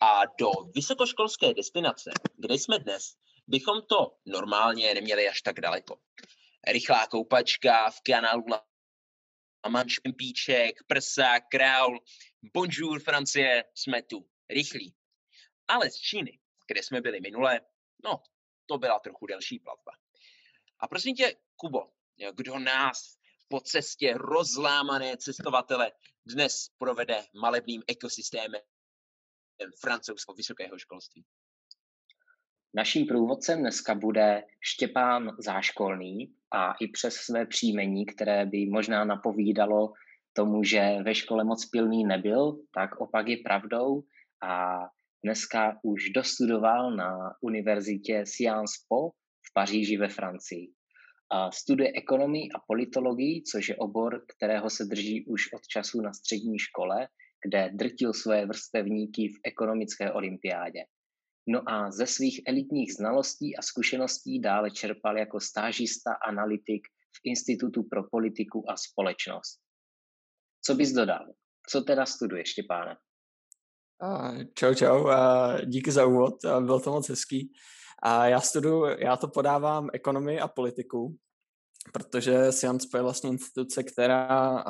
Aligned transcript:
a 0.00 0.22
do 0.38 0.50
vysokoškolské 0.74 1.54
destinace, 1.54 2.10
kde 2.36 2.54
jsme 2.54 2.78
dnes, 2.78 3.16
bychom 3.46 3.82
to 3.82 4.16
normálně 4.26 4.94
neměli 4.94 5.28
až 5.28 5.42
tak 5.42 5.60
daleko. 5.60 6.00
Rychlá 6.66 7.06
koupačka 7.06 7.90
v 7.90 8.00
kanálu 8.00 8.44
Laman 9.64 9.88
špimpíček, 9.88 10.76
prsa, 10.86 11.40
kraul, 11.40 11.98
bonjour 12.54 13.02
Francie, 13.02 13.64
jsme 13.74 14.02
tu, 14.02 14.28
rychlí. 14.50 14.94
Ale 15.68 15.90
z 15.90 15.96
Číny, 15.96 16.40
kde 16.66 16.82
jsme 16.82 17.00
byli 17.00 17.20
minule, 17.20 17.60
no, 18.04 18.22
to 18.66 18.78
byla 18.78 18.98
trochu 18.98 19.26
delší 19.26 19.58
plavba. 19.58 19.92
A 20.78 20.88
prosím 20.88 21.14
tě, 21.14 21.36
Kubo, 21.56 21.90
kdo 22.34 22.58
nás 22.58 23.16
po 23.48 23.60
cestě 23.60 24.14
rozlámané 24.16 25.16
cestovatele 25.16 25.92
dnes 26.26 26.68
provede 26.78 27.26
malebným 27.34 27.82
ekosystémem 27.86 28.60
francouzského 29.80 30.36
vysokého 30.36 30.78
školství? 30.78 31.24
Naším 32.74 33.06
průvodcem 33.06 33.60
dneska 33.60 33.94
bude 33.94 34.42
Štěpán 34.60 35.36
Záškolný 35.38 36.34
a 36.50 36.74
i 36.80 36.88
přes 36.88 37.14
své 37.14 37.46
příjmení, 37.46 38.06
které 38.06 38.46
by 38.46 38.66
možná 38.66 39.04
napovídalo 39.04 39.92
tomu, 40.32 40.64
že 40.64 40.96
ve 41.04 41.14
škole 41.14 41.44
moc 41.44 41.66
pilný 41.66 42.04
nebyl, 42.04 42.56
tak 42.74 43.00
opak 43.00 43.28
je 43.28 43.36
pravdou 43.44 44.02
a 44.42 44.78
dneska 45.24 45.78
už 45.82 46.10
dostudoval 46.10 46.96
na 46.96 47.34
univerzitě 47.40 48.22
Sciences 48.26 48.84
Po 48.88 49.10
v 49.42 49.52
Paříži 49.54 49.96
ve 49.96 50.08
Francii. 50.08 50.72
A 51.30 51.50
studuje 51.50 51.92
ekonomii 51.94 52.48
a 52.54 52.58
politologii, 52.66 53.42
což 53.42 53.68
je 53.68 53.76
obor, 53.76 54.24
kterého 54.36 54.70
se 54.70 54.84
drží 54.84 55.26
už 55.26 55.52
od 55.52 55.66
času 55.66 56.00
na 56.00 56.12
střední 56.12 56.58
škole, 56.58 57.08
kde 57.46 57.70
drtil 57.74 58.12
své 58.12 58.46
vrstevníky 58.46 59.28
v 59.28 59.40
ekonomické 59.44 60.12
olympiádě. 60.12 60.84
No 61.48 61.62
a 61.68 61.90
ze 61.90 62.06
svých 62.06 62.40
elitních 62.46 62.94
znalostí 62.94 63.56
a 63.56 63.62
zkušeností 63.62 64.40
dále 64.40 64.70
čerpal 64.70 65.18
jako 65.18 65.40
stážista 65.40 66.10
analytik 66.28 66.82
v 67.16 67.20
Institutu 67.24 67.82
pro 67.82 68.02
politiku 68.10 68.64
a 68.70 68.76
společnost. 68.76 69.60
Co 70.64 70.74
bys 70.74 70.92
dodal? 70.92 71.26
Co 71.70 71.80
teda 71.80 72.06
studuješ, 72.06 72.48
Štěpáne? 72.48 72.96
Čau, 74.54 74.74
čau, 74.74 75.06
díky 75.66 75.92
za 75.92 76.06
úvod, 76.06 76.34
byl 76.60 76.80
to 76.80 76.90
moc 76.90 77.08
hezký. 77.08 77.52
Já 78.24 78.40
studuju, 78.40 78.84
já 78.84 79.16
to 79.16 79.28
podávám 79.28 79.88
ekonomii 79.92 80.40
a 80.40 80.48
politiku, 80.48 81.16
protože 81.92 82.52
Science 82.52 82.88
je 82.94 83.02
vlastně 83.02 83.30
instituce, 83.30 83.82
která 83.82 84.64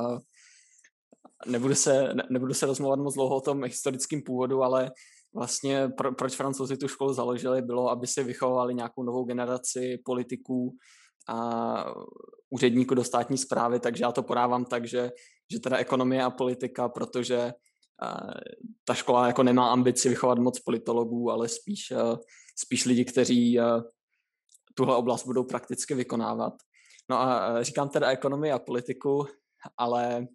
nebudu 1.47 1.75
se, 1.75 2.15
ne, 2.15 2.23
nebudu 2.31 2.55
se 2.55 2.67
rozmluvat 2.67 2.99
moc 2.99 3.15
dlouho 3.15 3.37
o 3.37 3.41
tom 3.41 3.65
historickém 3.65 4.23
původu, 4.23 4.63
ale 4.63 4.91
vlastně 5.35 5.89
pro, 5.89 6.15
proč 6.15 6.35
francouzi 6.35 6.77
tu 6.77 6.89
školu 6.89 7.13
založili, 7.13 7.63
bylo, 7.63 7.91
aby 7.91 8.07
si 8.07 8.25
vychovali 8.25 8.75
nějakou 8.75 9.03
novou 9.03 9.25
generaci 9.25 9.99
politiků 10.05 10.77
a 11.29 11.85
úředníků 12.51 12.95
do 12.95 13.05
státní 13.05 13.39
zprávy, 13.39 13.81
takže 13.81 14.05
já 14.05 14.13
to 14.13 14.23
podávám 14.23 14.65
tak, 14.65 14.89
že, 14.89 15.11
že 15.53 15.61
teda 15.61 15.77
ekonomie 15.77 16.23
a 16.23 16.31
politika, 16.31 16.89
protože 16.89 17.53
ta 18.85 18.95
škola 18.95 19.27
jako 19.27 19.43
nemá 19.43 19.73
ambici 19.73 20.09
vychovat 20.09 20.39
moc 20.39 20.61
politologů, 20.61 21.31
ale 21.31 21.49
spíš, 21.49 21.93
spíš 22.57 22.85
lidi, 22.85 23.05
kteří 23.05 23.59
tuhle 24.75 24.97
oblast 24.97 25.27
budou 25.27 25.45
prakticky 25.45 25.95
vykonávat. 25.95 26.53
No 27.11 27.21
a 27.21 27.63
říkám 27.63 27.89
teda 27.89 28.11
ekonomii 28.11 28.53
a 28.53 28.59
politiku, 28.59 29.27
ale 29.77 30.27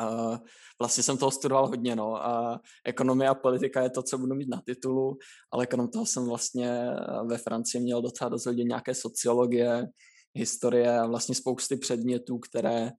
Uh, 0.00 0.36
vlastně 0.80 1.02
jsem 1.02 1.18
toho 1.18 1.30
studoval 1.30 1.66
hodně, 1.66 1.96
no. 1.96 2.26
A 2.26 2.60
ekonomie 2.84 3.28
a 3.28 3.34
politika 3.34 3.82
je 3.82 3.90
to, 3.90 4.02
co 4.02 4.18
budu 4.18 4.34
mít 4.34 4.48
na 4.48 4.62
titulu, 4.66 5.18
ale 5.52 5.66
krom 5.66 5.88
toho 5.88 6.06
jsem 6.06 6.26
vlastně 6.26 6.90
ve 7.26 7.38
Francii 7.38 7.82
měl 7.82 8.02
docela 8.02 8.28
dozvědět 8.28 8.64
nějaké 8.64 8.94
sociologie, 8.94 9.86
historie 10.34 10.98
a 10.98 11.06
vlastně 11.06 11.34
spousty 11.34 11.76
předmětů, 11.76 12.38
které, 12.38 12.90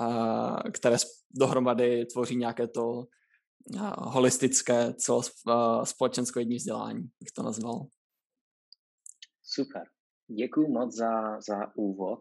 uh, 0.00 0.56
které 0.72 0.96
dohromady 1.30 2.06
tvoří 2.06 2.36
nějaké 2.36 2.68
to 2.68 2.88
uh, 2.88 3.92
holistické 3.96 4.94
celo 4.94 5.22
společensko-jední 5.84 6.56
vzdělání, 6.56 7.02
bych 7.02 7.30
to 7.36 7.42
nazval. 7.42 7.86
Super. 9.42 9.82
Děkuji 10.38 10.68
moc 10.68 10.96
za, 10.96 11.40
za 11.40 11.76
úvod. 11.76 12.20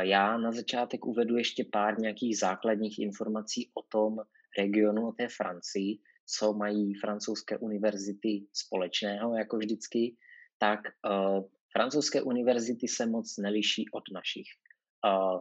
Já 0.00 0.38
na 0.38 0.52
začátek 0.52 1.06
uvedu 1.06 1.36
ještě 1.36 1.64
pár 1.72 2.00
nějakých 2.00 2.38
základních 2.38 2.98
informací 2.98 3.70
o 3.74 3.82
tom 3.82 4.16
regionu, 4.58 5.08
o 5.08 5.12
té 5.12 5.28
Francii, 5.28 5.98
co 6.26 6.52
mají 6.52 6.94
francouzské 6.94 7.58
univerzity 7.58 8.46
společného, 8.52 9.36
jako 9.36 9.56
vždycky, 9.56 10.16
tak 10.58 10.80
uh, 11.10 11.44
francouzské 11.72 12.22
univerzity 12.22 12.88
se 12.88 13.06
moc 13.06 13.36
neliší 13.38 13.84
od 13.92 14.04
našich. 14.12 14.46
Uh, 15.06 15.40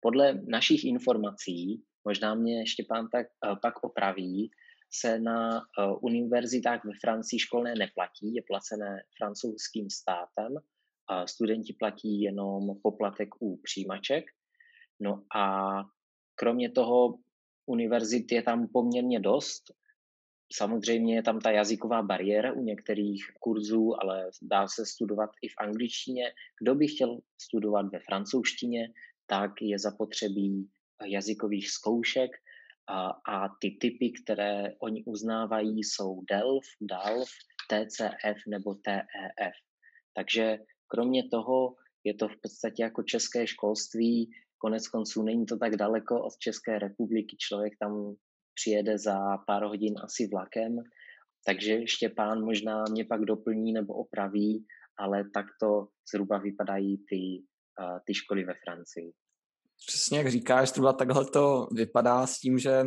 podle 0.00 0.40
našich 0.48 0.84
informací, 0.84 1.82
možná 2.04 2.34
mě 2.34 2.66
Štěpán 2.66 3.08
tak, 3.12 3.26
uh, 3.26 3.58
pak 3.62 3.84
opraví, 3.84 4.50
se 4.90 5.18
na 5.18 5.58
uh, 5.58 5.98
univerzitách 6.00 6.84
ve 6.84 6.92
Francii 7.00 7.40
školné 7.40 7.74
neplatí, 7.74 8.34
je 8.34 8.42
placené 8.42 9.02
francouzským 9.18 9.90
státem 9.90 10.56
a 11.08 11.26
studenti 11.26 11.72
platí 11.72 12.20
jenom 12.20 12.80
poplatek 12.82 13.28
u 13.40 13.60
přijímaček. 13.62 14.24
No 15.00 15.24
a 15.36 15.74
kromě 16.34 16.70
toho 16.70 17.18
univerzit 17.66 18.32
je 18.32 18.42
tam 18.42 18.68
poměrně 18.72 19.20
dost. 19.20 19.62
Samozřejmě 20.52 21.14
je 21.14 21.22
tam 21.22 21.40
ta 21.40 21.50
jazyková 21.50 22.02
bariéra 22.02 22.52
u 22.52 22.62
některých 22.62 23.24
kurzů, 23.40 24.02
ale 24.02 24.30
dá 24.42 24.68
se 24.68 24.86
studovat 24.86 25.30
i 25.42 25.48
v 25.48 25.54
angličtině. 25.58 26.32
Kdo 26.60 26.74
by 26.74 26.88
chtěl 26.88 27.18
studovat 27.42 27.86
ve 27.92 27.98
francouzštině, 27.98 28.92
tak 29.26 29.50
je 29.60 29.78
zapotřebí 29.78 30.70
jazykových 31.04 31.70
zkoušek 31.70 32.30
a, 32.86 33.08
a 33.08 33.48
ty 33.60 33.70
typy, 33.70 34.12
které 34.12 34.74
oni 34.78 35.04
uznávají, 35.04 35.84
jsou 35.84 36.20
DELF, 36.30 36.64
DALF, 36.80 37.30
TCF 37.70 38.38
nebo 38.48 38.74
TEF. 38.74 39.54
Takže 40.14 40.58
Kromě 40.94 41.28
toho 41.28 41.74
je 42.04 42.14
to 42.14 42.28
v 42.28 42.36
podstatě 42.42 42.82
jako 42.82 43.02
české 43.02 43.46
školství, 43.46 44.30
konec 44.58 44.88
konců 44.88 45.22
není 45.22 45.46
to 45.46 45.56
tak 45.56 45.76
daleko 45.76 46.24
od 46.24 46.38
České 46.38 46.78
republiky, 46.78 47.36
člověk 47.38 47.72
tam 47.80 48.14
přijede 48.54 48.98
za 48.98 49.18
pár 49.46 49.62
hodin 49.64 49.94
asi 50.04 50.28
vlakem, 50.32 50.76
takže 51.46 51.86
Štěpán 51.86 52.44
možná 52.44 52.84
mě 52.90 53.04
pak 53.04 53.20
doplní 53.20 53.72
nebo 53.72 53.94
opraví, 53.94 54.66
ale 54.98 55.24
takto 55.34 55.88
zhruba 56.12 56.38
vypadají 56.38 56.96
ty, 56.96 57.42
uh, 57.80 57.98
ty 58.06 58.14
školy 58.14 58.44
ve 58.44 58.54
Francii. 58.64 59.12
Přesně 59.86 60.18
jak 60.18 60.30
říkáš, 60.30 60.68
zhruba 60.68 60.92
takhle 60.92 61.24
to 61.24 61.68
vypadá 61.72 62.26
s 62.26 62.38
tím, 62.38 62.58
že 62.58 62.84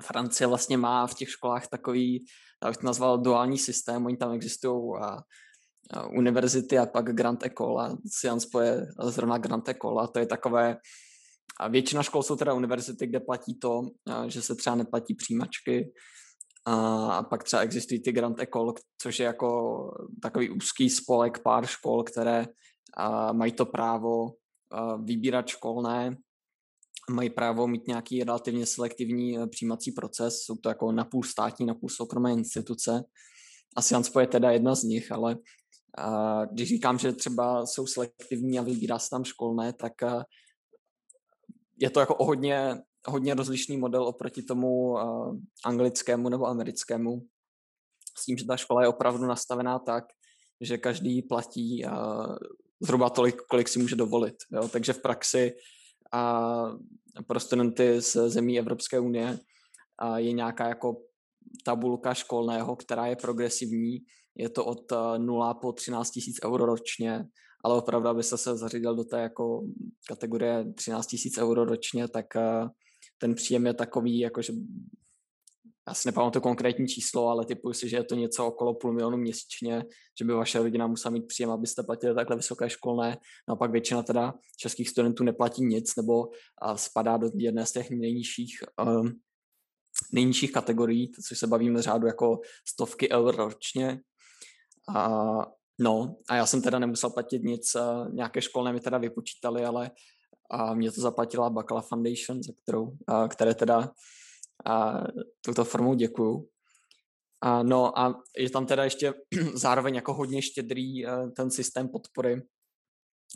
Francie 0.00 0.48
vlastně 0.48 0.76
má 0.76 1.06
v 1.06 1.14
těch 1.14 1.30
školách 1.30 1.68
takový, 1.68 2.24
já 2.62 2.68
bych 2.68 2.76
to 2.76 2.86
nazval 2.86 3.18
duální 3.18 3.58
systém, 3.58 4.06
oni 4.06 4.16
tam 4.16 4.32
existují 4.32 4.92
univerzity 6.16 6.78
a 6.78 6.86
pak 6.86 7.14
Grand 7.14 7.46
Ecole 7.46 7.96
Sciences 8.06 8.50
Po 8.50 8.60
je 8.60 8.86
zrovna 9.02 9.38
Grand 9.38 9.68
Ecole 9.68 10.04
a 10.04 10.06
to 10.06 10.18
je 10.18 10.26
takové, 10.26 10.76
a 11.60 11.68
většina 11.68 12.02
škol 12.02 12.22
jsou 12.22 12.36
teda 12.36 12.54
univerzity, 12.54 13.06
kde 13.06 13.20
platí 13.20 13.58
to, 13.58 13.82
že 14.26 14.42
se 14.42 14.54
třeba 14.54 14.76
neplatí 14.76 15.14
přijímačky 15.14 15.92
a 16.66 17.22
pak 17.22 17.44
třeba 17.44 17.62
existují 17.62 18.02
ty 18.02 18.12
Grand 18.12 18.40
Ecole, 18.40 18.72
což 19.02 19.18
je 19.18 19.26
jako 19.26 19.80
takový 20.22 20.50
úzký 20.50 20.90
spolek 20.90 21.38
pár 21.42 21.66
škol, 21.66 22.02
které 22.02 22.46
mají 23.32 23.52
to 23.52 23.66
právo 23.66 24.32
vybírat 25.04 25.48
školné, 25.48 26.16
mají 27.10 27.30
právo 27.30 27.66
mít 27.66 27.86
nějaký 27.86 28.24
relativně 28.24 28.66
selektivní 28.66 29.38
e, 29.38 29.46
přijímací 29.46 29.92
proces, 29.92 30.34
jsou 30.42 30.56
to 30.56 30.68
jako 30.68 30.92
napůl 30.92 31.22
státní, 31.22 31.66
napůl 31.66 31.88
soukromé 31.88 32.32
instituce. 32.32 33.02
A 33.76 33.82
Sciences 33.82 34.12
je 34.20 34.26
teda 34.26 34.50
jedna 34.50 34.74
z 34.74 34.82
nich, 34.82 35.12
ale 35.12 35.36
když 36.52 36.68
říkám, 36.68 36.98
že 36.98 37.12
třeba 37.12 37.66
jsou 37.66 37.86
selektivní 37.86 38.58
a 38.58 38.62
vybírá 38.62 38.98
se 38.98 39.10
tam 39.10 39.24
školné, 39.24 39.72
tak 39.72 39.92
je 41.76 41.90
to 41.90 42.00
jako 42.00 42.14
o 42.14 42.24
hodně, 42.24 42.74
hodně 43.06 43.34
rozlišný 43.34 43.76
model 43.76 44.06
oproti 44.06 44.42
tomu 44.42 44.96
anglickému 45.64 46.28
nebo 46.28 46.46
americkému. 46.46 47.22
s 48.18 48.24
tím, 48.24 48.38
že 48.38 48.46
ta 48.46 48.56
škola 48.56 48.82
je 48.82 48.88
opravdu 48.88 49.26
nastavená 49.26 49.78
tak, 49.78 50.04
že 50.60 50.78
každý 50.78 51.22
platí 51.22 51.84
zhruba 52.80 53.10
tolik, 53.10 53.36
kolik 53.50 53.68
si 53.68 53.78
může 53.78 53.96
dovolit. 53.96 54.34
Jo? 54.52 54.68
Takže 54.68 54.92
v 54.92 55.02
praxi 55.02 55.52
a 56.12 56.42
pro 57.26 57.40
studenty 57.40 58.00
z 58.00 58.16
zemí 58.28 58.58
Evropské 58.58 59.00
unie 59.00 59.38
je 60.16 60.32
nějaká 60.32 60.68
jako 60.68 60.96
tabulka 61.64 62.14
školného, 62.14 62.76
která 62.76 63.06
je 63.06 63.16
progresivní. 63.16 63.98
Je 64.36 64.48
to 64.48 64.64
od 64.64 64.92
0 65.18 65.54
po 65.54 65.72
13 65.72 66.10
tisíc 66.10 66.36
euro 66.44 66.66
ročně, 66.66 67.24
ale 67.64 67.78
opravdu, 67.78 68.08
abyste 68.08 68.38
se 68.38 68.56
zařídil 68.56 68.94
do 68.94 69.04
té 69.04 69.20
jako 69.20 69.62
kategorie 70.08 70.72
13 70.74 71.06
tisíc 71.06 71.38
euro 71.38 71.64
ročně, 71.64 72.08
tak 72.08 72.26
ten 73.18 73.34
příjem 73.34 73.66
je 73.66 73.74
takový, 73.74 74.18
jako 74.18 74.42
že 74.42 74.52
já 75.88 75.94
si 75.94 76.08
nepamatuju 76.08 76.42
konkrétní 76.42 76.88
číslo, 76.88 77.28
ale 77.28 77.46
typuji 77.46 77.74
si, 77.74 77.88
že 77.88 77.96
je 77.96 78.04
to 78.04 78.14
něco 78.14 78.46
okolo 78.46 78.74
půl 78.74 78.92
milionu 78.92 79.16
měsíčně, 79.16 79.84
že 80.18 80.24
by 80.24 80.32
vaše 80.32 80.58
rodina 80.58 80.86
musela 80.86 81.12
mít 81.12 81.26
příjem, 81.26 81.50
abyste 81.50 81.82
platili 81.82 82.14
takhle 82.14 82.36
vysoké 82.36 82.70
školné. 82.70 83.18
No 83.48 83.54
a 83.54 83.56
pak 83.56 83.70
většina 83.70 84.02
teda 84.02 84.34
českých 84.56 84.88
studentů 84.88 85.24
neplatí 85.24 85.64
nic 85.64 85.96
nebo 85.96 86.28
spadá 86.76 87.16
do 87.16 87.30
jedné 87.34 87.66
z 87.66 87.72
těch 87.72 87.90
nejnižších, 87.90 88.58
um, 88.86 89.12
nejnižších 90.12 90.52
kategorií, 90.52 91.10
což 91.28 91.38
se 91.38 91.46
bavíme 91.46 91.82
řádu 91.82 92.06
jako 92.06 92.40
stovky 92.68 93.12
eur 93.12 93.36
ročně. 93.36 94.00
A, 94.94 95.38
no, 95.80 96.16
a 96.28 96.36
já 96.36 96.46
jsem 96.46 96.62
teda 96.62 96.78
nemusel 96.78 97.10
platit 97.10 97.42
nic, 97.42 97.76
nějaké 98.12 98.42
školné 98.42 98.72
mi 98.72 98.80
teda 98.80 98.98
vypočítali, 98.98 99.64
ale 99.64 99.90
a 100.50 100.74
mě 100.74 100.92
to 100.92 101.00
zaplatila 101.00 101.50
Bakala 101.50 101.82
Foundation, 101.82 102.42
za 102.42 102.52
kterou, 102.62 102.92
a, 103.06 103.28
které 103.28 103.54
teda 103.54 103.90
a 104.66 105.04
tuto 105.44 105.64
formou 105.64 105.94
děkuju. 105.94 106.48
A, 107.40 107.62
no 107.62 107.98
a 107.98 108.22
je 108.38 108.50
tam 108.50 108.66
teda 108.66 108.84
ještě 108.84 109.14
zároveň 109.54 109.94
jako 109.94 110.14
hodně 110.14 110.42
štědrý 110.42 111.04
ten 111.36 111.50
systém 111.50 111.88
podpory. 111.88 112.42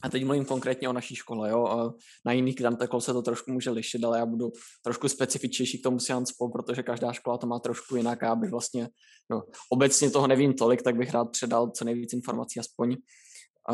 A 0.02 0.08
teď 0.08 0.24
mluvím 0.24 0.44
konkrétně 0.44 0.88
o 0.88 0.92
naší 0.92 1.16
škole. 1.16 1.50
Jo? 1.50 1.92
Na 2.26 2.32
jiných 2.32 2.54
Grantekol 2.54 3.00
se 3.00 3.12
to 3.12 3.22
trošku 3.22 3.52
může 3.52 3.70
lišit, 3.70 4.04
ale 4.04 4.18
já 4.18 4.26
budu 4.26 4.52
trošku 4.82 5.08
specifičnější 5.08 5.80
k 5.80 5.82
tomu 5.82 5.98
Sianspo, 5.98 6.48
protože 6.48 6.82
každá 6.82 7.12
škola 7.12 7.38
to 7.38 7.46
má 7.46 7.58
trošku 7.58 7.96
jinak 7.96 8.22
a 8.22 8.34
bych 8.34 8.50
vlastně, 8.50 8.88
no, 9.30 9.42
obecně 9.70 10.10
toho 10.10 10.26
nevím 10.26 10.54
tolik, 10.54 10.82
tak 10.82 10.96
bych 10.96 11.10
rád 11.10 11.24
předal 11.24 11.70
co 11.70 11.84
nejvíc 11.84 12.12
informací 12.12 12.60
aspoň 12.60 12.96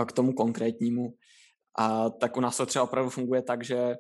k 0.06 0.12
tomu 0.12 0.32
konkrétnímu. 0.32 1.14
A 1.78 2.10
tak 2.10 2.36
u 2.36 2.40
nás 2.40 2.56
to 2.56 2.66
třeba 2.66 2.82
opravdu 2.82 3.10
funguje 3.10 3.42
tak, 3.42 3.64
že 3.64 3.94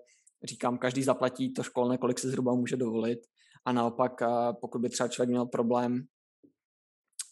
říkám, 0.44 0.78
každý 0.78 1.02
zaplatí 1.02 1.52
to 1.52 1.62
školné, 1.62 1.98
kolik 1.98 2.18
se 2.18 2.28
zhruba 2.28 2.54
může 2.54 2.76
dovolit 2.76 3.18
a 3.64 3.72
naopak, 3.72 4.12
pokud 4.60 4.78
by 4.78 4.88
třeba 4.88 5.08
člověk 5.08 5.30
měl 5.30 5.46
problém 5.46 6.02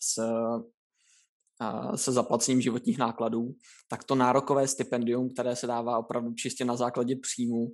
s, 0.01 0.21
se 1.95 2.13
zaplacením 2.13 2.61
životních 2.61 2.99
nákladů, 2.99 3.55
tak 3.89 4.05
to 4.05 4.15
nárokové 4.15 4.69
stipendium, 4.69 5.29
které 5.31 5.57
se 5.57 5.67
dává 5.67 5.99
opravdu 5.99 6.35
čistě 6.35 6.65
na 6.65 6.77
základě 6.77 7.17
příjmu, 7.17 7.67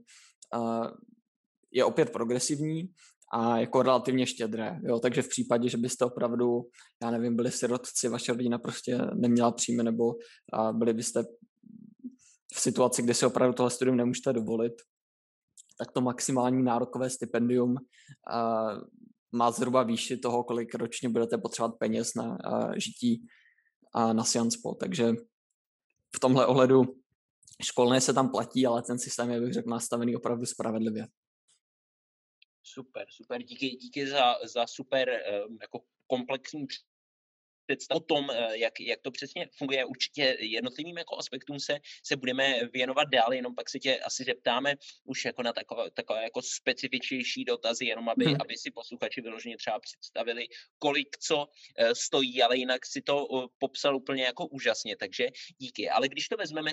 je 1.72 1.84
opět 1.84 2.10
progresivní 2.10 2.92
a 3.32 3.58
jako 3.58 3.82
relativně 3.82 4.26
štědré. 4.26 4.80
Jo? 4.82 4.98
Takže 4.98 5.22
v 5.22 5.28
případě, 5.28 5.68
že 5.68 5.76
byste 5.76 6.04
opravdu, 6.04 6.62
já 7.02 7.10
nevím, 7.10 7.36
byli 7.36 7.50
sirotci, 7.50 8.08
vaše 8.08 8.32
rodina 8.32 8.58
prostě 8.58 8.98
neměla 9.14 9.52
příjmy 9.52 9.82
nebo 9.82 10.14
byli 10.72 10.94
byste 10.94 11.22
v 12.54 12.60
situaci, 12.60 13.02
kde 13.02 13.14
si 13.14 13.26
opravdu 13.26 13.54
tohle 13.54 13.70
studium 13.70 13.96
nemůžete 13.96 14.32
dovolit, 14.32 14.72
tak 15.78 15.92
to 15.92 16.00
maximální 16.00 16.62
nárokové 16.62 17.10
stipendium 17.10 17.74
má 19.32 19.50
zhruba 19.50 19.82
výši 19.82 20.16
toho, 20.16 20.44
kolik 20.44 20.74
ročně 20.74 21.08
budete 21.08 21.38
potřebovat 21.38 21.78
peněz 21.78 22.14
na 22.14 22.38
žití 22.76 23.26
uh, 23.94 24.12
na 24.12 24.24
Sianspo. 24.24 24.74
Takže 24.74 25.12
v 26.16 26.20
tomhle 26.20 26.46
ohledu 26.46 27.00
školné 27.62 28.00
se 28.00 28.14
tam 28.14 28.30
platí, 28.30 28.66
ale 28.66 28.82
ten 28.82 28.98
systém 28.98 29.30
je, 29.30 29.40
bych 29.40 29.52
řekl, 29.52 29.70
nastavený 29.70 30.16
opravdu 30.16 30.46
spravedlivě. 30.46 31.08
Super, 32.62 33.06
super, 33.10 33.42
díky, 33.42 33.70
díky 33.70 34.06
za, 34.06 34.34
za 34.44 34.66
super 34.66 35.10
um, 35.48 35.58
jako 35.62 35.80
komplexní 36.06 36.66
představ 37.76 37.96
o 37.96 38.00
tom, 38.00 38.30
eh, 38.30 38.58
jak, 38.58 38.80
jak 38.80 39.00
to 39.02 39.10
přesně 39.10 39.48
funguje. 39.58 39.84
Určitě 39.84 40.36
jednotlivým 40.40 40.98
jako 40.98 41.18
aspektům 41.18 41.60
se, 41.60 41.78
se 42.04 42.16
budeme 42.16 42.66
věnovat 42.72 43.08
dál, 43.12 43.32
jenom 43.32 43.54
pak 43.54 43.70
se 43.70 43.78
tě 43.78 43.98
asi 43.98 44.24
zeptáme 44.24 44.74
už 45.04 45.24
jako 45.24 45.42
na 45.42 45.52
takové, 45.52 45.90
takové 45.90 46.22
jako 46.22 46.42
specifičnější 46.42 47.44
dotazy, 47.44 47.84
jenom 47.84 48.08
aby, 48.08 48.24
hmm. 48.24 48.36
aby 48.40 48.56
si 48.56 48.70
posluchači 48.70 49.20
vyloženě 49.20 49.56
třeba 49.56 49.80
představili, 49.80 50.46
kolik 50.78 51.18
co 51.18 51.46
eh, 51.76 51.94
stojí, 51.94 52.42
ale 52.42 52.56
jinak 52.56 52.86
si 52.86 53.02
to 53.02 53.26
eh, 53.26 53.46
popsal 53.58 53.96
úplně 53.96 54.24
jako 54.24 54.46
úžasně, 54.46 54.96
takže 54.96 55.28
díky. 55.58 55.90
Ale 55.90 56.08
když 56.08 56.28
to 56.28 56.36
vezmeme 56.36 56.70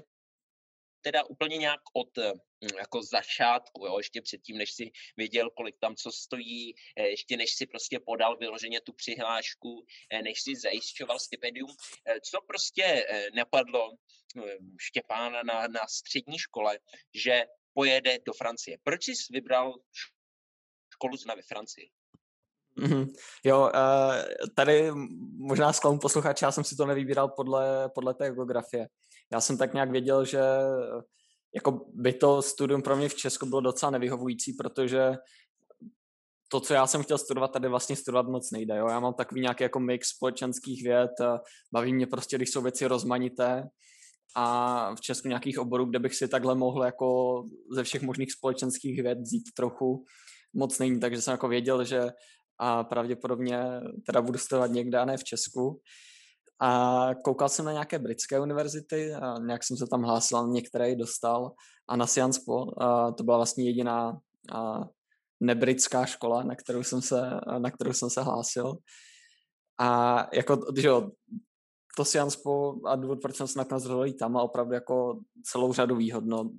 teda 1.01 1.23
úplně 1.23 1.57
nějak 1.57 1.81
od 1.93 2.17
hm, 2.17 2.77
jako 2.77 3.03
začátku, 3.03 3.85
jo, 3.85 3.97
ještě 3.97 4.21
předtím, 4.21 4.57
než 4.57 4.71
si 4.71 4.91
věděl, 5.17 5.49
kolik 5.49 5.75
tam 5.79 5.95
co 5.95 6.11
stojí, 6.11 6.75
eh, 6.97 7.07
ještě 7.07 7.37
než 7.37 7.55
si 7.55 7.65
prostě 7.65 7.99
podal 7.99 8.37
vyloženě 8.37 8.81
tu 8.81 8.93
přihlášku, 8.93 9.85
eh, 10.11 10.21
než 10.21 10.41
si 10.41 10.55
zajišťoval 10.55 11.19
stipendium. 11.19 11.69
Eh, 12.05 12.19
co 12.21 12.41
prostě 12.47 13.05
napadlo 13.35 13.91
Štěpána 14.79 15.43
na, 15.43 15.67
na 15.67 15.87
střední 15.89 16.37
škole, 16.39 16.79
že 17.15 17.45
pojede 17.73 18.17
do 18.25 18.33
Francie? 18.33 18.77
Proč 18.83 19.07
jsi 19.07 19.13
vybral 19.31 19.73
školu 20.93 21.17
zna 21.17 21.35
ve 21.35 21.41
Francii? 21.41 21.89
Mm-hmm. 22.77 23.13
Jo, 23.43 23.71
tady 24.55 24.91
možná 25.37 25.73
zklamu 25.73 25.99
posluchače, 25.99 26.45
já 26.45 26.51
jsem 26.51 26.63
si 26.63 26.75
to 26.75 26.85
nevybíral 26.85 27.29
podle, 27.29 27.89
podle 27.89 28.13
té 28.13 28.31
geografie 28.31 28.87
já 29.31 29.41
jsem 29.41 29.57
tak 29.57 29.73
nějak 29.73 29.91
věděl, 29.91 30.25
že 30.25 30.41
jako 31.55 31.85
by 31.93 32.13
to 32.13 32.41
studium 32.41 32.81
pro 32.81 32.95
mě 32.95 33.09
v 33.09 33.15
Česku 33.15 33.45
bylo 33.45 33.61
docela 33.61 33.89
nevyhovující, 33.89 34.53
protože 34.53 35.15
to, 36.51 36.59
co 36.59 36.73
já 36.73 36.87
jsem 36.87 37.03
chtěl 37.03 37.17
studovat, 37.17 37.51
tady 37.51 37.67
vlastně 37.67 37.95
studovat 37.95 38.27
moc 38.27 38.51
nejde. 38.51 38.77
Jo? 38.77 38.87
Já 38.87 38.99
mám 38.99 39.13
takový 39.13 39.41
nějaký 39.41 39.63
jako 39.63 39.79
mix 39.79 40.09
společenských 40.09 40.83
věd, 40.83 41.11
baví 41.73 41.93
mě 41.93 42.07
prostě, 42.07 42.35
když 42.35 42.49
jsou 42.49 42.61
věci 42.61 42.85
rozmanité 42.85 43.63
a 44.35 44.95
v 44.95 45.01
Česku 45.01 45.27
nějakých 45.27 45.59
oborů, 45.59 45.85
kde 45.85 45.99
bych 45.99 46.15
si 46.15 46.27
takhle 46.27 46.55
mohl 46.55 46.83
jako 46.83 47.43
ze 47.71 47.83
všech 47.83 48.01
možných 48.01 48.31
společenských 48.31 49.01
věd 49.03 49.19
vzít 49.19 49.43
trochu, 49.55 50.05
moc 50.53 50.79
není, 50.79 50.99
takže 50.99 51.21
jsem 51.21 51.31
jako 51.31 51.47
věděl, 51.47 51.83
že 51.83 52.09
a 52.59 52.83
pravděpodobně 52.83 53.63
teda 54.05 54.21
budu 54.21 54.37
studovat 54.39 54.71
někde 54.71 54.97
a 54.97 55.05
ne 55.05 55.17
v 55.17 55.23
Česku. 55.23 55.81
A 56.59 57.09
koukal 57.23 57.49
jsem 57.49 57.65
na 57.65 57.71
nějaké 57.71 57.99
britské 57.99 58.39
univerzity 58.39 59.13
a 59.13 59.39
nějak 59.39 59.63
jsem 59.63 59.77
se 59.77 59.87
tam 59.87 60.03
hlásil, 60.03 60.47
některé 60.47 60.95
dostal. 60.95 61.51
A 61.87 61.95
na 61.95 62.07
Science 62.07 62.41
Po, 62.45 62.81
a 62.83 63.11
to 63.11 63.23
byla 63.23 63.37
vlastně 63.37 63.65
jediná 63.65 64.19
a 64.53 64.81
nebritská 65.39 66.05
škola, 66.05 66.43
na 66.43 66.55
kterou 66.55 66.83
jsem 66.83 67.01
se, 67.01 67.21
na 67.57 67.71
kterou 67.71 67.93
jsem 67.93 68.09
se 68.09 68.21
hlásil. 68.21 68.77
A 69.79 70.17
jako, 70.33 70.59
že 70.77 70.87
jo, 70.87 71.09
to 71.97 72.05
Science 72.05 72.37
Po 72.43 72.75
a 72.85 72.95
důvod, 72.95 73.21
proč 73.21 73.35
jsem 73.35 73.47
se 73.47 73.59
nakonec 73.59 73.85
rozhodl 73.85 74.13
tam, 74.13 74.31
má 74.31 74.41
opravdu 74.41 74.73
jako 74.73 75.19
celou 75.43 75.73
řadu 75.73 75.95
výhod. 75.95 76.25
No. 76.25 76.49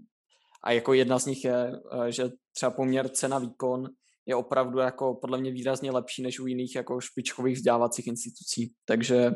A 0.64 0.72
jako 0.72 0.92
jedna 0.92 1.18
z 1.18 1.26
nich 1.26 1.44
je, 1.44 1.72
že 2.08 2.30
třeba 2.52 2.70
poměr 2.70 3.08
cena-výkon 3.08 3.88
je 4.26 4.36
opravdu 4.36 4.78
jako 4.78 5.14
podle 5.14 5.38
mě 5.38 5.50
výrazně 5.50 5.90
lepší 5.90 6.22
než 6.22 6.40
u 6.40 6.46
jiných 6.46 6.76
jako 6.76 7.00
špičkových 7.00 7.56
vzdělávacích 7.56 8.06
institucí. 8.06 8.74
Takže 8.84 9.30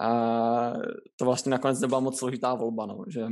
a 0.00 0.72
to 1.16 1.24
vlastně 1.24 1.50
nakonec 1.50 1.80
nebyla 1.80 2.00
moc 2.00 2.18
složitá 2.18 2.54
volba, 2.54 2.86
no, 2.86 3.04
že, 3.08 3.26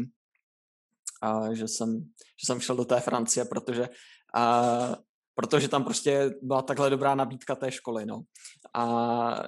a, 1.22 1.54
že, 1.54 1.68
jsem, 1.68 2.00
že 2.40 2.46
jsem 2.46 2.60
šel 2.60 2.76
do 2.76 2.84
té 2.84 3.00
Francie, 3.00 3.44
protože, 3.44 3.88
a, 4.34 4.96
protože 5.34 5.68
tam 5.68 5.84
prostě 5.84 6.34
byla 6.42 6.62
takhle 6.62 6.90
dobrá 6.90 7.14
nabídka 7.14 7.54
té 7.54 7.72
školy. 7.72 8.06
No. 8.06 8.22
A 8.74 9.42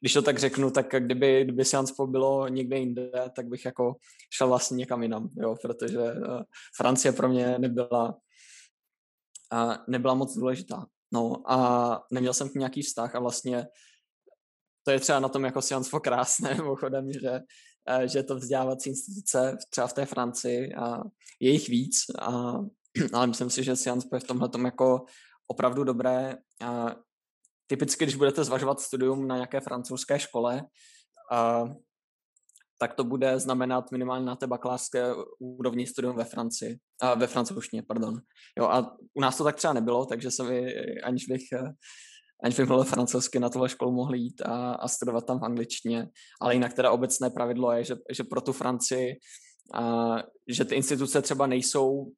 když 0.00 0.12
to 0.12 0.22
tak 0.22 0.38
řeknu, 0.38 0.70
tak 0.70 0.86
kdyby, 0.98 1.44
kdyby 1.44 1.64
Sciences 1.64 1.96
bylo 2.06 2.48
někde 2.48 2.78
jinde, 2.78 3.10
tak 3.36 3.46
bych 3.46 3.64
jako 3.64 3.96
šel 4.30 4.48
vlastně 4.48 4.76
někam 4.76 5.02
jinam, 5.02 5.28
jo, 5.36 5.56
protože 5.62 5.98
uh, 5.98 6.42
Francie 6.76 7.12
pro 7.12 7.28
mě 7.28 7.58
nebyla, 7.58 8.16
uh, 9.52 9.74
nebyla 9.88 10.14
moc 10.14 10.34
důležitá. 10.36 10.86
No 11.12 11.50
a 11.52 12.06
neměl 12.10 12.32
jsem 12.34 12.48
k 12.48 12.54
nějaký 12.54 12.82
vztah 12.82 13.14
a 13.14 13.20
vlastně 13.20 13.66
to 14.86 14.92
je 14.92 15.00
třeba 15.00 15.20
na 15.20 15.28
tom 15.28 15.44
jako 15.44 15.62
Sciences 15.62 16.00
krásné, 16.02 16.54
mimochodem, 16.54 17.12
že, 17.12 17.40
eh, 17.88 18.08
že 18.08 18.22
to 18.22 18.36
vzdělávací 18.36 18.90
instituce 18.90 19.56
třeba 19.70 19.86
v 19.86 19.92
té 19.92 20.06
Francii 20.06 20.74
a 20.74 21.02
je 21.40 21.50
jich 21.50 21.68
víc, 21.68 21.96
a, 22.18 22.52
ale 23.12 23.26
myslím 23.26 23.50
si, 23.50 23.64
že 23.64 23.76
Sciences 23.76 24.08
je 24.12 24.20
v 24.20 24.24
tomhle 24.24 24.50
jako 24.64 25.04
opravdu 25.46 25.84
dobré. 25.84 26.36
A 26.60 26.96
typicky, 27.66 28.04
když 28.04 28.16
budete 28.16 28.44
zvažovat 28.44 28.80
studium 28.80 29.28
na 29.28 29.34
nějaké 29.34 29.60
francouzské 29.60 30.18
škole, 30.18 30.64
a, 31.32 31.64
tak 32.78 32.94
to 32.94 33.04
bude 33.04 33.40
znamenat 33.40 33.92
minimálně 33.92 34.26
na 34.26 34.36
té 34.36 34.46
bakalářské 34.46 35.04
úrovni 35.38 35.86
studium 35.86 36.16
ve 36.16 36.24
Francii, 36.24 36.78
a 37.00 37.14
ve 37.14 37.26
francouzštině, 37.26 37.82
pardon. 37.82 38.20
Jo, 38.58 38.64
a 38.64 38.96
u 39.14 39.20
nás 39.20 39.36
to 39.36 39.44
tak 39.44 39.56
třeba 39.56 39.72
nebylo, 39.72 40.06
takže 40.06 40.30
se 40.30 40.42
mi, 40.42 40.74
aniž 41.04 41.26
bych 41.26 41.42
eh, 41.52 41.72
aniž 42.44 42.56
bych 42.56 42.68
mluvil 42.68 42.84
francouzsky, 42.84 43.38
na 43.38 43.48
tuhle 43.48 43.68
školu 43.68 43.92
mohli 43.92 44.18
jít 44.18 44.42
a, 44.42 44.72
a 44.72 44.88
studovat 44.88 45.26
tam 45.26 45.40
v 45.40 45.44
angličtině. 45.44 46.08
Ale 46.40 46.54
jinak 46.54 46.74
teda 46.74 46.90
obecné 46.90 47.30
pravidlo 47.30 47.72
je, 47.72 47.84
že, 47.84 47.96
že 48.10 48.24
pro 48.24 48.40
tu 48.40 48.52
Francii, 48.52 49.14
a, 49.74 50.16
že 50.48 50.64
ty 50.64 50.74
instituce 50.74 51.22
třeba 51.22 51.46
nejsou, 51.46 52.12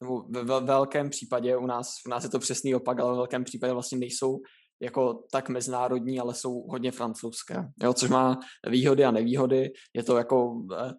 nebo 0.00 0.22
ve 0.44 0.60
velkém 0.60 1.10
případě, 1.10 1.56
u 1.56 1.66
nás, 1.66 1.88
u 2.06 2.10
nás 2.10 2.24
je 2.24 2.30
to 2.30 2.38
přesný 2.38 2.74
opak, 2.74 3.00
ale 3.00 3.10
ve 3.10 3.16
velkém 3.16 3.44
případě 3.44 3.72
vlastně 3.72 3.98
nejsou 3.98 4.38
jako 4.82 5.24
tak 5.32 5.48
mezinárodní, 5.48 6.20
ale 6.20 6.34
jsou 6.34 6.62
hodně 6.68 6.92
francouzské, 6.92 7.68
jo, 7.82 7.94
což 7.94 8.10
má 8.10 8.38
výhody 8.68 9.04
a 9.04 9.10
nevýhody. 9.10 9.72
Je 9.94 10.02
to 10.02 10.16
jako 10.16 10.66
eh, 10.78 10.92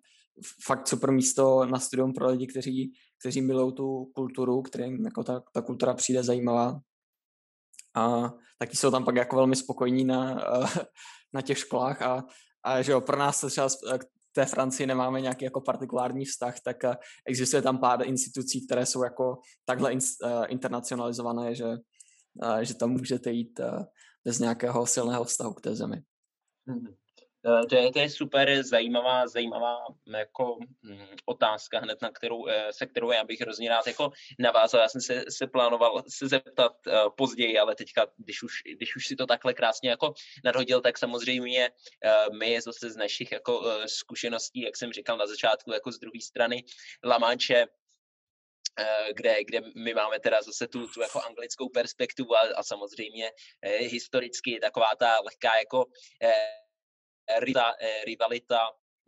fakt 0.65 0.88
super 0.88 1.12
místo 1.12 1.65
na 1.65 1.80
studium 1.80 2.13
pro 2.13 2.27
lidi, 2.27 2.48
kteří, 2.48 2.92
kteří 3.20 3.42
milují 3.42 3.74
tu 3.74 4.06
kulturu, 4.15 4.62
kterým 4.62 5.06
jako 5.06 5.24
ta, 5.24 5.44
ta 5.53 5.62
kultura 5.62 5.94
přijde 5.94 6.24
zajímavá. 6.24 6.80
A 7.96 8.34
taky 8.60 8.78
jsou 8.78 8.92
tam 8.92 9.06
pak 9.06 9.16
jako 9.16 9.36
velmi 9.36 9.56
spokojní 9.56 10.06
na, 10.06 10.36
na 11.34 11.42
těch 11.42 11.58
školách 11.58 12.02
a, 12.02 12.24
a 12.64 12.82
že 12.82 12.92
jo, 12.92 13.02
pro 13.02 13.18
nás 13.18 13.42
to 13.42 13.50
třeba 13.50 13.70
k 13.98 14.06
té 14.36 14.46
Francii 14.46 14.88
nemáme 14.88 15.22
nějaký 15.22 15.46
jako 15.46 15.62
partikulární 15.62 16.26
vztah, 16.26 16.56
tak 16.66 16.84
eh, 16.84 16.96
existuje 17.26 17.62
tam 17.62 17.78
pár 17.78 18.08
institucí, 18.08 18.66
které 18.66 18.86
jsou 18.86 19.04
jako 19.04 19.38
takhle 19.66 19.94
in, 19.94 20.00
uh, 20.24 20.46
internacionalizované, 20.48 21.56
že, 21.56 21.66
uh, 21.66 22.60
že 22.60 22.74
tam 22.74 22.90
můžete 22.90 23.32
jít 23.32 23.60
bez 24.26 24.40
nějakého 24.40 24.86
silného 24.86 25.24
vztahu 25.24 25.54
k 25.54 25.62
té 25.62 25.76
zemi. 25.76 26.02
Mm-hmm. 26.68 26.96
Eh, 27.46 27.66
to 27.66 27.76
je, 27.76 27.92
to 27.92 28.00
je 28.00 28.10
super 28.10 28.64
zajímavá, 28.64 29.28
zajímavá 29.28 29.86
mm, 30.06 30.16
jako 30.16 30.58
mm, 30.82 31.08
otázka 31.26 31.80
hned, 31.80 32.02
na 32.02 32.12
kterou, 32.12 32.48
eh, 32.48 32.74
se 32.74 32.86
kterou 32.86 33.12
já 33.12 33.24
bych 33.24 33.42
hrozně 33.42 33.70
rád 33.70 33.88
jako 33.88 34.12
navázal. 34.40 34.82
Já 34.82 34.90
jsem 34.90 35.02
se, 35.02 35.24
se 35.30 35.48
plánoval 35.48 36.04
se 36.08 36.28
zeptat 36.28 36.88
uh, 36.88 36.94
později, 37.18 37.60
ale 37.60 37.76
teďka, 37.76 38.08
když 38.18 38.44
už, 38.44 38.54
když 38.76 38.96
už 38.96 39.08
si 39.08 39.16
to 39.16 39.26
takhle 39.26 39.54
krásně 39.54 39.90
jako 39.90 40.14
nadhodil, 40.44 40.82
tak 40.82 40.98
samozřejmě 40.98 41.72
my 42.40 42.62
zase 42.62 42.90
z 42.90 42.98
našich 42.98 43.32
jako 43.32 43.64
zkušeností, 43.86 44.62
jak 44.62 44.78
jsem 44.78 44.94
říkal 44.94 45.18
na 45.18 45.28
začátku, 45.28 45.72
jako 45.72 45.92
z 45.92 46.00
druhé 46.00 46.22
strany 46.22 46.64
Lamanče, 47.04 47.68
kde, 49.16 49.44
kde 49.44 49.62
my 49.76 49.94
máme 49.94 50.20
teda 50.20 50.42
zase 50.42 50.68
tu, 50.68 50.88
tu 50.88 51.02
jako 51.02 51.22
anglickou 51.22 51.70
perspektivu 51.70 52.36
a, 52.36 52.40
a 52.56 52.64
samozřejmě 52.64 53.32
eh, 53.62 53.78
historicky 53.78 54.60
taková 54.60 54.96
ta 54.96 55.20
lehká 55.20 55.58
jako 55.58 55.86
eh, 57.27 57.39
rivalita, 57.39 57.74
eh, 57.82 58.03
rivalita 58.06 58.60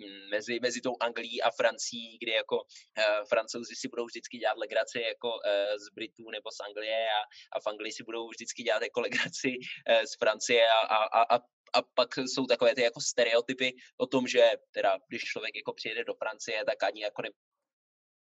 hm, 0.01 0.29
mezi, 0.29 0.60
mezi 0.60 0.81
tou 0.81 0.95
Anglií 1.00 1.41
a 1.41 1.51
Francií, 1.51 2.17
kdy 2.22 2.31
jako 2.31 2.57
uh, 2.57 3.27
francouzi 3.29 3.75
si 3.75 3.88
budou 3.88 4.05
vždycky 4.05 4.38
dělat 4.38 4.57
legraci 4.57 5.01
jako 5.01 5.29
uh, 5.29 5.77
z 5.77 5.93
Britů 5.95 6.29
nebo 6.29 6.51
z 6.51 6.60
Anglie 6.60 7.07
a, 7.07 7.22
a 7.55 7.60
v 7.60 7.67
Anglii 7.67 7.91
si 7.91 8.03
budou 8.03 8.29
vždycky 8.29 8.63
dělat 8.63 8.81
jako 8.81 9.01
legraci 9.01 9.51
uh, 9.57 10.03
z 10.03 10.17
Francie 10.19 10.67
a, 10.67 10.79
a, 10.79 11.36
a, 11.36 11.39
a 11.75 11.81
pak 11.93 12.17
jsou 12.17 12.45
takové 12.45 12.75
ty 12.75 12.81
jako 12.81 13.01
stereotypy 13.01 13.75
o 13.98 14.07
tom, 14.07 14.27
že 14.27 14.51
teda 14.72 14.98
když 15.07 15.22
člověk 15.22 15.55
jako 15.55 15.74
přijede 15.74 16.03
do 16.03 16.13
Francie, 16.13 16.65
tak 16.65 16.84
ani 16.84 17.01
jako 17.01 17.22
ne, 17.22 17.29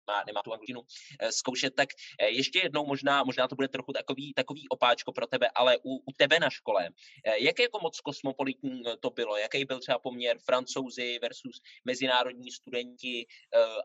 nemá, 0.09 0.25
nemá 0.27 0.43
tu 0.43 0.53
angličtinu 0.53 0.81
eh, 1.21 1.33
zkoušet, 1.33 1.75
tak 1.75 1.89
eh, 2.21 2.29
ještě 2.29 2.59
jednou 2.59 2.87
možná, 2.87 3.25
možná 3.25 3.49
to 3.49 3.55
bude 3.55 3.69
trochu 3.69 3.93
takový, 3.93 4.35
takový 4.35 4.69
opáčko 4.69 5.13
pro 5.13 5.27
tebe, 5.27 5.49
ale 5.55 5.79
u, 5.85 5.97
u 5.97 6.13
tebe 6.17 6.41
na 6.41 6.51
škole, 6.51 6.89
eh, 7.25 7.43
jak 7.45 7.59
jako 7.59 7.79
moc 7.83 8.01
kosmopolitní 8.01 8.83
to 9.01 9.11
bylo? 9.11 9.37
Jaký 9.37 9.65
byl 9.65 9.81
třeba 9.81 9.99
poměr 9.99 10.39
francouzi 10.45 11.19
versus 11.23 11.61
mezinárodní 11.85 12.51
studenti 12.51 13.27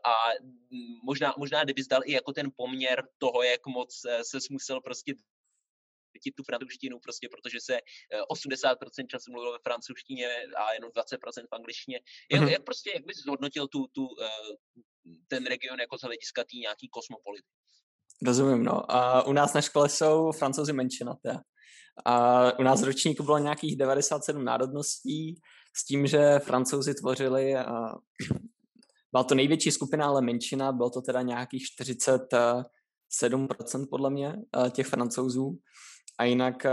a 0.04 0.14
možná, 1.04 1.34
možná 1.38 1.64
kdyby 1.64 1.82
zdal 1.82 2.00
i 2.04 2.12
jako 2.12 2.32
ten 2.32 2.50
poměr 2.56 3.02
toho, 3.18 3.42
jak 3.42 3.66
moc 3.66 4.02
se 4.22 4.38
musel 4.50 4.80
prostě 4.80 5.14
tu 6.36 6.42
francouzštinu, 6.42 6.98
prostě 7.00 7.28
protože 7.28 7.58
se 7.60 7.78
80% 8.30 9.06
času 9.06 9.32
mluvilo 9.32 9.52
ve 9.52 9.58
francouzštině 9.58 10.28
a 10.56 10.72
jenom 10.72 10.90
20% 10.90 11.46
v 11.50 11.54
angličtině. 11.54 12.00
Jak, 12.32 12.42
mm-hmm. 12.42 12.52
jak 12.52 12.64
prostě, 12.64 12.90
jak 12.94 13.06
bys 13.06 13.16
zhodnotil 13.16 13.68
tu, 13.68 13.86
tu, 13.86 14.08
ten 15.28 15.46
region 15.46 15.80
jako 15.80 15.98
z 15.98 16.02
hlediska 16.02 16.44
tý 16.44 16.60
nějaký 16.60 16.88
kosmopolity. 16.88 17.48
Rozumím, 18.26 18.64
no. 18.64 18.92
A 18.92 19.26
u 19.26 19.32
nás 19.32 19.54
na 19.54 19.60
škole 19.60 19.88
jsou 19.88 20.32
francouzi 20.32 20.72
menšinaté. 20.72 21.40
A 22.04 22.58
u 22.58 22.62
nás 22.62 22.82
ročníku 22.82 23.22
bylo 23.22 23.38
nějakých 23.38 23.76
97 23.76 24.44
národností 24.44 25.40
s 25.76 25.84
tím, 25.84 26.06
že 26.06 26.38
francouzi 26.38 26.94
tvořili, 26.94 27.56
a 27.56 27.94
byla 29.12 29.24
to 29.24 29.34
největší 29.34 29.70
skupina, 29.70 30.06
ale 30.06 30.22
menšina, 30.22 30.72
bylo 30.72 30.90
to 30.90 31.00
teda 31.00 31.22
nějakých 31.22 31.64
47% 31.80 32.64
podle 33.90 34.10
mě 34.10 34.36
těch 34.70 34.86
francouzů. 34.86 35.58
A 36.18 36.24
jinak, 36.24 36.66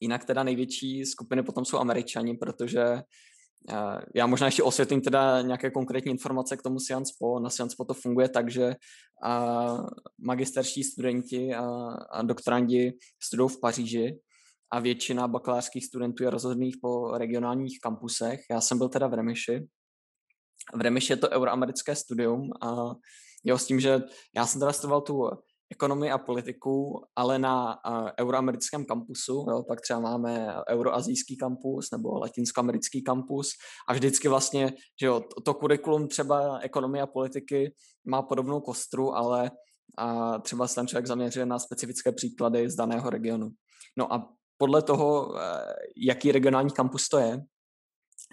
jinak 0.00 0.24
teda 0.24 0.42
největší 0.42 1.06
skupiny 1.06 1.42
potom 1.42 1.64
jsou 1.64 1.78
američani, 1.78 2.36
protože 2.36 3.02
já 4.14 4.26
možná 4.26 4.46
ještě 4.46 4.62
osvětlím 4.62 5.00
teda 5.00 5.42
nějaké 5.42 5.70
konkrétní 5.70 6.10
informace 6.10 6.56
k 6.56 6.62
tomu 6.62 6.78
Sciences 6.78 7.16
Na 7.42 7.50
Sciences 7.50 7.76
to 7.88 7.94
funguje 7.94 8.28
tak, 8.28 8.50
že 8.50 8.74
magisterští 10.18 10.84
studenti 10.84 11.54
a, 11.54 11.64
a 12.10 12.22
doktorandi 12.22 12.92
studují 13.22 13.50
v 13.50 13.60
Paříži 13.60 14.18
a 14.72 14.80
většina 14.80 15.28
bakalářských 15.28 15.86
studentů 15.86 16.24
je 16.24 16.30
rozhodných 16.30 16.76
po 16.82 17.18
regionálních 17.18 17.78
kampusech. 17.82 18.40
Já 18.50 18.60
jsem 18.60 18.78
byl 18.78 18.88
teda 18.88 19.06
v 19.06 19.14
Remiši. 19.14 19.68
V 20.74 20.80
Remiši 20.80 21.12
je 21.12 21.16
to 21.16 21.30
euroamerické 21.30 21.96
studium 21.96 22.50
a 22.62 22.94
jo, 23.44 23.58
s 23.58 23.66
tím, 23.66 23.80
že 23.80 24.02
já 24.36 24.46
jsem 24.46 24.60
teda 24.60 24.72
studoval 24.72 25.00
tu 25.00 25.30
ekonomii 25.70 26.10
a 26.10 26.18
politiku, 26.18 27.04
ale 27.16 27.38
na 27.38 27.76
uh, 27.90 28.08
euroamerickém 28.20 28.84
kampusu, 28.84 29.46
jo, 29.50 29.62
pak 29.68 29.80
třeba 29.80 30.00
máme 30.00 30.54
euroazijský 30.68 31.36
kampus 31.36 31.90
nebo 31.92 32.18
latinskoamerický 32.18 33.02
kampus 33.02 33.48
a 33.88 33.92
vždycky 33.92 34.28
vlastně, 34.28 34.72
že 35.00 35.06
jo, 35.06 35.20
to, 35.20 35.40
to 35.40 35.54
kurikulum 35.54 36.08
třeba 36.08 36.58
ekonomie 36.58 37.02
a 37.02 37.06
politiky 37.06 37.74
má 38.06 38.22
podobnou 38.22 38.60
kostru, 38.60 39.14
ale 39.14 39.50
a 39.98 40.38
třeba 40.38 40.68
se 40.68 40.74
tam 40.74 40.86
člověk 40.86 41.06
zaměřuje 41.06 41.46
na 41.46 41.58
specifické 41.58 42.12
příklady 42.12 42.70
z 42.70 42.74
daného 42.74 43.10
regionu. 43.10 43.50
No 43.96 44.12
a 44.12 44.28
podle 44.58 44.82
toho, 44.82 45.34
jaký 45.96 46.32
regionální 46.32 46.70
kampus 46.70 47.08
to 47.08 47.18
je, 47.18 47.40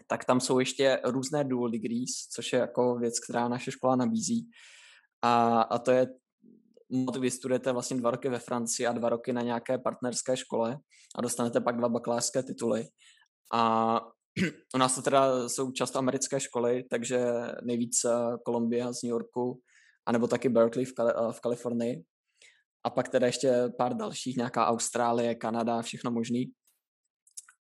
tak 0.08 0.26
tam 0.26 0.40
jsou 0.40 0.60
ještě 0.60 1.00
různé 1.04 1.44
dual 1.44 1.70
degrees, 1.70 2.12
což 2.34 2.54
je 2.54 2.60
jako 2.60 2.96
věc, 2.96 3.20
která 3.20 3.48
naše 3.48 3.72
škola 3.72 3.96
nabízí. 3.96 4.50
A, 5.22 5.62
a 5.62 5.80
to 5.80 5.92
je 5.92 6.08
vy 7.20 7.32
studujete 7.32 7.72
vlastně 7.72 7.98
dva 7.98 8.12
roky 8.12 8.30
ve 8.30 8.40
Francii 8.40 8.88
a 8.88 8.94
dva 8.94 9.10
roky 9.10 9.34
na 9.34 9.42
nějaké 9.42 9.78
partnerské 9.78 10.38
škole 10.38 10.78
a 11.16 11.22
dostanete 11.22 11.62
pak 11.62 11.78
dva 11.78 11.90
bakalářské 11.90 12.44
tituly. 12.44 12.88
A 13.54 14.02
u 14.76 14.78
nás 14.78 14.96
to 14.96 15.02
teda 15.02 15.50
jsou 15.50 15.72
často 15.72 16.00
americké 16.00 16.40
školy, 16.40 16.84
takže 16.90 17.26
nejvíc 17.64 18.06
Columbia 18.48 18.94
z 18.94 19.04
New 19.04 19.10
Yorku, 19.10 19.62
anebo 20.06 20.28
taky 20.28 20.50
Berkeley 20.50 20.86
v, 20.86 20.94
Kal- 20.94 21.32
v 21.32 21.40
Kalifornii. 21.40 22.04
A 22.84 22.90
pak 22.90 23.10
teda 23.10 23.28
ještě 23.28 23.70
pár 23.78 23.94
dalších, 23.94 24.38
nějaká 24.38 24.68
Austrálie, 24.68 25.36
Kanada, 25.36 25.82
všechno 25.82 26.12
možný. 26.12 26.52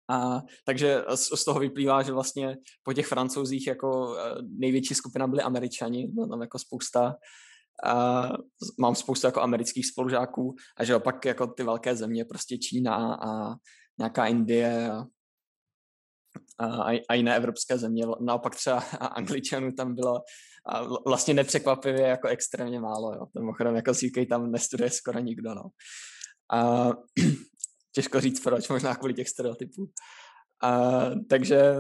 A, 0.10 0.42
takže 0.66 1.04
z, 1.16 1.40
z 1.40 1.46
toho 1.46 1.60
vyplývá, 1.60 2.04
že 2.04 2.12
vlastně 2.12 2.58
po 2.84 2.94
těch 2.94 3.08
francouzích 3.08 3.68
jako 3.68 4.18
e, 4.18 4.36
největší 4.42 4.96
skupina 4.96 5.28
byli 5.28 5.42
američani, 5.42 6.08
bylo 6.08 6.28
tam 6.28 6.42
jako 6.42 6.60
spousta 6.60 7.16
a 7.86 8.28
mám 8.80 8.96
spoustu 8.96 9.28
jako 9.28 9.42
amerických 9.42 9.88
spolužáků 9.88 10.56
a 10.78 10.84
že 10.84 10.96
opak 10.96 11.26
jako 11.26 11.48
ty 11.48 11.64
velké 11.64 11.96
země, 11.96 12.26
prostě 12.26 12.58
Čína 12.58 13.16
a 13.16 13.56
nějaká 14.00 14.26
Indie 14.26 14.92
a, 14.92 15.06
a, 16.66 17.00
a 17.10 17.14
jiné 17.14 17.36
evropské 17.36 17.78
země. 17.78 18.04
Naopak 18.20 18.56
třeba 18.56 18.80
Angličanů 19.00 19.72
tam 19.72 19.96
bylo 19.96 20.22
a 20.66 20.84
vlastně 21.06 21.34
nepřekvapivě 21.34 22.08
jako 22.08 22.28
extrémně 22.28 22.80
málo. 22.80 23.14
Jo. 23.14 23.26
Mimochodem 23.40 23.76
jako 23.76 23.92
UK 23.92 24.30
tam 24.30 24.52
nestuduje 24.52 24.90
skoro 24.90 25.20
nikdo. 25.20 25.56
No. 25.56 25.64
A, 26.52 26.90
těžko 27.92 28.20
říct 28.20 28.40
proč, 28.40 28.70
možná 28.70 28.96
kvůli 28.96 29.14
těch 29.14 29.30
stereotypů. 29.30 29.90
A, 30.64 31.02
takže 31.30 31.76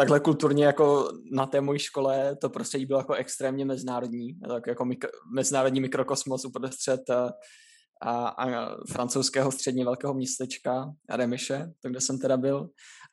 takhle 0.00 0.20
kulturně 0.20 0.64
jako 0.64 1.12
na 1.32 1.46
té 1.46 1.60
mojí 1.60 1.78
škole 1.78 2.36
to 2.36 2.50
prostředí 2.50 2.86
bylo 2.86 2.98
jako 2.98 3.14
extrémně 3.14 3.64
mezinárodní, 3.64 4.40
tak 4.48 4.66
jako 4.66 4.84
mikro, 4.84 5.10
mezinárodní 5.34 5.80
mikrokosmos 5.80 6.44
uprostřed 6.44 7.10
a, 7.10 7.26
eh, 7.26 8.08
a, 8.08 8.28
a 8.28 8.76
francouzského 8.92 9.52
středně 9.52 9.84
velkého 9.84 10.14
městečka 10.14 10.92
Remiše, 11.10 11.72
to 11.82 11.88
kde 11.88 12.00
jsem 12.00 12.18
teda 12.18 12.36
byl. 12.36 12.68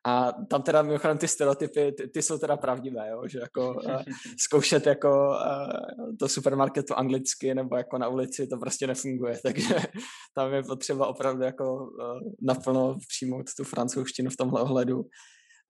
A 0.05 0.31
tam 0.31 0.61
teda 0.61 0.81
mimochodem 0.81 1.17
ty 1.17 1.27
stereotypy, 1.27 1.91
ty, 1.91 2.07
ty 2.07 2.21
jsou 2.21 2.37
teda 2.37 2.57
pravdivé, 2.57 3.09
jo? 3.09 3.27
že 3.27 3.39
jako 3.39 3.73
uh, 3.73 4.01
zkoušet 4.39 4.85
jako 4.85 5.29
uh, 5.29 6.15
to 6.19 6.27
supermarketu 6.27 6.93
anglicky 6.93 7.55
nebo 7.55 7.77
jako 7.77 7.97
na 7.97 8.07
ulici, 8.07 8.47
to 8.47 8.57
prostě 8.57 8.87
nefunguje, 8.87 9.39
takže 9.43 9.75
tam 10.35 10.53
je 10.53 10.63
potřeba 10.63 11.07
opravdu 11.07 11.43
jako 11.43 11.75
uh, 11.75 12.19
naplno 12.41 12.97
přijmout 13.07 13.45
tu 13.57 13.63
francouzštinu 13.63 14.29
v 14.29 14.37
tomhle 14.37 14.61
ohledu. 14.61 15.05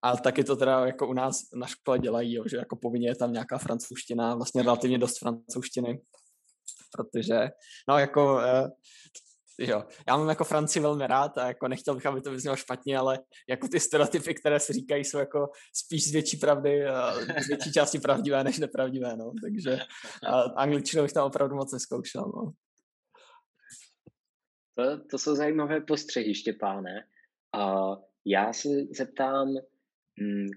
A 0.01 0.18
taky 0.18 0.44
to 0.44 0.56
teda 0.56 0.86
jako 0.86 1.08
u 1.08 1.13
nás 1.13 1.42
na 1.56 1.68
škole 1.68 2.00
dělají, 2.00 2.34
jo, 2.34 2.44
že 2.48 2.58
jako 2.58 2.75
povinně 2.75 3.10
je 3.10 3.16
tam 3.16 3.34
nějaká 3.34 3.58
francouzština, 3.58 4.36
vlastně 4.36 4.63
relativně 4.63 4.98
dost 4.98 5.20
francouzštiny, 5.20 6.01
protože 6.92 7.50
no 7.89 7.98
jako 7.98 8.39
eh, 8.39 8.70
jo. 9.60 9.84
Já 10.08 10.18
mám 10.18 10.30
jako 10.30 10.44
Francii 10.44 10.82
velmi 10.82 11.08
rád 11.08 11.38
a 11.38 11.48
jako 11.48 11.68
nechtěl 11.68 11.96
bych, 11.96 12.06
aby 12.06 12.22
to 12.22 12.32
vyznělo 12.32 12.56
špatně, 12.56 12.98
ale 12.98 13.20
jako 13.50 13.68
ty 13.68 13.80
stereotypy, 13.80 14.34
které 14.34 14.60
se 14.60 14.74
říkají, 14.74 15.06
jsou 15.06 15.18
jako 15.18 15.50
spíš 15.74 16.10
z 16.10 16.12
větší 16.12 16.38
pravdy, 16.38 16.86
z 17.44 17.48
větší 17.48 17.72
části 17.72 18.00
pravdivé 18.00 18.44
než 18.44 18.60
nepravdivé, 18.60 19.18
no. 19.18 19.32
Takže 19.44 19.80
angličtinu 20.56 21.04
bych 21.04 21.13
tam 21.13 21.25
opravdu 21.25 21.56
moc 21.56 21.74
neskoušel, 21.74 22.24
no. 22.36 22.51
To, 24.77 25.04
to 25.12 25.18
jsou 25.18 25.36
zajímavé 25.36 25.82
postřehy, 25.82 26.36
Štěpáne. 26.36 27.08
A 27.54 27.75
já 28.25 28.54
se 28.54 28.70
zeptám 28.98 29.48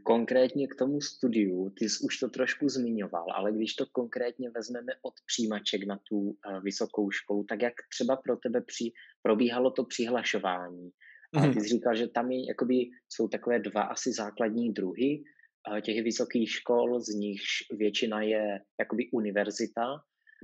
konkrétně 0.03 0.69
k 0.69 0.75
tomu 0.75 1.01
studiu. 1.01 1.71
Ty 1.79 1.89
jsi 1.89 2.05
už 2.05 2.19
to 2.19 2.29
trošku 2.29 2.69
zmiňoval, 2.69 3.27
ale 3.35 3.53
když 3.53 3.75
to 3.75 3.87
konkrétně 3.93 4.51
vezmeme 4.51 4.93
od 5.03 5.15
přijímaček 5.27 5.87
na 5.87 5.99
tu 6.09 6.17
uh, 6.17 6.35
vysokou 6.63 7.11
školu, 7.11 7.45
tak 7.45 7.63
jak 7.63 7.75
třeba 7.93 8.17
pro 8.17 8.37
tebe 8.37 8.61
při, 8.61 8.93
probíhalo 9.23 9.71
to 9.71 9.85
přihlašování? 9.85 10.91
A 11.35 11.41
mhm. 11.41 11.55
ty 11.55 11.61
jsi 11.61 11.69
říkal, 11.69 11.95
že 11.95 12.09
tam 12.09 12.31
je, 12.31 12.49
jakoby, 12.49 12.75
jsou 13.09 13.29
takové 13.29 13.59
dva 13.59 13.83
asi 13.83 14.13
základní 14.13 14.73
druhy 14.73 15.23
uh, 15.71 15.81
těch 15.81 16.05
vysokých 16.05 16.51
škol, 16.51 17.01
z 17.01 17.09
nichž 17.09 17.49
většina 17.79 18.23
je 18.23 18.61
jakoby 18.81 19.11
univerzita, 19.13 19.87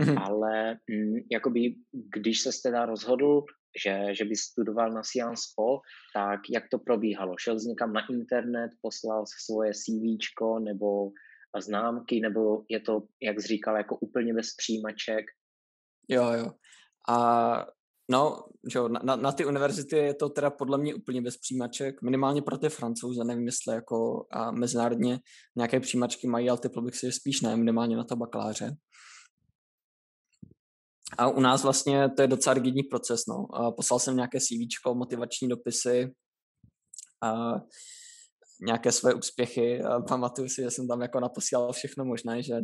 mm-hmm. 0.00 0.22
ale 0.22 0.78
hm, 0.90 1.14
jakoby, 1.32 1.74
když 1.92 2.40
se 2.40 2.50
teda 2.62 2.86
rozhodl 2.86 3.44
že, 3.82 4.14
že 4.14 4.24
by 4.24 4.36
studoval 4.36 4.90
na 4.90 5.02
Sciences 5.02 5.52
Po, 5.56 5.80
tak 6.14 6.40
jak 6.50 6.64
to 6.70 6.78
probíhalo? 6.78 7.34
Šel 7.38 7.58
z 7.58 7.64
někam 7.64 7.92
na 7.92 8.00
internet, 8.10 8.70
poslal 8.82 9.24
svoje 9.46 9.72
CV 9.74 10.20
nebo 10.64 11.10
známky, 11.60 12.20
nebo 12.20 12.62
je 12.68 12.80
to, 12.80 13.02
jak 13.22 13.40
jsi 13.40 13.46
říkal, 13.48 13.76
jako 13.76 13.96
úplně 13.96 14.34
bez 14.34 14.54
přijímaček? 14.56 15.24
Jo, 16.08 16.32
jo. 16.32 16.52
A 17.08 17.66
no, 18.10 18.44
že 18.72 18.78
na, 19.02 19.16
na 19.16 19.32
ty 19.32 19.44
univerzity 19.44 19.96
je 19.96 20.14
to 20.14 20.28
teda 20.28 20.50
podle 20.50 20.78
mě 20.78 20.94
úplně 20.94 21.22
bez 21.22 21.36
přijímaček, 21.36 22.02
minimálně 22.02 22.42
pro 22.42 22.58
ty 22.58 22.68
francouze, 22.68 23.24
nevím, 23.24 23.46
jestli 23.46 23.74
jako 23.74 24.26
a 24.30 24.50
mezinárodně 24.50 25.18
nějaké 25.56 25.80
přijímačky 25.80 26.26
mají, 26.28 26.50
ale 26.50 26.58
typl 26.58 26.82
bych 26.82 26.96
si, 26.96 27.12
spíš 27.12 27.40
ne, 27.40 27.56
minimálně 27.56 27.96
na 27.96 28.04
to 28.04 28.16
bakaláře. 28.16 28.76
A 31.18 31.28
u 31.28 31.40
nás 31.40 31.62
vlastně 31.62 32.08
to 32.08 32.22
je 32.22 32.28
docela 32.28 32.54
rigidní 32.54 32.82
proces. 32.82 33.20
No. 33.28 33.46
Poslal 33.76 34.00
jsem 34.00 34.16
nějaké 34.16 34.40
CV, 34.40 34.94
motivační 34.94 35.48
dopisy, 35.48 36.14
a 37.22 37.54
nějaké 38.60 38.92
své 38.92 39.14
úspěchy. 39.14 39.82
A 39.82 40.00
pamatuju 40.00 40.48
si, 40.48 40.62
že 40.62 40.70
jsem 40.70 40.88
tam 40.88 41.02
jako 41.02 41.20
naposílal 41.20 41.72
všechno 41.72 42.04
možné, 42.04 42.42
že 42.42 42.54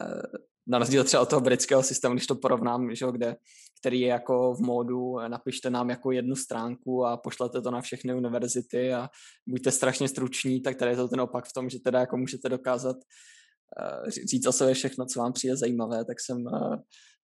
eh, 0.00 0.22
na 0.66 0.78
rozdíl 0.78 1.04
třeba 1.04 1.22
od 1.22 1.28
toho 1.28 1.40
britského 1.40 1.82
systému, 1.82 2.14
když 2.14 2.26
to 2.26 2.34
porovnám, 2.34 2.94
že, 2.94 3.06
kde, 3.12 3.36
který 3.80 4.00
je 4.00 4.08
jako 4.08 4.54
v 4.54 4.60
módu, 4.60 5.18
napište 5.28 5.70
nám 5.70 5.90
jako 5.90 6.12
jednu 6.12 6.36
stránku 6.36 7.06
a 7.06 7.16
pošlete 7.16 7.62
to 7.62 7.70
na 7.70 7.80
všechny 7.80 8.14
univerzity 8.14 8.94
a 8.94 9.08
buďte 9.48 9.70
strašně 9.70 10.08
struční, 10.08 10.60
tak 10.60 10.76
tady 10.76 10.90
je 10.90 10.96
to 10.96 11.08
ten 11.08 11.20
opak 11.20 11.44
v 11.46 11.52
tom, 11.52 11.70
že 11.70 11.80
teda 11.80 12.00
jako 12.00 12.16
můžete 12.16 12.48
dokázat 12.48 12.96
uh, 12.96 14.08
říct 14.30 14.46
o 14.46 14.52
sobě 14.52 14.74
všechno, 14.74 15.06
co 15.06 15.20
vám 15.20 15.32
přijde 15.32 15.56
zajímavé, 15.56 16.04
tak 16.04 16.20
jsem 16.20 16.44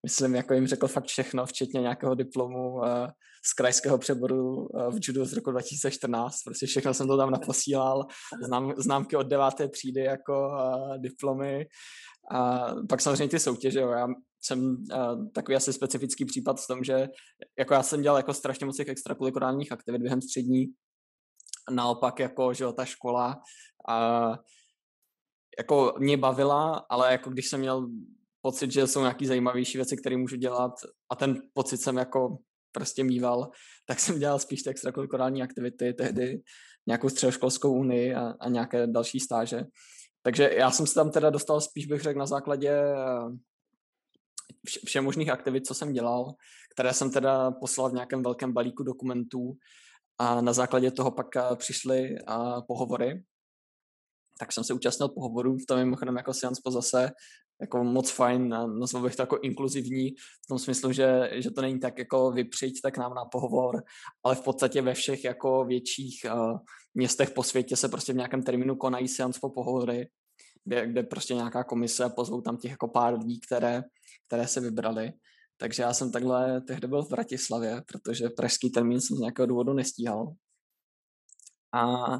myslím, 0.02 0.34
jako 0.34 0.54
jim 0.54 0.66
řekl 0.66 0.88
fakt 0.88 1.04
všechno, 1.04 1.46
včetně 1.46 1.80
nějakého 1.80 2.14
diplomu 2.14 2.72
uh, 2.72 2.84
z 3.46 3.52
krajského 3.52 3.98
přeboru 3.98 4.54
uh, 4.54 4.90
v 4.90 4.98
judu 5.02 5.24
z 5.24 5.32
roku 5.32 5.50
2014. 5.50 6.42
Prostě 6.44 6.66
všechno 6.66 6.94
jsem 6.94 7.08
to 7.08 7.16
tam 7.16 7.30
naposílal. 7.30 8.06
Znám, 8.44 8.72
známky 8.76 9.16
od 9.16 9.26
deváté 9.26 9.68
třídy 9.68 10.00
jako 10.00 10.48
uh, 10.48 10.98
diplomy. 10.98 11.66
A 12.30 12.66
pak 12.88 13.00
samozřejmě 13.00 13.28
ty 13.28 13.38
soutěže. 13.38 13.80
Jo. 13.80 13.90
Já 13.90 14.06
jsem 14.42 14.76
takový 15.34 15.56
asi 15.56 15.72
specifický 15.72 16.24
případ 16.24 16.60
v 16.60 16.66
tom, 16.66 16.84
že 16.84 17.08
jako 17.58 17.74
já 17.74 17.82
jsem 17.82 18.02
dělal 18.02 18.16
jako 18.16 18.34
strašně 18.34 18.66
moc 18.66 18.76
těch 18.76 18.88
extrakurrikulárních 18.88 19.72
aktivit 19.72 19.98
během 19.98 20.22
střední. 20.22 20.66
Naopak 21.70 22.18
jako, 22.18 22.54
že 22.54 22.64
jo, 22.64 22.72
ta 22.72 22.84
škola 22.84 23.42
uh, 23.90 24.36
jako 25.58 25.94
mě 25.98 26.16
bavila, 26.16 26.86
ale 26.90 27.12
jako 27.12 27.30
když 27.30 27.48
jsem 27.48 27.60
měl 27.60 27.88
pocit, 28.42 28.72
že 28.72 28.86
jsou 28.86 29.00
nějaký 29.00 29.26
zajímavější 29.26 29.78
věci, 29.78 29.96
které 29.96 30.16
můžu 30.16 30.36
dělat 30.36 30.72
a 31.12 31.16
ten 31.16 31.42
pocit 31.54 31.76
jsem 31.76 31.96
jako 31.96 32.38
prostě 32.72 33.04
mýval, 33.04 33.50
tak 33.86 34.00
jsem 34.00 34.18
dělal 34.18 34.38
spíš 34.38 34.62
ty 34.62 34.70
extrakurrikulární 34.70 35.42
aktivity, 35.42 35.92
tehdy 35.92 36.40
nějakou 36.86 37.08
středoškolskou 37.08 37.72
unii 37.72 38.14
a, 38.14 38.34
a 38.40 38.48
nějaké 38.48 38.86
další 38.86 39.20
stáže. 39.20 39.64
Takže 40.22 40.50
já 40.56 40.70
jsem 40.70 40.86
se 40.86 40.94
tam 40.94 41.10
teda 41.10 41.30
dostal 41.30 41.60
spíš 41.60 41.86
bych 41.86 42.02
řekl 42.02 42.18
na 42.18 42.26
základě 42.26 42.70
eh, 42.70 42.96
vše, 44.66 44.80
vše 44.86 45.00
možných 45.00 45.30
aktivit, 45.30 45.66
co 45.66 45.74
jsem 45.74 45.92
dělal, 45.92 46.34
které 46.74 46.92
jsem 46.92 47.10
teda 47.10 47.50
poslal 47.50 47.90
v 47.90 47.94
nějakém 47.94 48.22
velkém 48.22 48.52
balíku 48.52 48.82
dokumentů 48.82 49.56
a 50.18 50.40
na 50.40 50.52
základě 50.52 50.90
toho 50.90 51.10
pak 51.10 51.36
eh, 51.36 51.56
přišly 51.56 52.16
eh, 52.16 52.34
pohovory. 52.68 53.24
Tak 54.38 54.52
jsem 54.52 54.64
se 54.64 54.74
účastnil 54.74 55.08
pohovorů, 55.08 55.56
v 55.56 55.66
tom 55.68 55.78
mimochodem 55.78 56.16
jako 56.16 56.34
Science 56.34 56.60
po 56.64 56.70
zase 56.70 57.10
jako 57.60 57.84
moc 57.84 58.10
fajn, 58.10 58.48
nazval 58.78 59.02
bych 59.02 59.16
to 59.16 59.22
jako 59.22 59.38
inkluzivní, 59.38 60.10
v 60.44 60.46
tom 60.48 60.58
smyslu, 60.58 60.92
že, 60.92 61.30
že 61.32 61.50
to 61.50 61.62
není 61.62 61.80
tak 61.80 61.98
jako 61.98 62.30
vypřiť 62.30 62.80
tak 62.80 62.98
nám 62.98 63.14
na 63.14 63.24
pohovor, 63.24 63.82
ale 64.24 64.34
v 64.34 64.40
podstatě 64.40 64.82
ve 64.82 64.94
všech 64.94 65.24
jako 65.24 65.64
větších 65.64 66.26
uh, 66.34 66.58
městech 66.94 67.30
po 67.30 67.42
světě 67.42 67.76
se 67.76 67.88
prostě 67.88 68.12
v 68.12 68.16
nějakém 68.16 68.42
termínu 68.42 68.76
konají 68.76 69.08
seans 69.08 69.38
po 69.38 69.50
pohovory, 69.50 70.08
kde, 70.64 70.86
kde 70.86 71.02
prostě 71.02 71.34
nějaká 71.34 71.64
komise 71.64 72.04
a 72.04 72.08
pozvou 72.08 72.40
tam 72.40 72.56
těch 72.56 72.70
jako 72.70 72.88
pár 72.88 73.18
lidí, 73.18 73.40
které, 73.40 73.82
které 74.26 74.46
se 74.46 74.60
vybrali. 74.60 75.12
Takže 75.56 75.82
já 75.82 75.94
jsem 75.94 76.12
takhle 76.12 76.60
tehdy 76.60 76.88
byl 76.88 77.02
v 77.02 77.10
Bratislavě, 77.10 77.82
protože 77.86 78.28
pražský 78.28 78.70
termín 78.70 79.00
jsem 79.00 79.16
z 79.16 79.20
nějakého 79.20 79.46
důvodu 79.46 79.72
nestíhal. 79.72 80.32
A, 81.74 82.14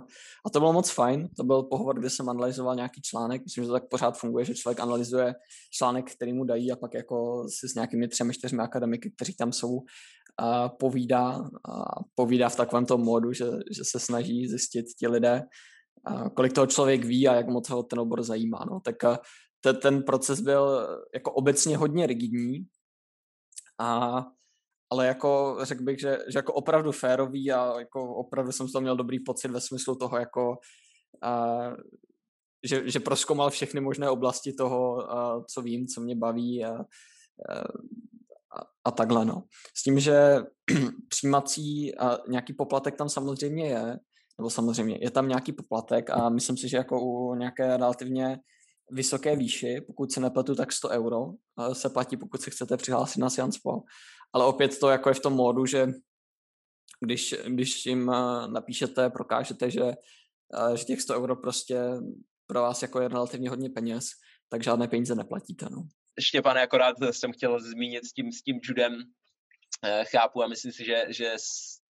a 0.47 0.51
to 0.53 0.59
bylo 0.59 0.73
moc 0.73 0.91
fajn. 0.91 1.29
To 1.37 1.45
byl 1.45 1.63
pohovor, 1.63 1.99
kde 1.99 2.11
jsem 2.11 2.29
analyzoval 2.29 2.75
nějaký 2.75 3.01
článek. 3.03 3.43
Myslím, 3.45 3.65
že 3.65 3.69
to 3.69 3.73
tak 3.73 3.89
pořád 3.89 4.19
funguje, 4.19 4.45
že 4.45 4.55
člověk 4.55 4.81
analyzuje 4.81 5.35
článek, 5.71 6.13
který 6.13 6.33
mu 6.33 6.45
dají 6.45 6.73
a 6.73 6.77
pak 6.77 6.95
jako 6.95 7.45
si 7.59 7.69
s 7.69 7.75
nějakými 7.75 8.09
třemi, 8.09 8.35
čtyřmi 8.35 8.63
akademiky, 8.63 9.11
kteří 9.11 9.37
tam 9.37 9.53
jsou, 9.53 9.81
a 10.39 10.69
povídá, 10.69 11.29
a 11.69 11.85
povídá 12.15 12.49
v 12.49 12.57
takovém 12.57 12.87
tom 12.87 13.01
módu, 13.01 13.33
že, 13.33 13.45
že 13.45 13.83
se 13.85 14.01
snaží 14.01 14.49
zjistit 14.49 14.87
ti 14.99 15.09
lidé, 15.09 15.43
a 16.05 16.31
kolik 16.31 16.53
toho 16.53 16.67
člověk 16.67 17.05
ví 17.05 17.29
a 17.29 17.35
jak 17.35 17.49
moc 17.49 17.69
ho 17.69 17.83
ten 17.83 18.01
obor 18.01 18.23
zajímá. 18.23 18.65
No. 18.71 18.81
Tak 18.85 18.97
te, 19.61 19.73
ten 19.73 20.03
proces 20.03 20.41
byl 20.41 20.89
jako 21.15 21.33
obecně 21.33 21.77
hodně 21.77 22.07
rigidní 22.07 22.67
a 23.81 24.21
ale 24.91 25.07
jako 25.07 25.59
řekl 25.63 25.85
bych, 25.85 26.01
že, 26.01 26.19
že 26.29 26.39
jako 26.39 26.53
opravdu 26.53 26.93
férový 26.93 27.53
a 27.53 27.79
jako 27.79 28.15
opravdu 28.15 28.53
jsem 28.53 28.69
toho 28.69 28.83
měl 28.83 28.97
dobrý 28.97 29.21
pocit 29.21 29.51
ve 29.51 29.61
smyslu 29.61 29.95
toho 29.97 30.19
jako 30.19 30.59
a, 31.23 31.57
že, 32.67 32.91
že 32.91 33.01
proskoumal 33.01 33.51
všechny 33.51 33.81
možné 33.81 34.11
oblasti 34.11 34.53
toho, 34.53 35.13
a, 35.13 35.45
co 35.45 35.63
vím, 35.63 35.87
co 35.87 36.01
mě 36.01 36.17
baví 36.17 36.65
a, 36.65 36.73
a, 36.73 38.63
a 38.85 38.91
takhle, 38.91 39.25
no. 39.25 39.43
S 39.77 39.83
tím, 39.83 40.01
že 40.01 40.43
přijímací 41.09 41.95
a 41.99 42.19
nějaký 42.29 42.53
poplatek 42.53 42.97
tam 42.97 43.09
samozřejmě 43.09 43.69
je, 43.69 43.99
nebo 44.39 44.51
samozřejmě 44.51 44.99
je 45.01 45.11
tam 45.11 45.29
nějaký 45.29 45.53
poplatek 45.53 46.11
a 46.11 46.29
myslím 46.29 46.57
si, 46.57 46.69
že 46.69 46.77
jako 46.77 47.01
u 47.01 47.35
nějaké 47.35 47.77
relativně 47.77 48.41
vysoké 48.91 49.37
výši, 49.37 49.81
pokud 49.87 50.13
se 50.13 50.21
nepletu, 50.21 50.55
tak 50.55 50.73
100 50.73 50.89
euro 50.89 51.27
se 51.73 51.89
platí, 51.89 52.17
pokud 52.17 52.41
se 52.43 52.51
chcete 52.51 52.77
přihlásit 52.77 53.21
na 53.21 53.31
Science 53.31 53.61
ale 54.33 54.45
opět 54.45 54.79
to 54.79 54.89
jako 54.89 55.09
je 55.09 55.15
v 55.15 55.21
tom 55.21 55.33
módu, 55.33 55.67
že 55.67 55.87
když, 57.01 57.35
když 57.47 57.87
jim 57.87 58.11
eh, 58.11 58.49
napíšete, 58.49 59.11
prokážete, 59.11 59.71
že, 59.71 59.85
eh, 59.85 60.77
že 60.77 60.85
těch 60.85 61.01
100 61.01 61.17
euro 61.17 61.37
prostě 61.37 61.81
pro 62.47 62.61
vás 62.61 62.83
jako 62.83 63.01
je 63.01 63.09
relativně 63.09 63.51
hodně 63.51 63.71
peněz, 63.71 64.05
tak 64.49 64.63
žádné 64.63 64.89
peníze 64.89 65.15
neplatíte. 65.15 65.67
No. 65.71 65.89
Štěpane, 66.21 66.63
akorát 66.63 66.97
jsem 67.11 67.33
chtěl 67.33 67.61
zmínit 67.61 68.05
s 68.05 68.13
tím, 68.13 68.33
s 68.33 68.43
tím 68.43 68.61
judem, 68.69 69.03
eh, 69.85 70.05
chápu 70.05 70.43
a 70.43 70.49
myslím 70.49 70.73
si, 70.73 70.85
že, 70.85 71.05
že 71.09 71.33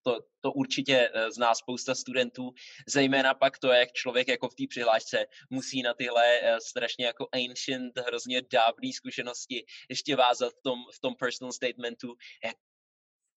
to, 0.03 0.21
to 0.41 0.53
určitě 0.53 1.11
eh, 1.15 1.31
zná 1.31 1.55
spousta 1.55 1.95
studentů, 1.95 2.51
zejména 2.89 3.35
pak 3.35 3.59
to, 3.59 3.69
jak 3.69 3.93
člověk 3.93 4.29
jako 4.29 4.49
v 4.49 4.55
té 4.55 4.65
přihlášce 4.69 5.27
musí 5.51 5.83
na 5.83 5.95
tyhle 5.95 6.41
eh, 6.43 6.61
strašně 6.61 7.07
jako 7.07 7.27
ancient, 7.33 7.99
hrozně 8.07 8.43
dávné 8.53 8.93
zkušenosti 8.95 9.65
ještě 9.89 10.17
vázat 10.17 10.53
v 10.53 10.63
tom, 10.63 10.79
v 10.95 11.01
tom 11.01 11.15
personal 11.15 11.53
statementu, 11.53 12.15
jak 12.45 12.57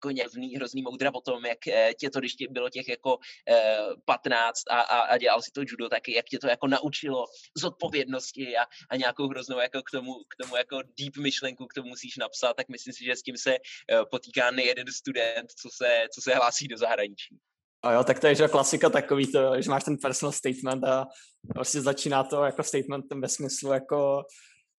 jako 0.09 0.55
hrozný, 0.55 0.81
moudra 0.81 1.11
o 1.13 1.21
tom, 1.21 1.45
jak 1.45 1.67
eh, 1.67 1.93
tě 1.93 2.09
to, 2.09 2.19
když 2.19 2.35
tě 2.35 2.47
bylo 2.49 2.69
těch 2.69 2.87
jako 2.87 3.17
eh, 3.49 3.77
15 4.05 4.63
a, 4.69 4.81
a, 4.81 4.99
a 4.99 5.17
dělal 5.17 5.41
si 5.41 5.51
to 5.51 5.61
judo, 5.61 5.89
tak 5.89 6.07
jak 6.07 6.25
tě 6.25 6.39
to 6.39 6.47
jako 6.47 6.67
naučilo 6.67 7.25
zodpovědnosti 7.57 8.57
a, 8.57 8.65
a 8.89 8.95
nějakou 8.95 9.27
hroznou 9.27 9.59
jako 9.59 9.81
k 9.81 9.91
tomu, 9.91 10.13
k 10.13 10.43
tomu 10.43 10.55
jako 10.55 10.81
deep 10.99 11.17
myšlenku, 11.17 11.67
k 11.67 11.73
tomu 11.73 11.89
musíš 11.89 12.17
napsat, 12.17 12.53
tak 12.53 12.69
myslím 12.69 12.93
si, 12.93 13.05
že 13.05 13.15
s 13.15 13.21
tím 13.21 13.37
se 13.37 13.53
eh, 13.55 14.05
potýká 14.11 14.51
nejeden 14.51 14.87
student, 14.87 15.51
co 15.51 15.69
se, 15.73 16.07
co 16.13 16.21
se 16.21 16.35
hlásí 16.35 16.67
do 16.67 16.77
zahraničí. 16.77 17.37
A 17.83 17.93
jo, 17.93 18.03
tak 18.03 18.19
to 18.19 18.27
je 18.27 18.35
že 18.35 18.47
klasika 18.47 18.89
takový 18.89 19.31
to, 19.31 19.61
že 19.61 19.69
máš 19.69 19.83
ten 19.83 19.97
personal 19.97 20.31
statement 20.31 20.83
a 20.83 21.07
vlastně 21.55 21.81
začíná 21.81 22.23
to 22.23 22.43
jako 22.43 22.63
statementem 22.63 23.21
ve 23.21 23.29
smyslu 23.29 23.73
jako 23.73 24.23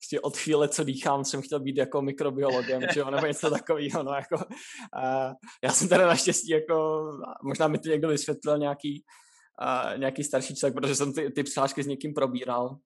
prostě 0.03 0.21
od 0.21 0.37
chvíle, 0.37 0.69
co 0.69 0.85
dýchám, 0.85 1.25
jsem 1.25 1.43
chtěl 1.43 1.61
být 1.61 1.77
jako 1.77 2.03
mikrobiologem, 2.03 2.83
že 2.95 3.01
jo, 3.01 3.11
nebo 3.11 3.27
něco 3.27 3.51
takového, 3.51 4.03
no 4.03 4.13
jako, 4.13 4.37
uh, 4.37 5.33
já 5.65 5.73
jsem 5.73 5.89
teda 5.89 6.07
naštěstí 6.07 6.51
jako, 6.51 7.05
možná 7.45 7.69
mi 7.69 7.79
to 7.79 7.89
někdo 7.89 8.09
vysvětlil 8.09 8.59
nějaký, 8.59 9.05
uh, 9.63 9.99
nějaký 9.99 10.25
starší 10.25 10.55
člověk, 10.55 10.75
protože 10.75 10.95
jsem 10.95 11.13
ty, 11.13 11.31
ty 11.31 11.43
přihlášky 11.43 11.83
s 11.83 11.87
někým 11.87 12.15
probíral. 12.15 12.77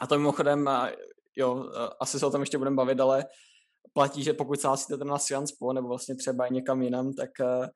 A 0.00 0.06
to 0.06 0.18
mimochodem, 0.18 0.66
uh, 0.66 0.88
jo, 1.36 1.54
uh, 1.54 1.64
asi 2.00 2.18
se 2.18 2.26
o 2.26 2.30
tom 2.30 2.40
ještě 2.42 2.58
budeme 2.58 2.76
bavit, 2.76 3.00
ale 3.00 3.24
platí, 3.92 4.22
že 4.22 4.32
pokud 4.32 4.60
teda 4.88 5.04
na 5.04 5.18
Science 5.18 5.54
nebo 5.72 5.88
vlastně 5.88 6.16
třeba 6.16 6.46
i 6.46 6.54
někam 6.54 6.82
jinam, 6.82 7.12
tak 7.12 7.30
uh, 7.40 7.66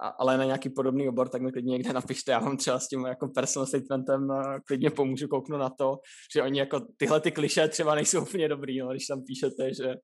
a, 0.00 0.08
ale 0.08 0.38
na 0.38 0.44
nějaký 0.44 0.70
podobný 0.70 1.08
obor, 1.08 1.28
tak 1.28 1.42
mi 1.42 1.52
klidně 1.52 1.72
někde 1.72 1.92
napište, 1.92 2.32
já 2.32 2.38
vám 2.38 2.56
třeba 2.56 2.78
s 2.78 2.88
tím 2.88 3.04
jako 3.04 3.28
personal 3.28 3.66
statementem 3.66 4.28
klidně 4.66 4.90
pomůžu, 4.90 5.28
kouknu 5.28 5.58
na 5.58 5.70
to, 5.70 5.98
že 6.34 6.42
oni 6.42 6.58
jako 6.58 6.80
tyhle 6.96 7.20
ty 7.20 7.30
kliše 7.30 7.68
třeba 7.68 7.94
nejsou 7.94 8.22
úplně 8.22 8.48
dobrý, 8.48 8.78
no, 8.78 8.88
když 8.88 9.06
tam 9.06 9.22
píšete, 9.22 9.74
že, 9.74 9.94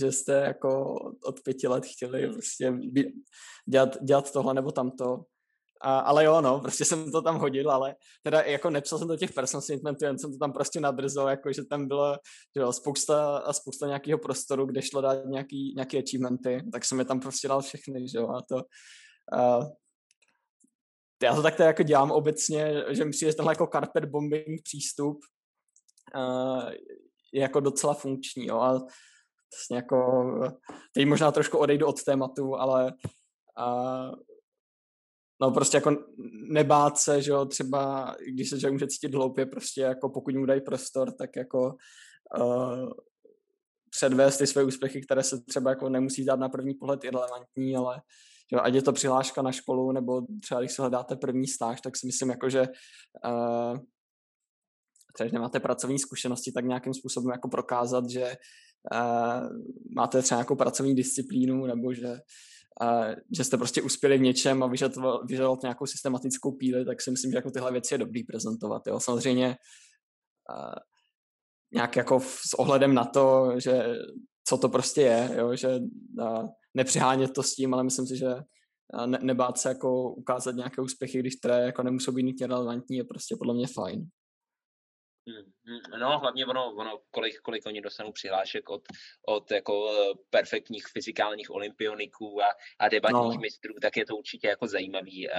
že 0.00 0.12
jste 0.12 0.32
jako 0.32 0.94
od 1.24 1.40
pěti 1.44 1.68
let 1.68 1.84
chtěli 1.86 2.22
hmm. 2.22 2.32
prostě 2.32 2.72
dělat, 3.66 4.02
dělat 4.02 4.32
tohle 4.32 4.54
nebo 4.54 4.72
tamto. 4.72 5.20
A, 5.80 5.98
ale 5.98 6.24
jo, 6.24 6.40
no, 6.40 6.60
prostě 6.60 6.84
jsem 6.84 7.12
to 7.12 7.22
tam 7.22 7.38
hodil, 7.38 7.70
ale 7.70 7.94
teda 8.22 8.42
jako 8.42 8.70
nepsal 8.70 8.98
jsem 8.98 9.08
do 9.08 9.16
těch 9.16 9.32
personal 9.32 9.62
statementů, 9.62 10.04
jen 10.04 10.18
jsem 10.18 10.32
to 10.32 10.38
tam 10.38 10.52
prostě 10.52 10.80
nadrzo, 10.80 11.28
jako 11.28 11.52
že 11.52 11.64
tam 11.64 11.88
bylo 11.88 12.12
že 12.56 12.62
jo, 12.62 12.72
spousta 12.72 13.38
a 13.38 13.52
spousta 13.52 13.86
nějakého 13.86 14.18
prostoru, 14.18 14.66
kde 14.66 14.82
šlo 14.82 15.00
dát 15.00 15.24
nějaký, 15.26 15.72
nějaký 15.74 15.98
achievementy, 15.98 16.62
tak 16.72 16.84
jsem 16.84 16.98
je 16.98 17.04
tam 17.04 17.20
prostě 17.20 17.48
dal 17.48 17.60
všechny, 17.60 18.08
že 18.08 18.18
jo, 18.18 18.28
a 18.28 18.42
to, 18.48 18.62
Uh, 19.32 19.64
já 21.22 21.34
to 21.34 21.42
takto 21.42 21.62
jako 21.62 21.82
dělám 21.82 22.10
obecně, 22.10 22.84
že 22.88 23.04
mi 23.04 23.10
přijde 23.10 23.34
tenhle 23.34 23.52
jako 23.52 23.66
carpet 23.66 24.04
bombing 24.04 24.62
přístup 24.64 25.18
uh, 26.16 26.70
je 27.32 27.42
jako 27.42 27.60
docela 27.60 27.94
funkční, 27.94 28.46
jo, 28.46 28.58
a 28.58 28.72
vlastně 29.54 29.76
jako, 29.76 29.98
teď 30.94 31.06
možná 31.06 31.32
trošku 31.32 31.58
odejdu 31.58 31.86
od 31.86 32.04
tématu, 32.04 32.54
ale 32.54 32.92
uh, 33.58 34.14
no 35.40 35.50
prostě 35.50 35.76
jako 35.76 35.96
nebát 36.50 36.98
se, 36.98 37.22
že 37.22 37.30
jo, 37.30 37.44
třeba 37.44 38.14
když 38.32 38.50
se 38.50 38.60
člověk 38.60 38.72
může 38.72 38.86
cítit 38.86 39.14
hloupě, 39.14 39.46
prostě 39.46 39.80
jako 39.80 40.10
pokud 40.10 40.34
mu 40.34 40.46
dají 40.46 40.60
prostor, 40.60 41.12
tak 41.12 41.36
jako 41.36 41.74
uh, 42.40 42.90
předvést 43.90 44.38
ty 44.38 44.46
své 44.46 44.64
úspěchy, 44.64 45.00
které 45.00 45.22
se 45.22 45.40
třeba 45.44 45.70
jako 45.70 45.88
nemusí 45.88 46.24
dát 46.24 46.38
na 46.38 46.48
první 46.48 46.74
pohled 46.74 47.04
irrelevantní, 47.04 47.76
ale 47.76 48.02
že 48.52 48.60
ať 48.60 48.74
je 48.74 48.82
to 48.82 48.92
přihláška 48.92 49.42
na 49.42 49.52
školu, 49.52 49.92
nebo 49.92 50.22
třeba 50.42 50.60
když 50.60 50.72
si 50.72 50.82
hledáte 50.82 51.16
první 51.16 51.46
stáž, 51.46 51.80
tak 51.80 51.96
si 51.96 52.06
myslím, 52.06 52.30
jako, 52.30 52.50
že 52.50 52.60
uh, 52.60 53.78
třeba 55.14 55.30
nemáte 55.32 55.60
pracovní 55.60 55.98
zkušenosti, 55.98 56.52
tak 56.52 56.64
nějakým 56.64 56.94
způsobem 56.94 57.30
jako 57.32 57.48
prokázat, 57.48 58.10
že 58.10 58.36
uh, 58.92 59.48
máte 59.96 60.22
třeba 60.22 60.38
nějakou 60.38 60.56
pracovní 60.56 60.94
disciplínu, 60.94 61.66
nebo 61.66 61.92
že, 61.92 62.08
uh, 62.82 63.14
že 63.36 63.44
jste 63.44 63.56
prostě 63.56 63.82
uspěli 63.82 64.18
v 64.18 64.22
něčem 64.22 64.62
a 64.62 64.66
vyžadovat 64.66 65.62
nějakou 65.62 65.86
systematickou 65.86 66.52
píli, 66.52 66.84
tak 66.84 67.02
si 67.02 67.10
myslím, 67.10 67.30
že 67.30 67.38
jako 67.38 67.50
tyhle 67.50 67.72
věci 67.72 67.94
je 67.94 67.98
dobrý 67.98 68.24
prezentovat. 68.24 68.82
Jo. 68.86 69.00
Samozřejmě 69.00 69.56
uh, 70.50 70.74
nějak 71.74 71.96
jako 71.96 72.20
s 72.20 72.54
ohledem 72.58 72.94
na 72.94 73.04
to, 73.04 73.52
že 73.56 73.84
co 74.48 74.58
to 74.58 74.68
prostě 74.68 75.00
je, 75.00 75.30
jo, 75.38 75.56
že 75.56 75.68
uh, 76.18 76.48
nepřihánět 76.74 77.32
to 77.32 77.42
s 77.42 77.54
tím, 77.54 77.74
ale 77.74 77.84
myslím 77.84 78.06
si, 78.06 78.16
že 78.16 78.28
ne, 79.06 79.18
nebát 79.22 79.58
se 79.58 79.68
jako 79.68 80.12
ukázat 80.12 80.54
nějaké 80.54 80.82
úspěchy, 80.82 81.18
když 81.18 81.36
které 81.36 81.60
jako 81.60 81.82
nemusou 81.82 82.12
být 82.12 82.22
nutně 82.22 82.46
relevantní, 82.46 82.96
je 82.96 83.04
prostě 83.04 83.36
podle 83.38 83.54
mě 83.54 83.66
fajn. 83.66 84.08
Hmm, 85.28 85.52
hmm, 85.66 86.00
no, 86.00 86.18
hlavně 86.18 86.46
ono, 86.46 86.74
ono 86.74 87.00
kolik, 87.10 87.40
kolik 87.40 87.66
oni 87.66 87.80
dostanou 87.80 88.12
přihlášek 88.12 88.70
od, 88.70 88.82
od 89.28 89.50
jako 89.50 89.90
eh, 89.90 90.14
perfektních 90.30 90.86
fyzikálních 90.92 91.50
olympioniků 91.50 92.42
a, 92.42 92.46
a 92.78 92.88
debatních 92.88 93.34
no. 93.34 93.40
mistrů, 93.40 93.74
tak 93.82 93.96
je 93.96 94.06
to 94.06 94.16
určitě 94.16 94.48
jako 94.48 94.66
zajímavý 94.66 95.28
uh, 95.28 95.34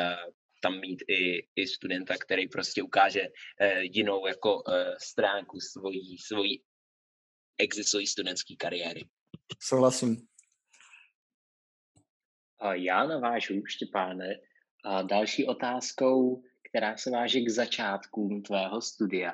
tam 0.62 0.80
mít 0.80 1.04
i, 1.08 1.48
i 1.56 1.67
studenta, 1.67 2.15
který 2.17 2.48
prostě 2.48 2.84
ukáže 2.84 3.22
uh, 3.22 3.80
jinou 3.80 4.28
jako 4.28 4.56
uh, 4.56 4.74
stránku 5.02 5.60
svojí, 5.60 6.17
svojí 6.17 6.62
existují 7.60 8.08
studentské 8.08 8.56
kariéry. 8.56 9.02
Souhlasím. 9.62 10.17
Já 12.74 13.08
navážu, 13.08 13.65
Štěpáne, 13.65 14.36
další 15.08 15.45
otázkou, 15.45 16.43
která 16.69 16.98
se 16.98 17.12
váží 17.12 17.45
k 17.45 17.50
začátkům 17.50 18.43
tvého 18.43 18.82
studia. 18.82 19.34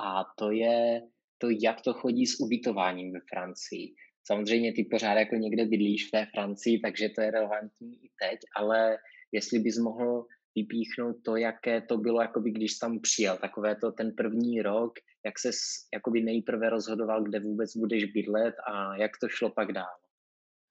A 0.00 0.24
to 0.38 0.50
je 0.50 1.02
to, 1.38 1.48
jak 1.62 1.80
to 1.80 1.92
chodí 1.92 2.26
s 2.26 2.40
ubytováním 2.40 3.12
ve 3.12 3.20
Francii. 3.30 3.94
Samozřejmě 4.26 4.72
ty 4.72 4.84
pořád 4.84 5.14
jako 5.14 5.34
někde 5.34 5.64
bydlíš 5.64 6.08
v 6.08 6.10
té 6.10 6.26
Francii, 6.34 6.80
takže 6.80 7.08
to 7.08 7.20
je 7.20 7.30
relevantní 7.30 8.04
i 8.04 8.10
teď, 8.22 8.38
ale 8.56 8.98
jestli 9.32 9.58
bys 9.58 9.78
mohl 9.78 10.26
vypíchnout 10.56 11.16
to, 11.24 11.36
jaké 11.36 11.80
to 11.80 11.98
bylo, 11.98 12.22
jakoby, 12.22 12.50
když 12.50 12.78
tam 12.78 13.00
přijel, 13.00 13.36
takové 13.36 13.76
to 13.76 13.92
ten 13.92 14.12
první 14.16 14.62
rok, 14.62 14.92
jak 15.26 15.38
se 15.38 15.50
jakoby 15.94 16.22
nejprve 16.22 16.70
rozhodoval, 16.70 17.22
kde 17.22 17.40
vůbec 17.40 17.76
budeš 17.76 18.04
bydlet 18.04 18.54
a 18.70 18.96
jak 18.96 19.10
to 19.20 19.28
šlo 19.28 19.50
pak 19.50 19.72
dál. 19.72 19.96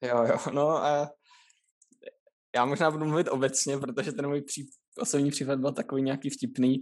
Jo, 0.03 0.23
jo, 0.23 0.37
no 0.53 0.69
a 0.69 1.09
já 2.55 2.65
možná 2.65 2.91
budu 2.91 3.05
mluvit 3.05 3.27
obecně, 3.27 3.77
protože 3.77 4.11
ten 4.11 4.27
můj 4.27 4.41
pří, 4.41 4.69
osobní 4.99 5.31
případ 5.31 5.59
byl 5.59 5.71
takový 5.71 6.01
nějaký 6.01 6.29
vtipný. 6.29 6.81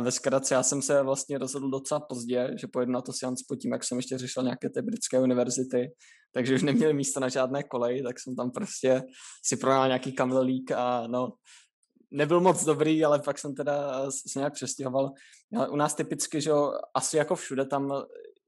Ve 0.00 0.10
zkratce 0.10 0.54
já 0.54 0.62
jsem 0.62 0.82
se 0.82 1.02
vlastně 1.02 1.38
rozhodl 1.38 1.70
docela 1.70 2.00
pozdě, 2.00 2.50
že 2.60 2.66
pojedu 2.66 2.92
na 2.92 3.00
to 3.00 3.12
seans 3.12 3.42
po 3.48 3.56
tím, 3.56 3.72
jak 3.72 3.84
jsem 3.84 3.98
ještě 3.98 4.18
řešil 4.18 4.42
nějaké 4.42 4.70
ty 4.70 4.82
britské 4.82 5.20
univerzity, 5.20 5.92
takže 6.34 6.54
už 6.54 6.62
neměli 6.62 6.94
místo 6.94 7.20
na 7.20 7.28
žádné 7.28 7.62
koleji, 7.62 8.02
tak 8.02 8.20
jsem 8.20 8.36
tam 8.36 8.50
prostě 8.50 9.02
si 9.44 9.56
pronal 9.56 9.86
nějaký 9.86 10.12
kamilík 10.12 10.70
a 10.70 11.06
no, 11.06 11.32
nebyl 12.12 12.40
moc 12.40 12.64
dobrý, 12.64 13.04
ale 13.04 13.18
pak 13.18 13.38
jsem 13.38 13.54
teda 13.54 14.10
se 14.10 14.38
nějak 14.38 14.52
přestěhoval. 14.52 15.12
U 15.70 15.76
nás 15.76 15.94
typicky, 15.94 16.40
že 16.40 16.50
asi 16.94 17.16
jako 17.16 17.34
všude 17.34 17.64
tam 17.64 17.92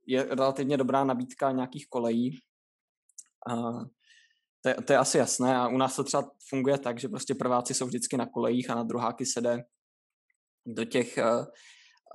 je 0.07 0.23
relativně 0.23 0.77
dobrá 0.77 1.05
nabídka 1.05 1.51
nějakých 1.51 1.87
kolejí. 1.89 2.39
A 3.49 3.55
to, 4.61 4.69
je, 4.69 4.75
to 4.75 4.93
je 4.93 4.99
asi 4.99 5.19
jasné 5.19 5.57
a 5.57 5.69
u 5.69 5.77
nás 5.77 5.97
to 5.97 6.05
třeba 6.05 6.31
funguje 6.49 6.79
tak, 6.79 7.01
že 7.01 7.09
prostě 7.09 7.35
prváci 7.35 7.75
jsou 7.75 7.87
vždycky 7.87 8.17
na 8.17 8.27
kolejích 8.27 8.71
a 8.71 8.75
na 8.75 8.83
druháky 8.83 9.27
se 9.27 9.41
jde 9.41 9.65
do 10.67 10.85
těch, 10.85 11.19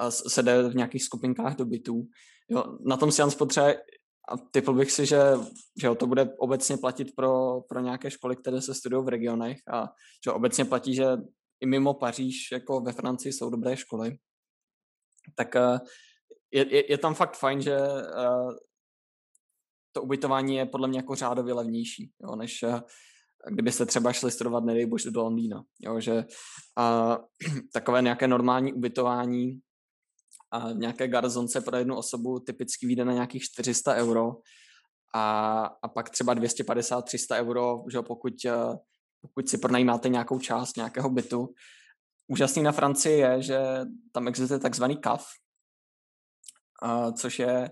se 0.09 0.43
jde 0.43 0.69
v 0.69 0.75
nějakých 0.75 1.03
skupinkách 1.03 1.55
do 1.55 1.65
bytů. 1.65 2.07
Jo, 2.49 2.77
na 2.85 2.97
tom 2.97 3.12
si 3.12 3.21
potřebuje 3.38 3.81
a 4.29 4.38
typl 4.38 4.73
bych 4.73 4.91
si, 4.91 5.05
že, 5.05 5.21
že 5.81 5.88
jo, 5.88 5.95
to 5.95 6.07
bude 6.07 6.33
obecně 6.38 6.77
platit 6.77 7.15
pro, 7.15 7.62
pro 7.62 7.79
nějaké 7.79 8.12
školy, 8.12 8.35
které 8.35 8.62
se 8.62 8.73
studují 8.73 9.05
v 9.05 9.09
regionech 9.09 9.57
a 9.73 9.88
že 10.25 10.31
obecně 10.31 10.65
platí, 10.65 10.95
že 10.95 11.05
i 11.62 11.65
mimo 11.65 11.93
Paříž, 11.93 12.52
jako 12.52 12.80
ve 12.80 12.93
Francii 12.93 13.34
jsou 13.34 13.50
dobré 13.50 13.78
školy. 13.78 14.17
Tak 15.36 15.56
je, 16.52 16.76
je, 16.76 16.91
je 16.91 16.98
tam 16.98 17.15
fakt 17.15 17.38
fajn, 17.38 17.62
že 17.62 17.78
to 19.91 20.02
ubytování 20.02 20.56
je 20.56 20.65
podle 20.65 20.88
mě 20.88 21.00
jako 21.00 21.15
řádově 21.15 21.54
levnější, 21.54 22.12
jo, 22.22 22.36
než 22.36 22.63
eh, 22.63 22.82
kdybyste 23.52 23.86
třeba 23.86 24.13
šli 24.13 24.32
studovat, 24.32 24.63
nedej 24.63 24.86
bože, 24.86 25.12
do 25.12 25.24
Londýna. 25.24 25.63
Jo, 25.80 26.00
že 26.00 26.26
a, 26.78 27.17
takové 27.74 28.02
nějaké 28.02 28.28
normální 28.28 28.74
ubytování 28.74 29.60
a 30.52 30.72
nějaké 30.72 31.08
garzonce 31.08 31.62
pro 31.62 31.78
jednu 31.78 31.98
osobu 31.98 32.39
typicky 32.39 32.88
vyjde 32.88 33.06
na 33.06 33.13
nějakých 33.13 33.43
400 33.43 33.95
euro 33.95 34.32
a, 35.15 35.63
a 35.82 35.88
pak 35.88 36.10
třeba 36.10 36.36
250-300 36.36 37.36
euro, 37.36 37.84
že 37.91 38.02
pokud, 38.02 38.34
eh, 38.45 38.52
pokud 39.21 39.49
si 39.49 39.58
pronajímáte 39.58 40.10
nějakou 40.10 40.39
část 40.39 40.77
nějakého 40.77 41.10
bytu. 41.10 41.53
Úžasný 42.27 42.63
na 42.63 42.71
Francii 42.71 43.19
je, 43.19 43.41
že 43.41 43.60
tam 44.12 44.27
existuje 44.27 44.60
takzvaný 44.60 44.97
CAF, 45.03 45.27
což 47.17 47.39
je 47.39 47.69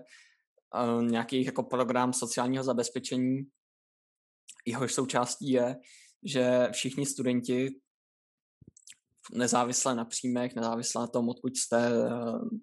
nějaký 1.00 1.44
jako 1.44 1.62
program 1.62 2.12
sociálního 2.12 2.64
zabezpečení. 2.64 3.38
Jehož 4.66 4.94
součástí 4.94 5.50
je, 5.50 5.76
že 6.24 6.68
všichni 6.72 7.06
studenti 7.06 7.68
nezávisle 9.32 9.94
na 9.94 10.04
příjmech, 10.04 10.54
nezávisle 10.54 11.00
na 11.00 11.06
tom, 11.06 11.28
odkud 11.28 11.56
jste, 11.56 11.90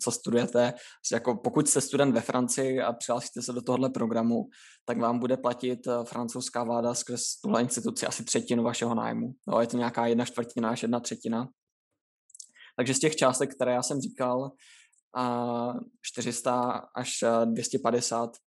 co 0.01 0.11
studujete. 0.11 0.73
Jako 1.11 1.35
pokud 1.35 1.69
jste 1.69 1.81
student 1.81 2.13
ve 2.13 2.21
Francii 2.21 2.81
a 2.81 2.93
přihlásíte 2.93 3.41
se 3.41 3.53
do 3.53 3.61
tohohle 3.61 3.89
programu, 3.89 4.49
tak 4.85 4.97
vám 4.97 5.19
bude 5.19 5.37
platit 5.37 5.87
eh, 5.87 5.91
francouzská 6.03 6.63
vláda 6.63 6.93
skrz 6.93 7.39
tuhle 7.41 7.61
instituci 7.61 8.05
asi 8.05 8.23
třetinu 8.23 8.63
vašeho 8.63 8.95
nájmu. 8.95 9.33
No, 9.47 9.61
je 9.61 9.67
to 9.67 9.77
nějaká 9.77 10.07
jedna 10.07 10.25
čtvrtina 10.25 10.69
až 10.69 10.81
jedna 10.81 10.99
třetina. 10.99 11.47
Takže 12.77 12.93
z 12.93 12.99
těch 12.99 13.15
částek, 13.15 13.55
které 13.55 13.73
já 13.73 13.83
jsem 13.83 14.01
říkal, 14.01 14.51
a 15.15 15.73
400 16.01 16.71
až 16.95 17.23
250 17.45 18.37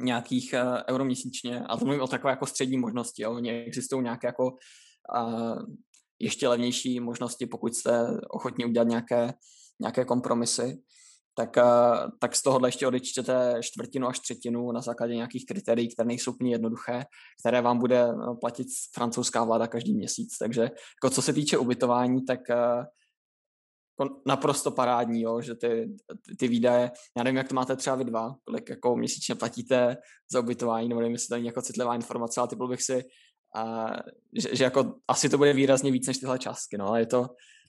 nějakých 0.00 0.52
e, 0.52 0.84
euro 0.90 1.04
měsíčně. 1.04 1.60
A 1.60 1.76
to 1.76 1.84
mluvím 1.84 2.02
o 2.02 2.06
takové 2.06 2.32
jako 2.32 2.46
střední 2.46 2.78
možnosti. 2.78 3.22
Jo. 3.22 3.32
Oni 3.32 3.50
existují 3.50 4.02
nějaké 4.02 4.26
jako 4.26 4.56
ještě 6.24 6.48
levnější 6.48 7.00
možnosti, 7.00 7.46
pokud 7.46 7.74
jste 7.74 8.06
ochotní 8.30 8.64
udělat 8.64 8.88
nějaké, 8.88 9.34
nějaké 9.80 10.04
kompromisy. 10.04 10.82
tak, 11.36 11.56
tak 12.20 12.36
z 12.36 12.42
tohohle 12.42 12.68
ještě 12.68 12.86
odečtěte 12.86 13.58
čtvrtinu 13.62 14.06
až 14.06 14.18
třetinu 14.18 14.72
na 14.72 14.80
základě 14.80 15.14
nějakých 15.14 15.46
kritérií, 15.46 15.94
které 15.94 16.06
nejsou 16.06 16.32
úplně 16.32 16.52
jednoduché, 16.52 17.04
které 17.40 17.60
vám 17.60 17.78
bude 17.78 18.06
no, 18.12 18.36
platit 18.36 18.66
francouzská 18.94 19.44
vláda 19.44 19.66
každý 19.66 19.94
měsíc. 19.94 20.38
Takže 20.38 20.62
jako 20.62 21.10
co 21.10 21.22
se 21.22 21.32
týče 21.32 21.58
ubytování, 21.58 22.24
tak 22.24 22.40
jako 24.00 24.20
naprosto 24.26 24.70
parádní, 24.70 25.22
jo, 25.22 25.40
že 25.40 25.54
ty, 25.54 25.96
ty 26.38 26.48
výdaje, 26.48 26.90
já 27.16 27.22
nevím, 27.22 27.36
jak 27.36 27.48
to 27.48 27.54
máte 27.54 27.76
třeba 27.76 27.96
vy 27.96 28.04
dva, 28.04 28.34
kolik 28.44 28.70
jako 28.70 28.96
měsíčně 28.96 29.34
platíte 29.34 29.96
za 30.32 30.40
ubytování, 30.40 30.88
nebo 30.88 31.00
nevím, 31.00 31.12
jestli 31.12 31.28
to 31.28 31.34
není 31.34 31.46
jako 31.46 31.62
citlivá 31.62 31.94
informace, 31.94 32.40
ale 32.40 32.48
typl 32.48 32.68
bych 32.68 32.82
si, 32.82 33.02
a, 33.54 33.92
že, 34.32 34.56
že, 34.56 34.64
jako 34.64 34.94
asi 35.08 35.28
to 35.28 35.38
bude 35.38 35.52
výrazně 35.52 35.92
víc 35.92 36.06
než 36.06 36.18
tyhle 36.18 36.38
částky, 36.38 36.78
no, 36.78 36.86
ale 36.86 37.00
je 37.00 37.06
to, 37.06 37.26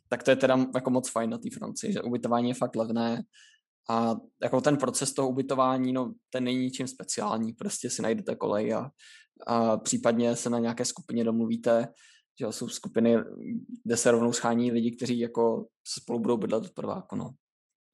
tak 0.10 0.24
to 0.24 0.32
je 0.32 0.36
teda 0.36 0.66
jako 0.76 0.90
moc 0.90 1.10
fajn 1.10 1.30
na 1.30 1.38
té 1.38 1.50
Francii, 1.58 1.94
že 1.94 2.02
ubytování 2.02 2.50
je 2.50 2.56
fakt 2.56 2.76
levné 2.76 3.24
a 3.90 4.16
jako 4.44 4.62
ten 4.62 4.78
proces 4.78 5.14
toho 5.14 5.30
ubytování, 5.30 5.94
no, 5.94 6.14
ten 6.30 6.44
není 6.44 6.60
ničím 6.60 6.88
speciální, 6.88 7.54
prostě 7.54 7.90
si 7.90 8.02
najdete 8.02 8.36
kolej 8.36 8.74
a, 8.74 8.90
a 9.48 9.78
případně 9.78 10.36
se 10.36 10.50
na 10.50 10.60
nějaké 10.60 10.86
skupině 10.86 11.24
domluvíte, 11.24 11.88
že 12.40 12.46
jsou 12.50 12.68
skupiny, 12.68 13.18
kde 13.84 13.98
se 13.98 14.12
rovnou 14.12 14.34
schání 14.34 14.72
lidi, 14.72 14.96
kteří 14.96 15.20
jako 15.20 15.66
spolu 15.84 16.20
budou 16.20 16.38
bydlet 16.38 16.64
od 16.64 16.74
prváku, 16.74 17.16
no. 17.16 17.30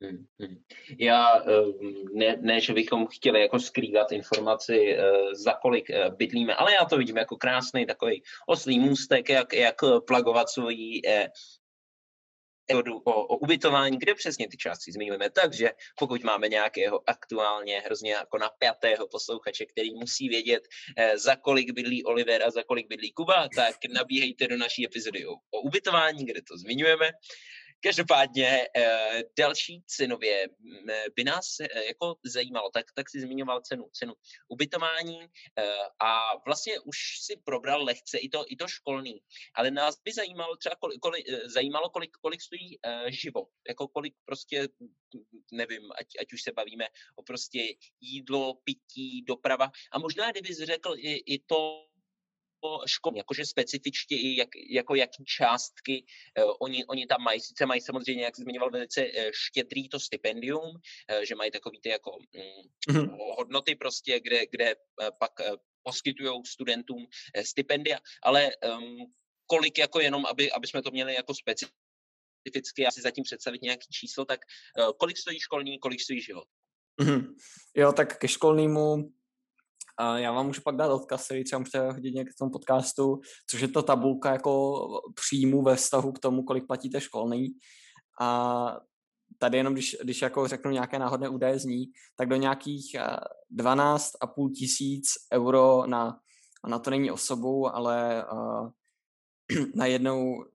Hmm, 0.01 0.25
hmm. 0.39 0.63
Já 0.99 1.39
ehm, 1.39 2.05
ne, 2.13 2.37
ne, 2.41 2.61
že 2.61 2.73
bychom 2.73 3.07
chtěli 3.07 3.41
jako 3.41 3.59
skrývat 3.59 4.11
informaci, 4.11 4.97
eh, 4.97 5.35
za 5.35 5.53
kolik 5.53 5.89
eh, 5.89 6.09
bydlíme, 6.09 6.55
ale 6.55 6.73
já 6.73 6.85
to 6.85 6.97
vidím 6.97 7.17
jako 7.17 7.37
krásný 7.37 7.85
takový 7.85 8.23
oslý 8.47 8.79
můstek, 8.79 9.29
jak, 9.29 9.53
jak 9.53 9.75
plagovat 10.07 10.49
svoji 10.49 11.01
eh, 11.07 11.29
o, 13.03 13.11
o 13.13 13.37
ubytování, 13.37 13.97
kde 13.97 14.13
přesně 14.15 14.47
ty 14.47 14.57
části 14.57 14.91
zmiňujeme. 14.91 15.29
Takže 15.29 15.71
pokud 15.99 16.23
máme 16.23 16.49
nějakého 16.49 17.09
aktuálně 17.09 17.79
hrozně 17.79 18.11
jako 18.11 18.37
napjatého 18.37 19.07
posluchače, 19.07 19.65
který 19.65 19.93
musí 19.93 20.29
vědět, 20.29 20.67
eh, 20.97 21.17
za 21.17 21.35
kolik 21.35 21.71
bydlí 21.71 22.03
Oliver 22.03 22.43
a 22.43 22.51
za 22.51 22.63
kolik 22.63 22.87
bydlí 22.87 23.11
Kuba, 23.11 23.49
tak 23.55 23.75
nabíhejte 23.93 24.47
do 24.47 24.57
naší 24.57 24.85
epizody 24.85 25.25
o, 25.25 25.33
o 25.33 25.61
ubytování, 25.61 26.25
kde 26.25 26.41
to 26.41 26.57
zmiňujeme. 26.57 27.11
Každopádně 27.83 28.67
eh, 28.77 29.23
další 29.39 29.83
cenově 29.87 30.47
mm, 30.59 30.89
eh, 30.89 31.05
by 31.15 31.23
nás 31.23 31.59
eh, 31.59 31.85
jako 31.85 32.15
zajímalo, 32.25 32.69
tak, 32.73 32.85
tak 32.95 33.09
si 33.09 33.21
zmiňoval 33.21 33.61
cenu, 33.61 33.89
cenu 33.91 34.13
ubytování 34.47 35.19
a 35.99 36.37
vlastně 36.45 36.79
už 36.79 36.97
si 37.21 37.41
probral 37.43 37.83
lehce 37.83 38.17
i 38.17 38.29
to, 38.29 38.45
i 38.47 38.55
to 38.55 38.67
školný, 38.67 39.21
ale 39.55 39.71
nás 39.71 40.01
by 40.05 40.11
zajímalo 40.13 40.55
třeba 40.55 40.75
kolik, 40.75 40.99
kolik, 40.99 41.25
zajímalo, 41.45 41.89
kolik, 41.89 42.11
kolik 42.21 42.41
stojí 42.41 42.79
život, 43.07 43.49
jako 43.67 43.87
kolik 43.87 44.15
prostě, 44.25 44.67
nevím, 45.51 45.91
ať, 45.99 46.07
ať 46.21 46.33
už 46.33 46.41
se 46.41 46.51
bavíme 46.51 46.87
o 47.15 47.23
prostě 47.23 47.59
jídlo, 48.01 48.53
pití, 48.53 49.21
doprava 49.21 49.71
a 49.91 49.99
možná 49.99 50.31
kdybys 50.31 50.57
řekl 50.57 50.93
i, 50.97 51.35
i 51.35 51.39
to, 51.39 51.90
škol, 52.85 53.15
jakože 53.15 53.45
specifičtě 53.45 54.15
i 54.15 54.35
jak, 54.35 54.49
jako 54.69 54.95
jaký 54.95 55.25
částky 55.25 56.05
uh, 56.37 56.53
oni, 56.59 56.85
oni 56.85 57.07
tam 57.07 57.21
mají. 57.21 57.39
Sice 57.39 57.65
mají 57.65 57.81
samozřejmě, 57.81 58.23
jak 58.23 58.35
zmiňoval, 58.35 58.69
velice 58.71 59.05
uh, 59.05 59.23
štědrý 59.31 59.89
to 59.89 59.99
stipendium, 59.99 60.69
uh, 60.69 61.21
že 61.27 61.35
mají 61.35 61.51
takový 61.51 61.79
ty 61.81 61.89
jako 61.89 62.17
mm, 62.91 63.09
hodnoty 63.37 63.75
prostě, 63.75 64.19
kde, 64.19 64.45
kde 64.51 64.75
uh, 64.75 65.09
pak 65.19 65.31
uh, 65.39 65.55
poskytují 65.83 66.41
studentům 66.45 67.01
uh, 67.01 67.43
stipendia, 67.43 67.99
ale 68.23 68.49
um, 68.77 69.13
kolik 69.47 69.77
jako 69.77 69.99
jenom, 69.99 70.25
aby, 70.25 70.51
aby 70.51 70.67
jsme 70.67 70.81
to 70.81 70.91
měli 70.91 71.13
jako 71.13 71.33
specificky, 71.33 72.87
asi 72.87 73.01
zatím 73.01 73.23
představit 73.23 73.61
nějaký 73.61 73.87
číslo, 73.91 74.25
tak 74.25 74.39
uh, 74.79 74.91
kolik 74.99 75.17
stojí 75.17 75.39
školní, 75.39 75.79
kolik 75.79 76.01
stojí 76.01 76.21
život? 76.21 76.47
Mm-hmm. 77.01 77.35
Jo, 77.75 77.93
tak 77.93 78.17
ke 78.17 78.27
školnímu 78.27 79.11
a 79.97 80.17
já 80.17 80.31
vám 80.31 80.45
můžu 80.45 80.61
pak 80.61 80.75
dát 80.75 80.93
odkaz, 80.93 81.25
který 81.25 81.43
třeba 81.43 81.59
můžete 81.59 81.91
hodit 81.91 82.15
někde 82.15 82.31
k 82.31 82.37
tomu 82.39 82.51
podcastu, 82.51 83.19
což 83.49 83.61
je 83.61 83.67
to 83.67 83.83
tabulka 83.83 84.31
jako 84.31 84.81
příjmu 85.15 85.61
ve 85.61 85.75
vztahu 85.75 86.11
k 86.11 86.19
tomu, 86.19 86.43
kolik 86.43 86.67
platíte 86.67 87.01
školný. 87.01 87.47
A 88.21 88.77
tady 89.37 89.57
jenom, 89.57 89.73
když, 89.73 89.97
když 90.03 90.21
jako 90.21 90.47
řeknu 90.47 90.71
nějaké 90.71 90.99
náhodné 90.99 91.29
údaje 91.29 91.59
z 91.59 91.65
ní, 91.65 91.85
tak 92.15 92.29
do 92.29 92.35
nějakých 92.35 92.95
12,5 93.57 94.51
tisíc 94.51 95.05
euro 95.33 95.83
na, 95.87 96.19
na 96.67 96.79
to 96.79 96.89
není 96.89 97.11
osobu, 97.11 97.75
ale 97.75 98.25
uh, 98.33 98.69
na 99.75 99.85
jednou 99.85 100.45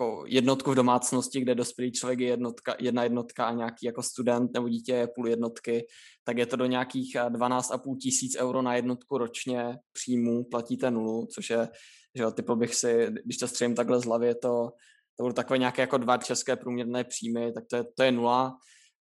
jako 0.00 0.24
jednotku 0.26 0.70
v 0.70 0.74
domácnosti, 0.74 1.40
kde 1.40 1.54
dospělý 1.54 1.92
člověk 1.92 2.20
je 2.20 2.28
jednotka, 2.28 2.76
jedna 2.78 3.02
jednotka 3.02 3.44
a 3.44 3.52
nějaký 3.52 3.86
jako 3.86 4.02
student 4.02 4.52
nebo 4.54 4.68
dítě 4.68 4.92
je 4.92 5.08
půl 5.08 5.28
jednotky, 5.28 5.86
tak 6.24 6.38
je 6.38 6.46
to 6.46 6.56
do 6.56 6.66
nějakých 6.66 7.16
12,5 7.16 7.92
eh, 7.94 7.96
tisíc 7.96 8.36
euro 8.36 8.62
na 8.62 8.74
jednotku 8.74 9.18
ročně 9.18 9.78
příjmu, 9.92 10.44
platíte 10.44 10.90
nulu, 10.90 11.26
což 11.26 11.50
je, 11.50 11.68
že 12.14 12.22
jo, 12.22 12.30
typl 12.30 12.56
bych 12.56 12.74
si, 12.74 13.08
když 13.24 13.36
to 13.36 13.48
střelím 13.48 13.74
takhle 13.74 14.00
z 14.00 14.04
hlavy, 14.04 14.26
je 14.26 14.34
to, 14.34 14.70
to 15.16 15.22
budou 15.22 15.32
takové 15.32 15.58
nějaké 15.58 15.82
jako 15.82 15.98
dva 15.98 16.16
české 16.16 16.56
průměrné 16.56 17.04
příjmy, 17.04 17.52
tak 17.52 17.64
to 17.70 17.76
je, 17.76 17.84
to 17.96 18.02
je 18.02 18.12
nula. 18.12 18.56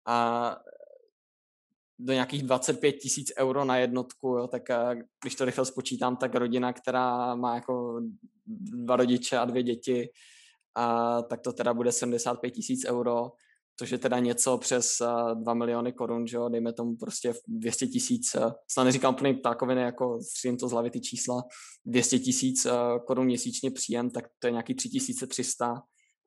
A 0.06 0.56
do 1.98 2.12
nějakých 2.12 2.42
25 2.42 2.92
tisíc 2.92 3.32
euro 3.38 3.64
na 3.64 3.76
jednotku, 3.76 4.28
jo, 4.28 4.48
tak 4.48 4.70
eh, 4.70 4.96
když 5.22 5.34
to 5.34 5.44
rychle 5.44 5.64
spočítám, 5.64 6.16
tak 6.16 6.34
rodina, 6.34 6.72
která 6.72 7.34
má 7.34 7.54
jako 7.54 8.00
dva 8.46 8.96
rodiče 8.96 9.38
a 9.38 9.44
dvě 9.44 9.62
děti, 9.62 10.08
a 10.74 11.22
tak 11.22 11.40
to 11.40 11.52
teda 11.52 11.74
bude 11.74 11.92
75 11.92 12.50
tisíc 12.50 12.84
euro, 12.88 13.30
což 13.78 13.90
je 13.90 13.98
teda 13.98 14.18
něco 14.18 14.58
přes 14.58 15.02
2 15.34 15.54
miliony 15.54 15.92
korun, 15.92 16.26
že 16.26 16.36
jo, 16.36 16.48
dejme 16.48 16.72
tomu 16.72 16.96
prostě 16.96 17.34
200 17.48 17.86
tisíc, 17.86 18.36
snad 18.70 18.84
neříkám 18.84 19.14
úplně 19.14 19.34
ptákoviny, 19.34 19.82
jako 19.82 20.18
střím 20.22 20.56
to 20.56 20.68
z 20.68 20.72
hlavy 20.72 20.90
ty 20.90 21.00
čísla, 21.00 21.42
200 21.86 22.18
tisíc 22.18 22.66
korun 23.06 23.26
měsíčně 23.26 23.70
příjem, 23.70 24.10
tak 24.10 24.24
to 24.38 24.46
je 24.46 24.50
nějaký 24.50 24.74
3300 24.74 25.82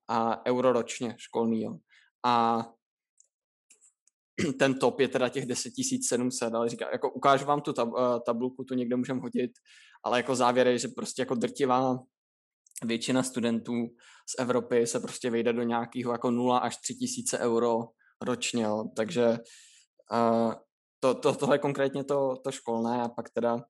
a 0.08 0.46
euro 0.46 0.74
ročně 0.74 1.16
školný, 1.18 1.62
jo. 1.62 1.78
A 2.26 2.66
ten 4.60 4.80
top 4.80 5.00
je 5.00 5.08
teda 5.08 5.30
těch 5.30 5.46
10 5.46 5.74
700, 6.08 6.54
ale 6.54 6.70
říkám, 6.70 6.90
jako 6.92 7.12
ukážu 7.12 7.46
vám 7.46 7.62
tu 7.62 7.74
tab, 7.74 7.90
tabulku, 8.26 8.64
tu 8.64 8.74
někde 8.74 8.96
můžeme 8.96 9.22
hodit, 9.22 9.52
ale 10.04 10.20
jako 10.20 10.36
závěr 10.36 10.68
je, 10.68 10.80
že 10.80 10.88
prostě 10.88 11.22
jako 11.22 11.36
drtivá 11.36 12.00
většina 12.84 13.24
studentů 13.24 13.74
z 14.30 14.40
Evropy 14.40 14.88
se 14.88 15.00
prostě 15.00 15.30
vejde 15.30 15.54
do 15.54 15.64
nějakého 15.64 16.12
jako 16.12 16.32
0 16.32 16.58
až 16.58 16.78
3 16.78 16.96
tisíce 16.96 17.40
euro 17.40 17.78
ročně, 18.22 18.64
jo. 18.64 18.84
takže 18.96 19.38
uh, 20.12 20.54
to, 21.00 21.14
to, 21.14 21.36
tohle 21.36 21.56
je 21.56 21.60
konkrétně 21.60 22.04
to, 22.04 22.36
to 22.44 22.52
školné 22.52 23.02
a 23.02 23.10
pak 23.10 23.30
teda 23.30 23.64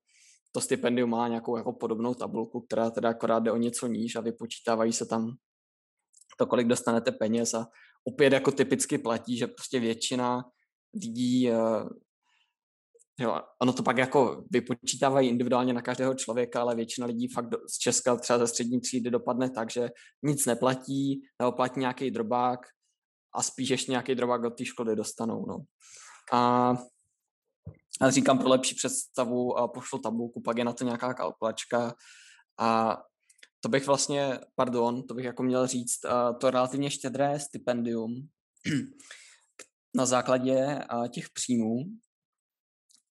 to 0.52 0.60
stipendium 0.60 1.10
má 1.10 1.28
nějakou 1.28 1.56
jako 1.56 1.72
podobnou 1.72 2.14
tabulku, 2.14 2.60
která 2.60 2.90
teda 2.90 3.08
akorát 3.08 3.42
jde 3.42 3.52
o 3.52 3.56
něco 3.56 3.86
níž 3.86 4.16
a 4.16 4.20
vypočítávají 4.20 4.92
se 4.92 5.06
tam 5.06 5.36
to, 6.38 6.46
kolik 6.46 6.66
dostanete 6.66 7.12
peněz 7.12 7.54
a 7.54 7.66
opět 8.04 8.32
jako 8.32 8.50
typicky 8.50 8.98
platí, 8.98 9.36
že 9.36 9.46
prostě 9.46 9.80
většina 9.80 10.44
lidí 10.94 11.50
uh, 11.50 11.88
Jo, 13.20 13.40
ono 13.62 13.72
to 13.72 13.82
pak 13.82 13.98
jako 13.98 14.44
vypočítávají 14.50 15.28
individuálně 15.28 15.72
na 15.72 15.82
každého 15.82 16.14
člověka, 16.14 16.60
ale 16.60 16.74
většina 16.74 17.06
lidí 17.06 17.28
fakt 17.28 17.48
do, 17.48 17.58
z 17.68 17.78
Česka 17.78 18.16
třeba 18.16 18.38
ze 18.38 18.46
střední 18.46 18.80
třídy 18.80 19.10
dopadne 19.10 19.50
tak, 19.50 19.70
že 19.70 19.90
nic 20.22 20.46
neplatí, 20.46 21.22
nebo 21.38 21.52
platí 21.52 21.80
nějaký 21.80 22.10
drobák 22.10 22.60
a 23.34 23.42
spíš 23.42 23.68
ještě 23.68 23.92
nějaký 23.92 24.14
drobák 24.14 24.44
od 24.44 24.50
té 24.50 24.64
školy 24.64 24.96
dostanou. 24.96 25.46
No. 25.48 25.58
A, 26.32 26.70
a 28.00 28.10
říkám 28.10 28.38
pro 28.38 28.48
lepší 28.48 28.74
představu 28.74 29.58
a 29.58 29.68
pošlu 29.68 29.98
tabulku, 29.98 30.42
pak 30.42 30.58
je 30.58 30.64
na 30.64 30.72
to 30.72 30.84
nějaká 30.84 31.14
kalkulačka 31.14 31.94
a 32.58 32.98
to 33.60 33.68
bych 33.68 33.86
vlastně, 33.86 34.38
pardon, 34.54 35.02
to 35.02 35.14
bych 35.14 35.24
jako 35.24 35.42
měl 35.42 35.66
říct, 35.66 36.00
to 36.40 36.50
relativně 36.50 36.90
štědré 36.90 37.40
stipendium 37.40 38.28
na 39.94 40.06
základě 40.06 40.80
těch 41.10 41.30
příjmů 41.30 41.76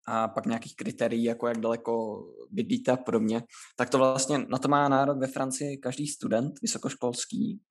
a 0.08 0.28
pak 0.28 0.46
nějakých 0.46 0.76
kritérií, 0.76 1.24
jako 1.24 1.48
jak 1.48 1.58
daleko 1.58 2.24
bydlíte 2.52 2.92
a 2.92 2.98
podobně, 2.98 3.44
tak 3.76 3.90
to 3.90 3.98
vlastně 3.98 4.38
na 4.50 4.58
to 4.58 4.68
má 4.68 4.90
nárok 4.90 5.18
ve 5.18 5.28
Francii 5.28 5.78
každý 5.78 6.08
student 6.08 6.54
vysokoškolský 6.62 7.62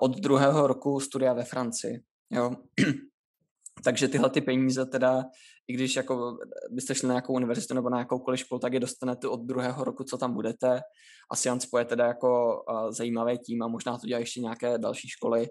od 0.00 0.20
druhého 0.20 0.66
roku 0.66 1.00
studia 1.00 1.32
ve 1.32 1.44
Francii. 1.44 2.00
Jo. 2.30 2.56
Takže 3.84 4.08
tyhle 4.08 4.30
ty 4.30 4.40
peníze 4.40 4.86
teda, 4.86 5.24
i 5.68 5.72
když 5.72 5.96
jako 5.96 6.38
byste 6.70 6.94
šli 6.94 7.08
na 7.08 7.14
nějakou 7.14 7.34
univerzitu 7.34 7.74
nebo 7.74 7.90
na 7.90 7.98
jakoukoliv 7.98 8.40
školu, 8.40 8.58
tak 8.58 8.72
je 8.72 8.80
dostanete 8.80 9.28
od 9.28 9.40
druhého 9.40 9.84
roku, 9.84 10.04
co 10.04 10.18
tam 10.18 10.34
budete. 10.34 10.80
A 11.30 11.36
Sciences 11.36 11.70
je 11.78 11.84
teda 11.84 12.06
jako 12.06 12.62
uh, 12.70 12.90
zajímavé 12.90 13.36
tím 13.36 13.62
a 13.62 13.68
možná 13.68 13.98
to 13.98 14.06
dělají 14.06 14.22
ještě 14.22 14.40
nějaké 14.40 14.78
další 14.78 15.08
školy, 15.08 15.48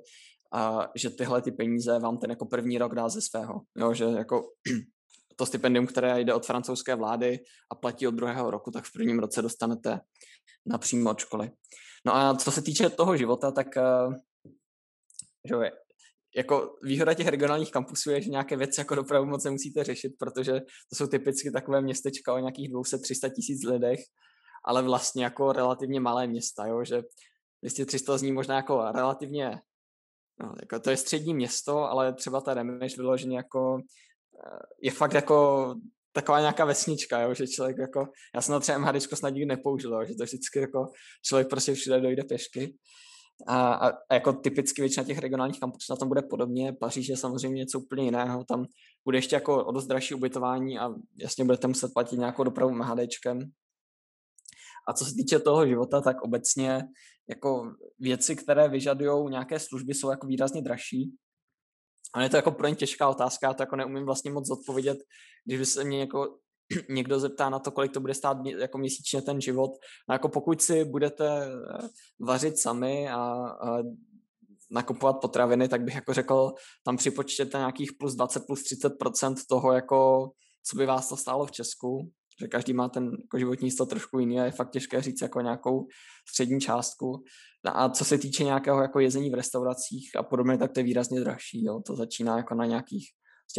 a 0.54 0.89
že 0.95 1.10
tyhle 1.10 1.41
ty 1.41 1.52
peníze 1.52 2.00
vám 2.00 2.17
ten 2.17 2.30
jako 2.30 2.45
první 2.45 2.78
rok 2.78 2.95
dá 2.95 3.10
ze 3.10 3.21
svého. 3.21 3.62
Jo, 3.78 3.93
že 3.93 4.04
jako 4.04 4.43
to 5.38 5.45
stipendium, 5.45 5.88
které 5.88 6.21
jde 6.21 6.34
od 6.34 6.45
francouzské 6.45 6.95
vlády 6.95 7.39
a 7.71 7.76
platí 7.76 8.08
od 8.08 8.15
druhého 8.15 8.52
roku, 8.52 8.71
tak 8.71 8.86
v 8.86 8.93
prvním 8.93 9.19
roce 9.19 9.41
dostanete 9.41 10.00
napřímo 10.65 11.10
od 11.10 11.19
školy. 11.19 11.52
No 12.06 12.15
a 12.15 12.36
co 12.36 12.52
se 12.52 12.62
týče 12.62 12.89
toho 12.89 13.17
života, 13.17 13.52
tak 13.52 13.78
eh, 13.78 13.84
že 15.45 15.56
jako 16.36 16.78
výhoda 16.84 17.13
těch 17.13 17.28
regionálních 17.28 17.71
kampusů 17.71 18.12
je, 18.12 18.21
že 18.21 18.30
nějaké 18.30 18.58
věci 18.58 18.82
jako 18.82 18.95
dopravu 18.95 19.26
moc 19.26 19.43
nemusíte 19.43 19.84
řešit, 19.84 20.13
protože 20.19 20.54
to 20.89 20.95
jsou 20.95 21.08
typicky 21.08 21.52
takové 21.52 21.82
městečka 21.82 22.34
o 22.34 22.39
nějakých 22.39 22.69
200-300 22.73 23.34
tisíc 23.36 23.63
lidech, 23.63 24.00
ale 24.65 24.84
vlastně 24.84 25.23
jako 25.23 25.52
relativně 25.52 26.00
malé 26.00 26.28
města, 26.28 26.65
jo, 26.65 26.84
že 26.84 27.02
200-300 27.65 28.17
zní 28.17 28.32
možná 28.32 28.56
jako 28.56 28.91
relativně, 28.95 29.62
no, 30.39 30.54
jako 30.60 30.80
to 30.80 30.89
je 30.89 30.97
střední 30.97 31.34
město, 31.34 31.78
ale 31.78 32.13
třeba 32.13 32.41
ta 32.41 32.54
Remeš 32.54 32.97
vyloženě 32.97 33.38
jako 33.38 33.80
je 34.82 34.91
fakt 34.91 35.13
jako 35.13 35.76
taková 36.12 36.39
nějaká 36.39 36.65
vesnička, 36.65 37.21
jo, 37.21 37.34
že 37.34 37.47
člověk 37.47 37.78
jako, 37.78 38.08
já 38.36 38.41
jsem 38.41 38.54
na 38.54 38.60
třeba 38.60 38.78
MHD 38.78 39.02
snad 39.02 39.30
nikdy 39.30 39.45
nepoužil, 39.45 39.93
jo, 39.93 40.06
že 40.06 40.15
to 40.15 40.23
vždycky 40.23 40.60
jako 40.60 40.86
člověk 41.26 41.50
prostě 41.50 41.73
všude 41.73 42.02
dojde 42.02 42.23
pěšky. 42.23 42.76
A, 43.47 43.73
a, 43.73 43.89
a 43.89 44.13
jako 44.13 44.34
typicky 44.34 44.82
většina 44.82 45.04
těch 45.04 45.19
regionálních 45.19 45.60
kampusů 45.60 45.93
na 45.93 45.95
tom 45.95 46.08
bude 46.08 46.21
podobně. 46.21 46.73
Paříž 46.73 47.08
je 47.08 47.17
samozřejmě 47.17 47.58
něco 47.58 47.80
úplně 47.80 48.04
jiného. 48.04 48.43
Tam 48.43 48.65
bude 49.06 49.17
ještě 49.17 49.36
jako 49.36 49.65
o 49.65 49.71
dost 49.71 49.88
dražší 49.88 50.13
ubytování 50.13 50.80
a 50.80 50.89
jasně 51.19 51.45
budete 51.45 51.67
muset 51.67 51.93
platit 51.93 52.19
nějakou 52.19 52.43
dopravu 52.43 52.71
MHDčkem. 52.71 53.39
A 54.88 54.93
co 54.93 55.06
se 55.06 55.12
týče 55.13 55.39
toho 55.39 55.67
života, 55.67 56.02
tak 56.02 56.21
obecně 56.21 56.84
jako 57.30 57.71
věci, 58.00 58.36
které 58.36 58.69
vyžadují 58.69 59.30
nějaké 59.32 59.60
služby, 59.60 59.93
jsou 59.93 60.10
jako 60.10 60.28
výrazně 60.28 60.62
dražší. 60.62 61.12
A 62.13 62.23
je 62.23 62.29
to 62.29 62.35
jako 62.35 62.51
pro 62.51 62.67
ně 62.67 62.75
těžká 62.75 63.09
otázka, 63.09 63.53
to 63.53 63.63
jako 63.63 63.75
neumím 63.75 64.05
vlastně 64.05 64.31
moc 64.31 64.51
odpovědět, 64.51 64.97
když 65.45 65.59
by 65.59 65.65
se 65.65 65.83
mě 65.83 65.99
jako 65.99 66.37
někdo 66.89 67.19
zeptá 67.19 67.49
na 67.49 67.59
to, 67.59 67.71
kolik 67.71 67.91
to 67.91 67.99
bude 67.99 68.13
stát 68.13 68.37
jako 68.45 68.77
měsíčně 68.77 69.21
ten 69.21 69.41
život. 69.41 69.71
A 70.09 70.13
jako 70.13 70.29
pokud 70.29 70.61
si 70.61 70.85
budete 70.85 71.27
eh, 71.45 71.87
vařit 72.19 72.57
sami 72.57 73.09
a, 73.09 73.19
a 73.61 73.83
nakupovat 74.71 75.13
potraviny, 75.13 75.67
tak 75.67 75.83
bych 75.83 75.95
jako 75.95 76.13
řekl, 76.13 76.53
tam 76.85 76.97
připočtěte 76.97 77.57
nějakých 77.57 77.91
plus 77.99 78.15
20, 78.15 78.43
plus 78.47 78.63
30% 78.63 79.35
toho, 79.49 79.73
jako, 79.73 80.31
co 80.63 80.77
by 80.77 80.85
vás 80.85 81.09
to 81.09 81.17
stálo 81.17 81.45
v 81.45 81.51
Česku, 81.51 82.11
že 82.39 82.47
každý 82.47 82.73
má 82.73 82.89
ten 82.89 83.12
jako 83.21 83.39
životní 83.39 83.71
styl 83.71 83.86
trošku 83.86 84.19
jiný 84.19 84.39
a 84.39 84.45
je 84.45 84.52
fakt 84.52 84.71
těžké 84.71 85.02
říct 85.02 85.21
jako 85.21 85.41
nějakou 85.41 85.88
střední 86.30 86.60
částku. 86.60 87.23
No 87.65 87.80
a 87.80 87.89
co 87.89 88.06
se 88.06 88.17
týče 88.17 88.43
nějakého 88.43 88.82
jako 88.82 89.00
jezení 89.00 89.30
v 89.30 89.34
restauracích 89.34 90.12
a 90.17 90.23
podobně, 90.23 90.58
tak 90.58 90.71
to 90.71 90.80
je 90.80 90.84
výrazně 90.84 91.19
dražší. 91.19 91.65
Jo. 91.65 91.82
To 91.86 91.95
začíná 91.95 92.38
jako 92.38 92.56
na 92.56 92.65
nějakých 92.65 93.10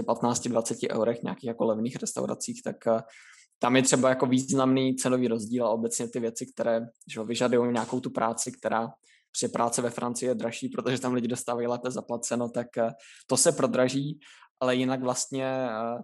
15-20 0.02 0.50
prostě 0.52 0.88
eurech 0.90 1.22
nějakých 1.22 1.48
jako 1.48 1.64
levných 1.64 1.96
restauracích, 1.96 2.62
tak 2.62 2.86
eh, 2.86 3.02
tam 3.58 3.76
je 3.76 3.82
třeba 3.82 4.08
jako 4.08 4.26
významný 4.26 4.96
cenový 4.96 5.28
rozdíl 5.28 5.66
a 5.66 5.70
obecně 5.70 6.08
ty 6.08 6.20
věci, 6.20 6.46
které 6.46 6.80
že 7.12 7.22
vyžadují 7.22 7.72
nějakou 7.72 8.00
tu 8.00 8.10
práci, 8.10 8.52
která 8.52 8.88
při 9.32 9.48
práce 9.48 9.82
ve 9.82 9.90
Francii 9.90 10.28
je 10.28 10.34
dražší, 10.34 10.68
protože 10.68 11.00
tam 11.00 11.14
lidi 11.14 11.28
dostávají 11.28 11.66
lépe 11.66 11.90
zaplaceno, 11.90 12.48
tak 12.48 12.78
eh, 12.78 12.90
to 13.26 13.36
se 13.36 13.52
prodraží, 13.52 14.20
ale 14.60 14.76
jinak 14.76 15.02
vlastně 15.02 15.44
eh, 15.44 16.02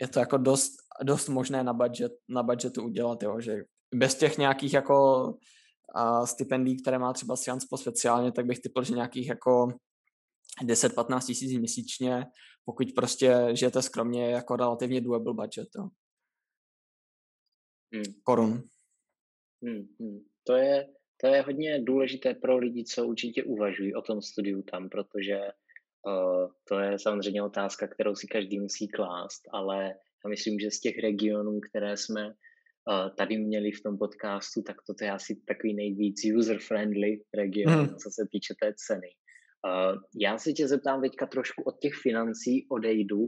je 0.00 0.08
to 0.08 0.20
jako 0.20 0.36
dost, 0.36 0.72
dost 1.02 1.28
možné 1.28 1.64
na, 1.64 1.72
budget, 1.72 2.12
na 2.28 2.42
budgetu 2.42 2.82
udělat, 2.82 3.22
jo, 3.22 3.40
že 3.40 3.64
bez 3.94 4.14
těch 4.14 4.38
nějakých 4.38 4.74
jako 4.74 5.26
a 5.94 6.26
stipendií, 6.26 6.82
které 6.82 6.98
má 6.98 7.12
třeba 7.12 7.36
Science 7.36 7.66
speciálně, 7.76 8.32
tak 8.32 8.46
bych 8.46 8.58
typl, 8.60 8.82
že 8.82 8.94
nějakých 8.94 9.28
jako 9.28 9.68
10-15 10.64 11.26
tisíc 11.26 11.58
měsíčně, 11.58 12.26
pokud 12.64 12.86
prostě 12.96 13.48
žijete 13.52 13.82
skromně, 13.82 14.30
jako 14.30 14.56
relativně 14.56 15.00
doable 15.00 15.34
budget. 15.34 15.68
Jo. 15.76 15.88
Hmm. 17.94 18.14
Korun. 18.22 18.62
Hmm, 19.62 19.86
hmm. 20.00 20.20
To, 20.44 20.52
je, 20.56 20.88
to 21.20 21.26
je 21.26 21.42
hodně 21.42 21.80
důležité 21.80 22.34
pro 22.34 22.56
lidi, 22.56 22.84
co 22.84 23.06
určitě 23.06 23.44
uvažují 23.44 23.94
o 23.94 24.02
tom 24.02 24.22
studiu 24.22 24.62
tam, 24.62 24.88
protože 24.88 25.40
uh, 26.06 26.52
to 26.68 26.78
je 26.78 26.98
samozřejmě 26.98 27.42
otázka, 27.42 27.88
kterou 27.88 28.14
si 28.14 28.26
každý 28.26 28.60
musí 28.60 28.88
klást, 28.88 29.42
ale 29.52 29.94
já 30.24 30.28
myslím, 30.30 30.58
že 30.58 30.70
z 30.70 30.80
těch 30.80 30.98
regionů, 30.98 31.60
které 31.60 31.96
jsme 31.96 32.26
uh, 32.26 33.16
tady 33.16 33.38
měli 33.38 33.72
v 33.72 33.82
tom 33.82 33.98
podcastu, 33.98 34.62
tak 34.62 34.76
toto 34.86 35.04
je 35.04 35.10
asi 35.10 35.42
takový 35.46 35.74
nejvíc 35.74 36.24
user-friendly 36.24 37.20
region, 37.34 37.74
hmm. 37.74 37.96
co 37.96 38.10
se 38.10 38.22
týče 38.32 38.54
té 38.60 38.74
ceny. 38.76 39.08
Uh, 39.66 40.02
já 40.20 40.38
se 40.38 40.52
tě 40.52 40.68
zeptám 40.68 41.00
teďka 41.00 41.26
trošku 41.26 41.62
od 41.62 41.78
těch 41.78 41.94
financí 41.94 42.66
odejdu 42.70 43.26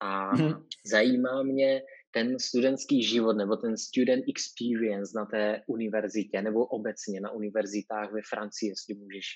a 0.00 0.36
hmm. 0.36 0.64
zajímá 0.86 1.42
mě 1.42 1.82
ten 2.10 2.38
studentský 2.38 3.02
život 3.02 3.36
nebo 3.36 3.56
ten 3.56 3.76
student 3.76 4.24
experience 4.28 5.12
na 5.18 5.24
té 5.26 5.62
univerzitě 5.66 6.42
nebo 6.42 6.66
obecně 6.66 7.20
na 7.20 7.30
univerzitách 7.30 8.12
ve 8.12 8.20
Francii, 8.30 8.68
jestli 8.70 8.94
můžeš 8.94 9.26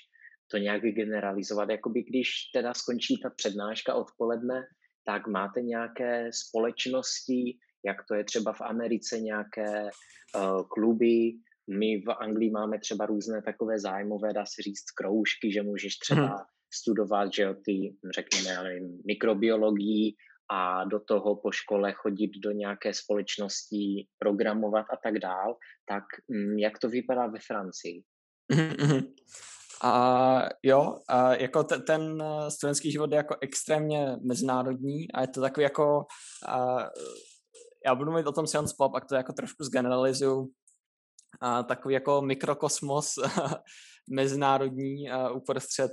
to 0.51 0.57
nějak 0.57 0.81
vygeneralizovat. 0.81 1.69
Jakoby 1.69 2.03
když 2.03 2.29
teda 2.53 2.73
skončí 2.73 3.19
ta 3.23 3.29
přednáška 3.29 3.93
odpoledne, 3.93 4.63
tak 5.09 5.27
máte 5.27 5.61
nějaké 5.61 6.29
společnosti, 6.33 7.57
jak 7.85 7.97
to 8.07 8.15
je 8.15 8.23
třeba 8.23 8.53
v 8.53 8.61
Americe, 8.61 9.19
nějaké 9.19 9.89
uh, 10.35 10.61
kluby, 10.67 11.33
my 11.69 12.01
v 12.01 12.09
Anglii 12.09 12.51
máme 12.51 12.79
třeba 12.79 13.05
různé 13.05 13.41
takové 13.41 13.79
zájmové, 13.79 14.33
dá 14.33 14.45
se 14.45 14.61
říct, 14.61 14.91
kroužky, 14.91 15.51
že 15.51 15.63
můžeš 15.63 15.97
třeba 15.97 16.27
hmm. 16.27 16.45
studovat, 16.73 17.33
že 17.33 17.43
jo, 17.43 17.53
ty, 17.65 17.95
řekněme, 18.15 18.49
já 18.49 18.63
nevím, 18.63 19.01
mikrobiologii 19.05 20.15
a 20.51 20.85
do 20.85 20.99
toho 20.99 21.35
po 21.35 21.51
škole 21.51 21.93
chodit 21.93 22.31
do 22.43 22.51
nějaké 22.51 22.93
společnosti, 22.93 24.07
programovat 24.19 24.85
a 24.93 24.97
tak 25.03 25.19
dál, 25.19 25.57
tak 25.85 26.03
mm, 26.27 26.57
jak 26.59 26.79
to 26.79 26.89
vypadá 26.89 27.27
ve 27.27 27.39
Francii? 27.39 28.03
Mm-hmm. 28.53 29.13
A 29.83 30.41
jo, 30.63 30.99
a 31.07 31.35
jako 31.35 31.63
te, 31.63 31.79
ten 31.79 32.23
eh, 32.23 32.51
studentský 32.51 32.91
život 32.91 33.11
je 33.11 33.17
jako 33.17 33.35
extrémně 33.41 34.17
mezinárodní 34.21 35.11
a 35.11 35.21
je 35.21 35.27
to 35.27 35.41
takový 35.41 35.63
jako, 35.63 36.05
a, 36.47 36.77
já 37.85 37.95
budu 37.95 38.11
mluvit 38.11 38.27
o 38.27 38.31
tom 38.31 38.47
Science 38.47 38.75
Pop, 38.77 38.95
a 38.95 38.99
to 38.99 39.15
jako 39.15 39.33
trošku 39.33 39.63
zgeneralizuju, 39.63 40.49
a 41.41 41.63
takový 41.63 41.93
jako 41.93 42.21
mikrokosmos 42.21 43.13
mezinárodní 44.09 45.09
a 45.09 45.29
uprostřed 45.29 45.91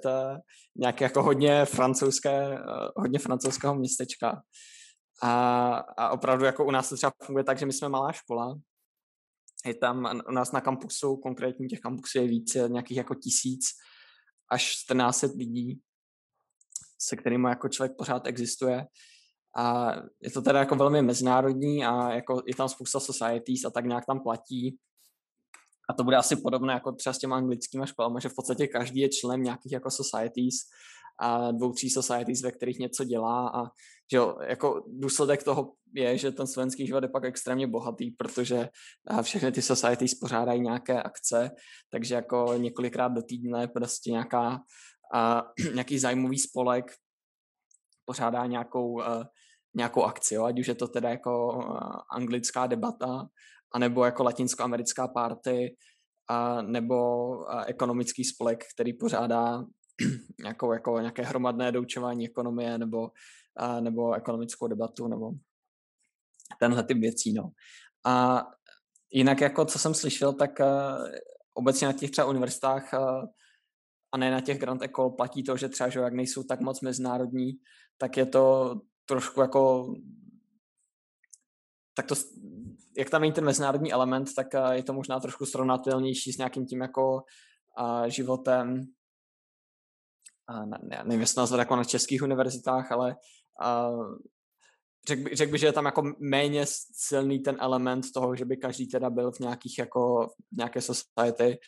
nějaké 0.76 1.04
jako 1.04 1.22
hodně 1.22 1.64
francouzské, 1.64 2.58
hodně 2.96 3.18
francouzského 3.18 3.74
městečka. 3.74 4.42
A, 5.22 5.76
a 5.98 6.10
opravdu 6.10 6.44
jako 6.44 6.64
u 6.64 6.70
nás 6.70 6.88
to 6.88 6.96
třeba 6.96 7.12
funguje 7.22 7.44
tak, 7.44 7.58
že 7.58 7.66
my 7.66 7.72
jsme 7.72 7.88
malá 7.88 8.12
škola, 8.12 8.54
je 9.66 9.74
tam 9.74 10.20
u 10.28 10.32
nás 10.32 10.52
na 10.52 10.60
kampusu, 10.60 11.16
konkrétně 11.16 11.68
těch 11.68 11.80
kampusů 11.80 12.18
je 12.18 12.26
více, 12.26 12.68
nějakých 12.68 12.96
jako 12.96 13.14
tisíc 13.14 13.60
až 14.50 14.62
14 14.62 15.22
lidí, 15.22 15.80
se 16.98 17.16
kterými 17.16 17.48
jako 17.48 17.68
člověk 17.68 17.96
pořád 17.98 18.26
existuje. 18.26 18.86
A 19.56 19.92
je 20.22 20.30
to 20.30 20.42
teda 20.42 20.58
jako 20.58 20.74
velmi 20.74 21.02
mezinárodní 21.02 21.84
a 21.84 22.12
jako 22.12 22.42
je 22.46 22.54
tam 22.54 22.68
spousta 22.68 23.00
societies 23.00 23.64
a 23.64 23.70
tak 23.70 23.84
nějak 23.84 24.06
tam 24.06 24.20
platí 24.20 24.78
a 25.90 25.92
to 25.92 26.04
bude 26.04 26.16
asi 26.16 26.36
podobné 26.36 26.72
jako 26.72 26.92
třeba 26.92 27.12
s 27.12 27.18
těma 27.18 27.36
anglickými 27.36 27.86
školami, 27.86 28.20
že 28.20 28.28
v 28.28 28.34
podstatě 28.34 28.66
každý 28.66 29.00
je 29.00 29.08
členem 29.08 29.42
nějakých 29.42 29.72
jako 29.72 29.90
societies 29.90 30.54
a 31.20 31.50
dvou, 31.50 31.72
tří 31.72 31.90
societies, 31.90 32.42
ve 32.42 32.52
kterých 32.52 32.78
něco 32.78 33.04
dělá 33.04 33.48
a 33.48 33.70
že 34.10 34.16
jo, 34.16 34.36
jako 34.48 34.84
důsledek 34.86 35.42
toho 35.42 35.72
je, 35.94 36.18
že 36.18 36.32
ten 36.32 36.46
slovenský 36.46 36.86
život 36.86 37.02
je 37.02 37.08
pak 37.08 37.24
extrémně 37.24 37.66
bohatý, 37.66 38.10
protože 38.10 38.68
všechny 39.22 39.52
ty 39.52 39.62
societies 39.62 40.14
pořádají 40.14 40.60
nějaké 40.60 41.02
akce, 41.02 41.50
takže 41.90 42.14
jako 42.14 42.54
několikrát 42.56 43.08
do 43.08 43.22
týdne 43.22 43.68
prostě 43.68 44.10
nějaká, 44.10 44.60
a, 45.14 45.42
nějaký 45.74 45.98
zájmový 45.98 46.38
spolek 46.38 46.84
pořádá 48.04 48.46
nějakou, 48.46 49.02
a, 49.02 49.28
nějakou 49.74 50.02
akci, 50.02 50.34
jo? 50.34 50.44
ať 50.44 50.60
už 50.60 50.66
je 50.66 50.74
to 50.74 50.88
teda 50.88 51.10
jako 51.10 51.60
anglická 52.12 52.66
debata, 52.66 53.26
anebo 53.74 54.04
jako 54.04 54.22
latinskoamerická 54.24 55.08
party, 55.08 55.76
a 56.28 56.62
nebo 56.62 56.96
a 57.50 57.64
ekonomický 57.64 58.24
spolek, 58.24 58.64
který 58.74 58.92
pořádá 58.92 59.64
nějakou, 60.42 60.72
jako, 60.72 60.98
nějaké 60.98 61.22
hromadné 61.22 61.72
doučování 61.72 62.26
ekonomie 62.26 62.78
nebo, 62.78 63.10
a, 63.56 63.80
nebo 63.80 64.14
ekonomickou 64.14 64.66
debatu 64.66 65.08
nebo 65.08 65.30
tenhle 66.60 66.84
typ 66.84 66.98
věcí. 66.98 67.32
No. 67.32 67.50
A 68.04 68.44
jinak, 69.12 69.40
jako 69.40 69.64
co 69.64 69.78
jsem 69.78 69.94
slyšel, 69.94 70.32
tak 70.32 70.60
a, 70.60 70.98
obecně 71.54 71.86
na 71.86 71.92
těch 71.92 72.10
třeba 72.10 72.26
univerzitách 72.26 72.94
a, 72.94 73.22
a 74.12 74.18
ne 74.18 74.30
na 74.30 74.40
těch 74.40 74.58
Grand 74.58 74.82
Ecole 74.82 75.12
platí 75.16 75.42
to, 75.42 75.56
že 75.56 75.68
třeba, 75.68 75.88
že 75.88 76.00
jak 76.00 76.14
nejsou 76.14 76.42
tak 76.42 76.60
moc 76.60 76.80
mezinárodní, 76.80 77.52
tak 77.98 78.16
je 78.16 78.26
to 78.26 78.74
trošku 79.06 79.40
jako 79.40 79.94
tak 81.96 82.06
to 82.06 82.14
jak 82.96 83.10
tam 83.10 83.20
není 83.20 83.32
ten 83.32 83.44
mezinárodní 83.44 83.92
element, 83.92 84.34
tak 84.34 84.54
eh, 84.54 84.76
je 84.76 84.82
to 84.82 84.92
možná 84.92 85.20
trošku 85.20 85.46
srovnatelnější 85.46 86.32
s 86.32 86.38
nějakým 86.38 86.66
tím 86.66 86.80
jako 86.80 87.14
uh, 87.80 88.06
životem, 88.06 88.80
uh, 90.50 90.66
ne, 90.66 91.02
nevím, 91.04 91.20
jestli 91.20 91.58
jako 91.58 91.76
na 91.76 91.84
českých 91.84 92.22
univerzitách, 92.22 92.92
ale 92.92 93.16
uh, 93.62 94.16
řekl 95.08 95.22
by, 95.22 95.36
řek 95.36 95.50
by, 95.50 95.58
že 95.58 95.66
je 95.66 95.72
tam 95.72 95.84
jako 95.84 96.02
méně 96.18 96.64
silný 96.92 97.38
ten 97.38 97.56
element 97.60 98.12
toho, 98.12 98.36
že 98.36 98.44
by 98.44 98.56
každý 98.56 98.88
teda 98.88 99.10
byl 99.10 99.32
v 99.32 99.40
nějakých 99.40 99.78
jako, 99.78 100.26
v 100.52 100.56
nějaké 100.56 100.80
society. 100.80 101.58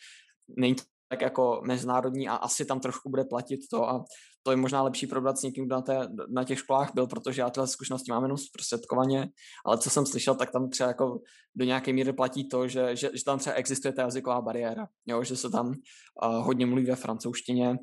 Není 0.57 0.75
tak 1.09 1.21
jako 1.21 1.61
mezinárodní 1.65 2.29
a 2.29 2.35
asi 2.35 2.65
tam 2.65 2.79
trošku 2.79 3.09
bude 3.09 3.23
platit 3.23 3.59
to 3.71 3.89
a 3.89 4.05
to 4.43 4.51
je 4.51 4.57
možná 4.57 4.83
lepší 4.83 5.07
probrat 5.07 5.37
s 5.37 5.43
někým, 5.43 5.65
kdo 5.65 5.75
na, 5.75 5.81
té, 5.81 6.07
na 6.29 6.43
těch 6.43 6.59
školách 6.59 6.91
byl, 6.93 7.07
protože 7.07 7.41
já 7.41 7.49
tyhle 7.49 7.67
zkušenosti 7.67 8.11
mám 8.11 8.23
jenom 8.23 8.37
zprostředkovaně, 8.37 9.29
ale 9.65 9.77
co 9.77 9.89
jsem 9.89 10.05
slyšel, 10.05 10.35
tak 10.35 10.51
tam 10.51 10.69
třeba 10.69 10.87
jako 10.87 11.19
do 11.55 11.65
nějaké 11.65 11.93
míry 11.93 12.13
platí 12.13 12.49
to, 12.49 12.67
že, 12.67 12.95
že, 12.95 13.09
že 13.13 13.23
tam 13.25 13.39
třeba 13.39 13.55
existuje 13.55 13.93
ta 13.93 14.01
jazyková 14.01 14.41
bariéra, 14.41 14.87
jo, 15.05 15.23
že 15.23 15.35
se 15.35 15.49
tam 15.49 15.67
uh, 15.67 16.45
hodně 16.45 16.65
mluví 16.65 16.85
ve 16.85 16.95
francouzštině 16.95 17.77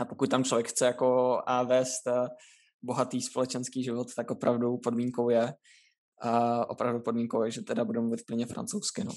a 0.00 0.04
pokud 0.04 0.30
tam 0.30 0.44
člověk 0.44 0.68
chce 0.68 0.86
jako 0.86 1.38
uh, 1.48 1.68
vést 1.68 2.06
uh, 2.06 2.28
bohatý 2.86 3.22
společenský 3.22 3.82
život, 3.82 4.14
tak 4.14 4.30
opravdu 4.30 4.76
podmínkou 4.78 5.30
je, 5.30 5.54
uh, 6.24 6.64
opravdu 6.68 7.00
podmínkou 7.00 7.42
je, 7.42 7.50
že 7.50 7.62
teda 7.62 7.84
budou 7.84 8.00
mluvit 8.00 8.26
plně 8.26 8.46
francouzsky, 8.46 9.04
no. 9.04 9.12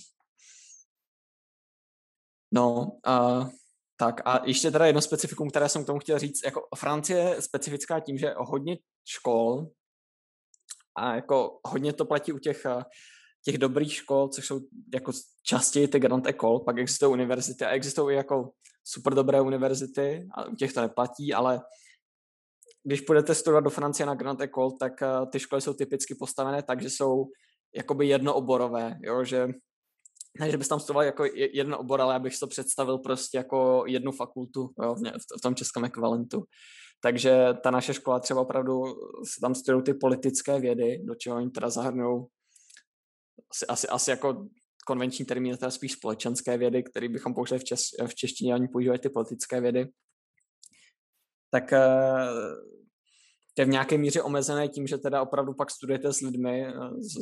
No, 2.53 2.97
uh, 3.07 3.49
tak 3.99 4.21
a 4.25 4.45
ještě 4.45 4.71
teda 4.71 4.85
jedno 4.85 5.01
specifikum, 5.01 5.49
které 5.49 5.69
jsem 5.69 5.83
k 5.83 5.87
tomu 5.87 5.99
chtěl 5.99 6.19
říct, 6.19 6.41
jako 6.45 6.67
Francie 6.75 7.19
je 7.19 7.41
specifická 7.41 7.99
tím, 7.99 8.17
že 8.17 8.33
hodně 8.37 8.77
škol 9.05 9.67
a 10.95 11.15
jako 11.15 11.59
hodně 11.65 11.93
to 11.93 12.05
platí 12.05 12.33
u 12.33 12.39
těch, 12.39 12.65
těch 13.45 13.57
dobrých 13.57 13.93
škol, 13.93 14.27
což 14.27 14.47
jsou 14.47 14.59
jako 14.93 15.11
častěji 15.43 15.87
ty 15.87 15.99
Grand 15.99 16.27
École, 16.27 16.59
pak 16.65 16.77
existují 16.77 17.11
univerzity 17.11 17.65
a 17.65 17.69
existují 17.69 18.15
i 18.15 18.17
jako 18.17 18.51
super 18.83 19.13
dobré 19.13 19.41
univerzity 19.41 20.27
a 20.33 20.45
u 20.45 20.55
těch 20.55 20.73
to 20.73 20.81
neplatí, 20.81 21.33
ale 21.33 21.61
když 22.83 23.01
půjdete 23.01 23.35
studovat 23.35 23.63
do 23.63 23.69
Francie 23.69 24.05
na 24.05 24.15
Grand 24.15 24.41
École, 24.41 24.71
tak 24.79 24.93
ty 25.31 25.39
školy 25.39 25.61
jsou 25.61 25.73
typicky 25.73 26.15
postavené 26.15 26.63
tak, 26.63 26.81
že 26.81 26.89
jsou 26.89 27.25
jakoby 27.75 28.07
jednooborové, 28.07 28.95
jo, 29.01 29.23
že 29.23 29.47
ne, 30.39 30.51
že 30.51 30.57
bys 30.57 30.67
tam 30.67 30.79
studoval 30.79 31.03
jako 31.03 31.25
jeden 31.35 31.73
obor, 31.73 32.01
ale 32.01 32.15
abych 32.15 32.39
to 32.39 32.47
představil 32.47 32.97
prostě 32.97 33.37
jako 33.37 33.83
jednu 33.87 34.11
fakultu 34.11 34.69
jo, 34.83 34.95
v 35.37 35.41
tom 35.41 35.55
českém 35.55 35.85
ekvivalentu. 35.85 36.43
Takže 37.01 37.47
ta 37.63 37.71
naše 37.71 37.93
škola 37.93 38.19
třeba 38.19 38.41
opravdu 38.41 38.83
se 39.23 39.41
tam 39.41 39.55
studují 39.55 39.83
ty 39.83 39.93
politické 39.93 40.59
vědy, 40.59 41.01
do 41.03 41.15
čeho 41.15 41.37
oni 41.37 41.49
teda 41.49 41.69
zahrnou 41.69 42.27
asi, 43.51 43.65
asi, 43.65 43.87
asi 43.87 44.09
jako 44.09 44.47
konvenční 44.85 45.25
termín, 45.25 45.57
teda 45.57 45.71
spíš 45.71 45.91
společenské 45.91 46.57
vědy, 46.57 46.83
který 46.83 47.07
bychom 47.07 47.33
použili 47.33 47.59
v, 47.59 47.63
čes, 47.63 47.81
v 48.07 48.15
češtině, 48.15 48.55
oni 48.55 48.67
používají 48.67 48.99
ty 48.99 49.09
politické 49.09 49.61
vědy. 49.61 49.87
Tak 51.51 51.73
eh, 51.73 51.79
je 53.57 53.65
v 53.65 53.69
nějaké 53.69 53.97
míře 53.97 54.21
omezené 54.21 54.67
tím, 54.67 54.87
že 54.87 54.97
teda 54.97 55.21
opravdu 55.21 55.53
pak 55.53 55.71
studujete 55.71 56.13
s 56.13 56.21
lidmi, 56.21 56.67
eh, 56.67 56.73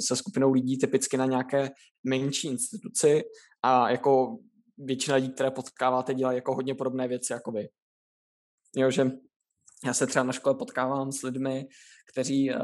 se 0.08 0.16
skupinou 0.16 0.52
lidí 0.52 0.78
typicky 0.78 1.18
na 1.18 1.26
nějaké 1.26 1.70
menší 2.04 2.48
instituci 2.48 3.24
a 3.64 3.90
jako 3.90 4.38
většina 4.78 5.16
lidí, 5.16 5.30
které 5.30 5.52
potkáváte, 5.52 6.14
dělají 6.14 6.36
jako 6.36 6.56
hodně 6.56 6.76
podobné 6.76 7.08
věci 7.08 7.34
jako 7.34 7.52
vy. 7.52 7.68
Jo, 8.76 8.92
že 8.92 9.12
já 9.86 9.94
se 9.94 10.08
třeba 10.08 10.24
na 10.24 10.34
škole 10.34 10.56
potkávám 10.56 11.12
s 11.12 11.22
lidmi, 11.22 11.68
kteří, 12.12 12.52
eh, 12.52 12.56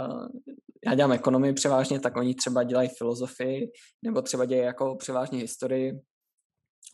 já 0.86 0.96
dělám 0.96 1.12
ekonomii 1.12 1.54
převážně, 1.54 2.00
tak 2.00 2.18
oni 2.18 2.36
třeba 2.36 2.64
dělají 2.64 2.90
filozofii, 2.98 3.72
nebo 4.04 4.22
třeba 4.22 4.46
dělají 4.46 4.66
jako 4.66 4.96
převážně 4.96 5.40
historii, 5.40 5.92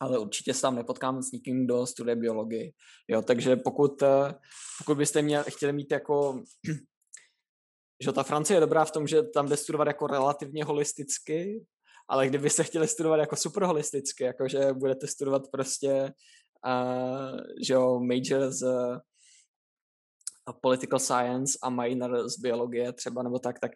ale 0.00 0.18
určitě 0.18 0.54
se 0.54 0.62
tam 0.62 0.76
nepotkám 0.76 1.22
s 1.22 1.32
nikým, 1.32 1.64
kdo 1.64 1.86
studuje 1.86 2.16
biologii. 2.16 2.72
Jo, 3.08 3.22
takže 3.22 3.56
pokud, 3.56 4.02
eh, 4.02 4.34
pokud 4.78 4.98
byste 4.98 5.22
mě 5.22 5.42
chtěli 5.48 5.72
mít 5.72 5.92
jako 5.92 6.42
že 8.02 8.12
ta 8.12 8.22
Francie 8.22 8.56
je 8.56 8.60
dobrá 8.60 8.84
v 8.84 8.90
tom, 8.90 9.06
že 9.06 9.22
tam 9.22 9.48
jde 9.48 9.56
studovat 9.56 9.86
jako 9.86 10.06
relativně 10.06 10.64
holisticky, 10.64 11.66
ale 12.08 12.28
kdybyste 12.28 12.64
chtěli 12.64 12.88
studovat 12.88 13.16
jako 13.16 13.36
super 13.36 13.62
holisticky, 13.62 14.24
jakože 14.24 14.72
budete 14.72 15.06
studovat 15.06 15.42
prostě 15.52 16.12
uh, 16.66 17.40
že 17.66 17.74
jo, 17.74 18.00
major 18.00 18.50
z 18.50 18.62
uh, 18.62 18.98
political 20.60 20.98
science 20.98 21.58
a 21.62 21.70
minor 21.70 22.28
z 22.28 22.38
biologie 22.38 22.92
třeba 22.92 23.22
nebo 23.22 23.38
tak, 23.38 23.60
tak 23.60 23.72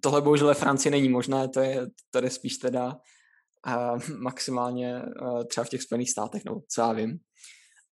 tohle 0.00 0.22
bohužel 0.22 0.46
ve 0.46 0.54
Francii 0.54 0.90
není 0.90 1.08
možné, 1.08 1.48
to 1.48 1.60
je, 1.60 1.86
je 2.22 2.30
spíš 2.30 2.56
teda 2.56 2.96
a 3.64 3.96
maximálně 4.18 5.02
třeba 5.48 5.64
v 5.64 5.68
těch 5.68 5.82
Spojených 5.82 6.10
státech, 6.10 6.44
nebo 6.44 6.60
co 6.68 6.80
já 6.80 6.92
vím. 6.92 7.18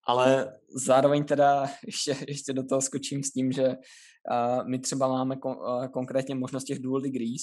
Ale 0.07 0.59
zároveň 0.87 1.25
teda 1.25 1.67
ještě, 1.87 2.17
ještě 2.29 2.53
do 2.53 2.65
toho 2.65 2.81
skočím 2.81 3.23
s 3.23 3.31
tím, 3.31 3.53
že 3.53 3.77
my 4.69 4.79
třeba 4.79 5.09
máme 5.09 5.37
kon, 5.37 5.57
konkrétně 5.93 6.35
možnost 6.35 6.65
těch 6.65 6.79
dual 6.79 7.01
degrees, 7.01 7.43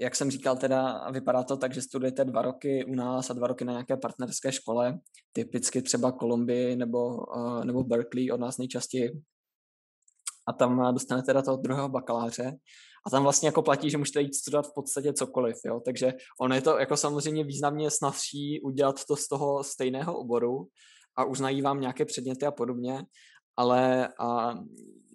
jak 0.00 0.16
jsem 0.16 0.30
říkal, 0.30 0.56
teda 0.56 1.10
vypadá 1.10 1.42
to 1.42 1.56
tak, 1.56 1.74
že 1.74 1.82
studujete 1.82 2.24
dva 2.24 2.42
roky 2.42 2.84
u 2.84 2.94
nás 2.94 3.30
a 3.30 3.34
dva 3.34 3.46
roky 3.46 3.64
na 3.64 3.72
nějaké 3.72 3.96
partnerské 3.96 4.52
škole, 4.52 4.98
typicky 5.32 5.82
třeba 5.82 6.12
Kolumbii 6.12 6.76
nebo, 6.76 7.16
nebo 7.64 7.84
Berkeley 7.84 8.30
od 8.30 8.40
nás 8.40 8.58
nejčastěji. 8.58 9.22
A 10.46 10.52
tam 10.52 10.94
dostanete 10.94 11.26
teda 11.26 11.42
toho 11.42 11.56
druhého 11.56 11.88
bakaláře 11.88 12.56
a 13.06 13.10
tam 13.10 13.22
vlastně 13.22 13.48
jako 13.48 13.62
platí, 13.62 13.90
že 13.90 13.98
můžete 13.98 14.20
jít 14.20 14.34
studovat 14.34 14.66
v 14.66 14.74
podstatě 14.74 15.12
cokoliv, 15.12 15.56
jo, 15.66 15.80
takže 15.84 16.14
ono 16.40 16.54
je 16.54 16.60
to 16.60 16.78
jako 16.78 16.96
samozřejmě 16.96 17.44
významně 17.44 17.90
snazší 17.90 18.60
udělat 18.60 19.04
to 19.04 19.16
z 19.16 19.28
toho 19.28 19.64
stejného 19.64 20.18
oboru 20.18 20.68
a 21.16 21.24
uznají 21.24 21.62
vám 21.62 21.80
nějaké 21.80 22.04
předměty 22.04 22.46
a 22.46 22.50
podobně, 22.50 23.04
ale 23.56 24.08
a 24.20 24.54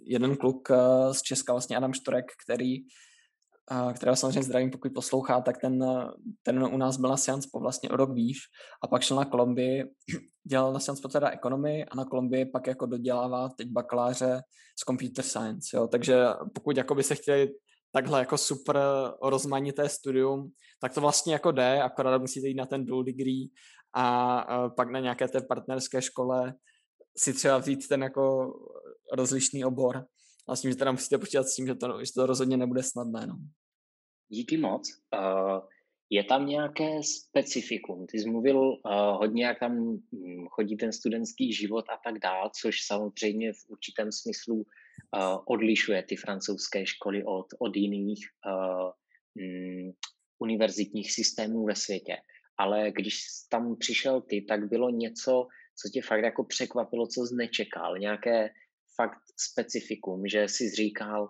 jeden 0.05 0.35
kluk 0.35 0.71
eh, 0.71 1.13
z 1.13 1.21
Česka, 1.21 1.53
vlastně 1.53 1.77
Adam 1.77 1.93
Štorek, 1.93 2.25
který 2.45 2.77
kterého 3.93 4.15
samozřejmě 4.15 4.43
zdravím, 4.43 4.71
pokud 4.71 4.93
poslouchá, 4.93 5.41
tak 5.41 5.57
ten, 5.57 5.85
ten 6.43 6.63
u 6.63 6.77
nás 6.77 6.97
byl 6.97 7.09
na 7.09 7.17
Science 7.17 7.49
po 7.51 7.59
vlastně 7.59 7.89
o 7.89 7.95
rok 7.95 8.13
výš 8.13 8.37
a 8.83 8.87
pak 8.87 9.01
šel 9.01 9.17
na 9.17 9.25
Kolumbii, 9.25 9.83
dělal 10.43 10.73
na 10.73 10.79
Science 10.79 11.01
po 11.01 11.07
teda 11.07 11.29
ekonomii 11.29 11.85
a 11.85 11.95
na 11.95 12.05
Kolumbii 12.05 12.45
pak 12.45 12.67
jako 12.67 12.85
dodělává 12.85 13.49
teď 13.49 13.67
bakaláře 13.67 14.41
z 14.79 14.83
computer 14.85 15.25
science, 15.25 15.77
jo. 15.77 15.87
takže 15.87 16.25
pokud 16.53 16.77
jako 16.77 16.95
by 16.95 17.03
se 17.03 17.15
chtěli 17.15 17.49
takhle 17.91 18.19
jako 18.19 18.37
super 18.37 18.77
rozmanité 19.21 19.89
studium, 19.89 20.51
tak 20.81 20.93
to 20.93 21.01
vlastně 21.01 21.33
jako 21.33 21.51
jde, 21.51 21.81
akorát 21.81 22.21
musíte 22.21 22.47
jít 22.47 22.55
na 22.55 22.65
ten 22.65 22.85
dual 22.85 23.03
degree 23.03 23.47
a, 23.93 24.69
pak 24.69 24.91
na 24.91 24.99
nějaké 24.99 25.27
té 25.27 25.41
partnerské 25.41 26.01
škole 26.01 26.53
si 27.17 27.33
třeba 27.33 27.57
vzít 27.57 27.87
ten 27.87 28.03
jako 28.03 28.53
rozlišný 29.13 29.65
obor. 29.65 30.05
A 30.47 30.55
s 30.55 30.61
tím, 30.61 30.71
že 30.71 30.77
teda 30.77 30.91
musíte 30.91 31.17
počítat 31.17 31.43
s 31.43 31.55
tím, 31.55 31.67
že 31.67 31.75
to, 31.75 32.05
že 32.05 32.13
to 32.13 32.25
rozhodně 32.25 32.57
nebude 32.57 32.83
snadné. 32.83 33.27
No. 33.27 33.35
Díky 34.29 34.57
moc. 34.57 34.89
Uh, 35.15 35.59
je 36.09 36.23
tam 36.23 36.45
nějaké 36.45 37.03
specifikum? 37.03 38.07
Ty 38.07 38.19
jsi 38.19 38.29
mluvil 38.29 38.59
uh, 38.59 38.79
hodně, 39.17 39.45
jak 39.45 39.59
tam 39.59 39.71
hm, 39.71 40.47
chodí 40.49 40.77
ten 40.77 40.93
studentský 40.93 41.53
život 41.53 41.85
a 41.89 41.97
tak 42.03 42.19
dál, 42.19 42.51
což 42.61 42.75
samozřejmě 42.85 43.53
v 43.53 43.69
určitém 43.69 44.11
smyslu 44.11 44.65
odlišuje 45.45 46.03
ty 46.03 46.15
francouzské 46.15 46.85
školy 46.85 47.23
od, 47.23 47.45
od 47.59 47.75
jiných 47.75 48.19
uh, 48.45 48.91
um, 49.35 49.93
univerzitních 50.39 51.11
systémů 51.11 51.65
ve 51.65 51.75
světě. 51.75 52.17
Ale 52.59 52.91
když 52.91 53.19
tam 53.49 53.77
přišel 53.77 54.21
ty, 54.21 54.41
tak 54.41 54.69
bylo 54.69 54.89
něco, 54.89 55.47
co 55.81 55.89
tě 55.93 56.01
fakt 56.01 56.23
jako 56.23 56.43
překvapilo, 56.43 57.07
co 57.07 57.25
jsi 57.25 57.35
nečekal, 57.35 57.97
nějaké 57.97 58.49
fakt 58.95 59.21
specifikum, 59.39 60.27
že 60.27 60.43
jsi 60.43 60.69
říkal, 60.69 61.29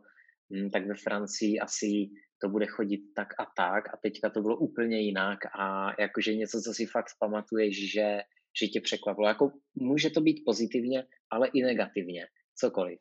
hm, 0.54 0.70
tak 0.70 0.88
ve 0.88 0.96
Francii 0.96 1.60
asi 1.60 2.10
to 2.42 2.50
bude 2.50 2.68
chodit 2.68 3.02
tak 3.16 3.28
a 3.40 3.46
tak 3.58 3.94
a 3.94 3.98
teďka 4.04 4.30
to 4.30 4.42
bylo 4.42 4.58
úplně 4.58 5.02
jinak 5.02 5.40
a 5.60 5.92
jakože 6.02 6.36
něco, 6.36 6.62
co 6.62 6.74
si 6.74 6.86
fakt 6.86 7.12
pamatuješ, 7.20 7.92
že, 7.92 8.20
že 8.60 8.68
tě 8.68 8.82
překvapilo. 8.82 9.28
Jako 9.28 9.52
může 9.76 10.10
to 10.10 10.22
být 10.22 10.42
pozitivně, 10.46 11.04
ale 11.32 11.48
i 11.48 11.62
negativně, 11.62 12.28
cokoliv. 12.56 13.00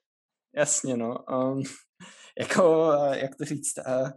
Jasně, 0.56 0.96
no. 0.96 1.24
Um, 1.30 1.62
jako, 2.40 2.92
jak 3.12 3.36
to 3.36 3.44
říct, 3.44 3.78
uh, 3.86 4.10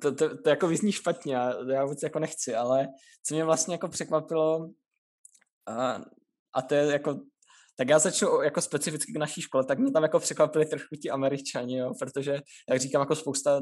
to, 0.00 0.14
to, 0.14 0.36
to, 0.38 0.48
jako 0.48 0.68
vyzní 0.68 0.92
špatně, 0.92 1.34
já 1.68 1.84
vůbec 1.84 2.02
jako 2.02 2.18
nechci, 2.18 2.54
ale 2.54 2.88
co 3.26 3.34
mě 3.34 3.44
vlastně 3.44 3.74
jako 3.74 3.88
překvapilo, 3.88 4.58
uh, 4.58 6.04
a 6.54 6.62
to 6.62 6.74
je 6.74 6.86
jako 6.86 7.20
tak 7.80 7.88
já 7.88 7.98
začnu 7.98 8.42
jako 8.42 8.60
specificky 8.60 9.12
k 9.12 9.16
naší 9.16 9.42
škole, 9.42 9.64
tak 9.64 9.78
mě 9.78 9.92
tam 9.92 10.02
jako 10.02 10.18
překvapili 10.18 10.66
trochu 10.66 10.96
ti 11.02 11.10
američani, 11.10 11.76
jo, 11.76 11.92
protože, 11.98 12.38
jak 12.68 12.80
říkám, 12.80 13.00
jako 13.00 13.16
spousta 13.16 13.60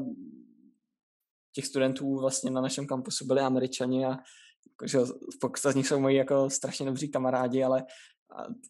těch 1.55 1.65
studentů 1.65 2.19
vlastně 2.19 2.51
na 2.51 2.61
našem 2.61 2.87
kampusu 2.87 3.25
byli 3.25 3.41
američani 3.41 4.05
a 4.05 4.09
jako, 4.09 4.87
že 4.87 4.99
spousta 5.35 5.71
z 5.71 5.75
nich 5.75 5.87
jsou 5.87 5.99
moji 5.99 6.15
jako 6.15 6.49
strašně 6.49 6.85
dobří 6.85 7.11
kamarádi, 7.11 7.63
ale 7.63 7.83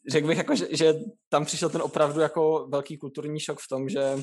řekl 0.10 0.28
bych 0.28 0.38
jako, 0.38 0.56
že, 0.56 0.68
že 0.72 0.94
tam 1.30 1.46
přišel 1.46 1.70
ten 1.70 1.82
opravdu 1.82 2.20
jako 2.20 2.68
velký 2.72 2.98
kulturní 2.98 3.40
šok 3.40 3.60
v 3.60 3.68
tom, 3.68 3.90
že, 3.90 4.18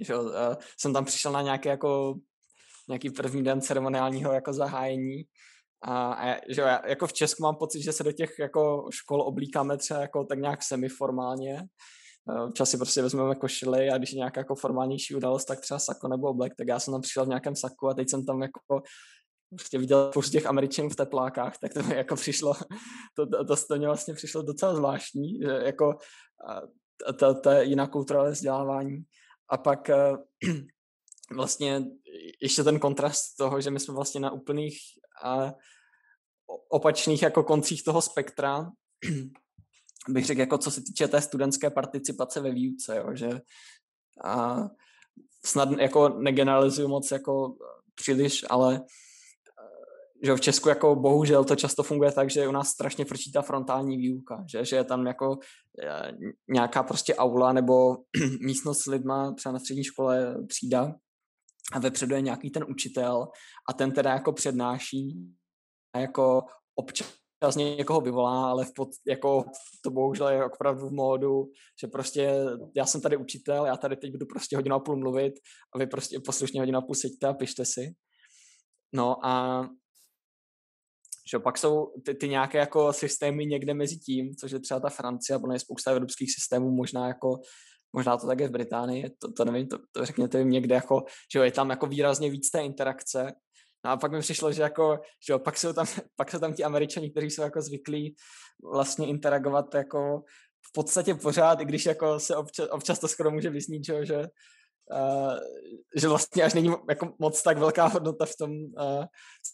že 0.00 0.14
jsem 0.80 0.92
tam 0.92 1.04
přišel 1.04 1.32
na 1.32 1.42
nějaké 1.42 1.68
jako 1.68 2.14
nějaký 2.88 3.10
první 3.10 3.44
den 3.44 3.60
ceremoniálního 3.60 4.32
jako 4.32 4.52
zahájení 4.52 5.22
a, 5.82 6.12
a 6.12 6.36
že 6.48 6.60
já, 6.60 6.88
jako 6.88 7.06
v 7.06 7.12
Česku 7.12 7.42
mám 7.42 7.56
pocit, 7.56 7.82
že 7.82 7.92
se 7.92 8.04
do 8.04 8.12
těch 8.12 8.38
jako 8.38 8.88
škol 8.90 9.22
oblíkáme 9.22 9.76
třeba 9.76 10.00
jako 10.00 10.24
tak 10.24 10.38
nějak 10.38 10.62
semiformálně. 10.62 11.62
Občas 12.46 12.70
si 12.70 12.76
prostě 12.76 13.02
vezmeme 13.02 13.34
košily 13.34 13.90
a 13.90 13.98
když 13.98 14.12
je 14.12 14.16
nějaká 14.16 14.40
jako 14.40 14.54
formálnější 14.54 15.14
událost, 15.14 15.44
tak 15.44 15.60
třeba 15.60 15.78
sako 15.78 16.08
nebo 16.08 16.28
oblek, 16.28 16.52
tak 16.58 16.68
já 16.68 16.80
jsem 16.80 16.92
tam 16.94 17.00
přišel 17.00 17.24
v 17.24 17.28
nějakém 17.28 17.56
saku 17.56 17.88
a 17.88 17.94
teď 17.94 18.10
jsem 18.10 18.26
tam 18.26 18.42
jako 18.42 18.82
prostě 19.56 19.78
viděl 19.78 20.10
spoustu 20.10 20.32
těch 20.32 20.46
američanů 20.46 20.88
v 20.88 20.96
teplákách, 20.96 21.58
tak 21.58 21.74
to 21.74 21.82
mi 21.82 21.96
jako 21.96 22.16
přišlo, 22.16 22.54
to, 23.16 23.26
to, 23.26 23.44
to, 23.44 23.56
to 23.56 23.76
mě 23.76 23.86
vlastně 23.86 24.14
přišlo 24.14 24.42
docela 24.42 24.74
zvláštní, 24.74 25.38
že 25.38 25.50
jako 25.64 25.98
to, 27.18 27.40
to 27.40 27.50
je 27.50 27.64
jiná 27.64 27.86
kultura 27.86 28.22
vzdělávání. 28.22 29.02
A 29.48 29.56
pak 29.56 29.90
eh, 29.90 30.16
vlastně 31.34 31.84
ještě 32.42 32.64
ten 32.64 32.78
kontrast 32.78 33.36
toho, 33.38 33.60
že 33.60 33.70
my 33.70 33.80
jsme 33.80 33.94
vlastně 33.94 34.20
na 34.20 34.30
úplných 34.30 34.78
a 35.24 35.52
opačných 36.70 37.22
jako 37.22 37.42
koncích 37.42 37.84
toho 37.84 38.02
spektra, 38.02 38.70
bych 40.08 40.26
řekl, 40.26 40.40
jako 40.40 40.58
co 40.58 40.70
se 40.70 40.80
týče 40.80 41.08
té 41.08 41.22
studentské 41.22 41.70
participace 41.70 42.40
ve 42.40 42.50
výuce, 42.50 42.96
jo, 42.96 43.14
že 43.14 43.40
a 44.24 44.58
snad 45.46 45.70
jako 45.70 46.08
negeneralizuju 46.08 46.88
moc 46.88 47.10
jako 47.10 47.56
příliš, 47.94 48.44
ale 48.50 48.80
že 50.22 50.34
v 50.34 50.40
Česku 50.40 50.68
jako 50.68 50.96
bohužel 50.96 51.44
to 51.44 51.56
často 51.56 51.82
funguje 51.82 52.12
tak, 52.12 52.30
že 52.30 52.48
u 52.48 52.52
nás 52.52 52.68
strašně 52.68 53.04
frčí 53.04 53.32
ta 53.32 53.42
frontální 53.42 53.96
výuka, 53.96 54.44
že, 54.52 54.64
že 54.64 54.76
je 54.76 54.84
tam 54.84 55.06
jako 55.06 55.38
eh, 55.82 56.12
nějaká 56.52 56.82
prostě 56.82 57.14
aula 57.14 57.52
nebo 57.52 57.96
místnost 58.40 58.82
s 58.82 58.86
lidma, 58.86 59.34
třeba 59.34 59.52
na 59.52 59.58
střední 59.58 59.84
škole 59.84 60.36
třída 60.48 60.94
a 61.72 61.78
vepředu 61.78 62.14
je 62.14 62.20
nějaký 62.20 62.50
ten 62.50 62.64
učitel 62.68 63.28
a 63.70 63.72
ten 63.72 63.92
teda 63.92 64.10
jako 64.10 64.32
přednáší 64.32 65.34
a 65.96 65.98
jako 65.98 66.42
občas 66.74 67.56
někoho 67.56 68.00
vyvolá, 68.00 68.50
ale 68.50 68.64
v 68.64 68.72
pod, 68.74 68.88
jako 69.08 69.44
to 69.84 69.90
bohužel 69.90 70.28
je 70.28 70.44
opravdu 70.44 70.88
v 70.88 70.92
módu, 70.92 71.44
že 71.80 71.86
prostě 71.86 72.34
já 72.76 72.86
jsem 72.86 73.00
tady 73.00 73.16
učitel, 73.16 73.66
já 73.66 73.76
tady 73.76 73.96
teď 73.96 74.10
budu 74.12 74.26
prostě 74.26 74.56
hodinu 74.56 74.76
a 74.76 74.80
půl 74.80 74.96
mluvit 74.96 75.34
a 75.74 75.78
vy 75.78 75.86
prostě 75.86 76.20
poslušně 76.26 76.60
hodinu 76.60 76.78
a 76.78 76.82
půl 76.82 76.94
seďte 76.94 77.26
a 77.26 77.34
pište 77.34 77.64
si. 77.64 77.94
No 78.94 79.26
a 79.26 79.62
že 81.30 81.38
pak 81.38 81.58
jsou 81.58 81.92
ty, 82.04 82.14
ty 82.14 82.28
nějaké 82.28 82.58
jako 82.58 82.92
systémy 82.92 83.46
někde 83.46 83.74
mezi 83.74 83.96
tím, 83.96 84.34
což 84.34 84.52
je 84.52 84.60
třeba 84.60 84.80
ta 84.80 84.88
Francie, 84.88 85.38
nebo 85.38 85.52
je 85.52 85.58
spousta 85.58 85.90
evropských 85.90 86.34
systémů, 86.34 86.70
možná 86.70 87.08
jako 87.08 87.40
možná 87.92 88.16
to 88.16 88.26
tak 88.26 88.40
je 88.40 88.48
v 88.48 88.50
Británii, 88.50 89.10
to, 89.18 89.32
to 89.32 89.44
nevím, 89.44 89.68
to, 89.68 89.78
to 89.92 90.06
řekněte 90.06 90.38
jim 90.38 90.50
někde 90.50 90.74
jako, 90.74 91.04
že 91.32 91.38
jo, 91.38 91.44
je 91.44 91.52
tam 91.52 91.70
jako 91.70 91.86
výrazně 91.86 92.30
víc 92.30 92.50
té 92.50 92.62
interakce. 92.62 93.32
No 93.84 93.90
a 93.90 93.96
pak 93.96 94.12
mi 94.12 94.20
přišlo, 94.20 94.52
že 94.52 94.62
jako, 94.62 95.00
že 95.26 95.32
jo, 95.32 95.38
pak 95.38 95.58
jsou 95.58 95.72
tam, 95.72 95.86
pak 96.16 96.30
jsou 96.30 96.38
tam 96.38 96.54
ti 96.54 96.64
američani, 96.64 97.10
kteří 97.10 97.30
jsou 97.30 97.42
jako 97.42 97.62
zvyklí 97.62 98.16
vlastně 98.72 99.06
interagovat 99.06 99.74
jako 99.74 100.22
v 100.68 100.72
podstatě 100.72 101.14
pořád, 101.14 101.60
i 101.60 101.64
když 101.64 101.86
jako 101.86 102.20
se 102.20 102.36
občas, 102.36 102.68
občas 102.70 102.98
to 102.98 103.08
skoro 103.08 103.30
může 103.30 103.50
vysnít, 103.50 103.84
že, 103.84 104.06
že 104.06 104.22
Uh, 104.92 105.38
že 105.96 106.08
vlastně 106.08 106.42
až 106.42 106.54
není 106.54 106.70
jako 106.88 107.14
moc 107.18 107.42
tak 107.42 107.58
velká 107.58 107.86
hodnota 107.86 108.26
v 108.26 108.36
tom, 108.38 108.50
uh, 108.50 109.04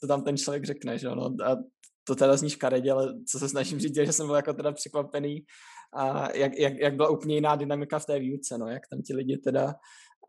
co 0.01 0.07
tam 0.07 0.25
ten 0.25 0.37
člověk 0.37 0.65
řekne, 0.65 0.99
že 0.99 1.09
no. 1.09 1.31
A 1.45 1.57
to 2.05 2.15
teda 2.15 2.37
zní 2.37 2.51
škaredě, 2.51 2.93
ale 2.93 3.15
co 3.29 3.39
se 3.39 3.49
snažím 3.49 3.81
říct, 3.81 3.97
je, 3.97 4.07
že 4.07 4.13
jsem 4.13 4.27
byl 4.27 4.37
jako 4.37 4.53
teda 4.53 4.73
překvapený, 4.73 5.45
a 5.93 6.37
jak, 6.37 6.59
jak, 6.59 6.73
jak 6.79 6.95
byla 6.95 7.09
úplně 7.09 7.35
jiná 7.35 7.57
dynamika 7.57 7.99
v 7.99 8.07
té 8.07 8.19
výuce, 8.19 8.59
no, 8.59 8.67
jak 8.67 8.83
tam 8.91 9.03
ti 9.03 9.15
lidi 9.15 9.39
teda 9.39 9.75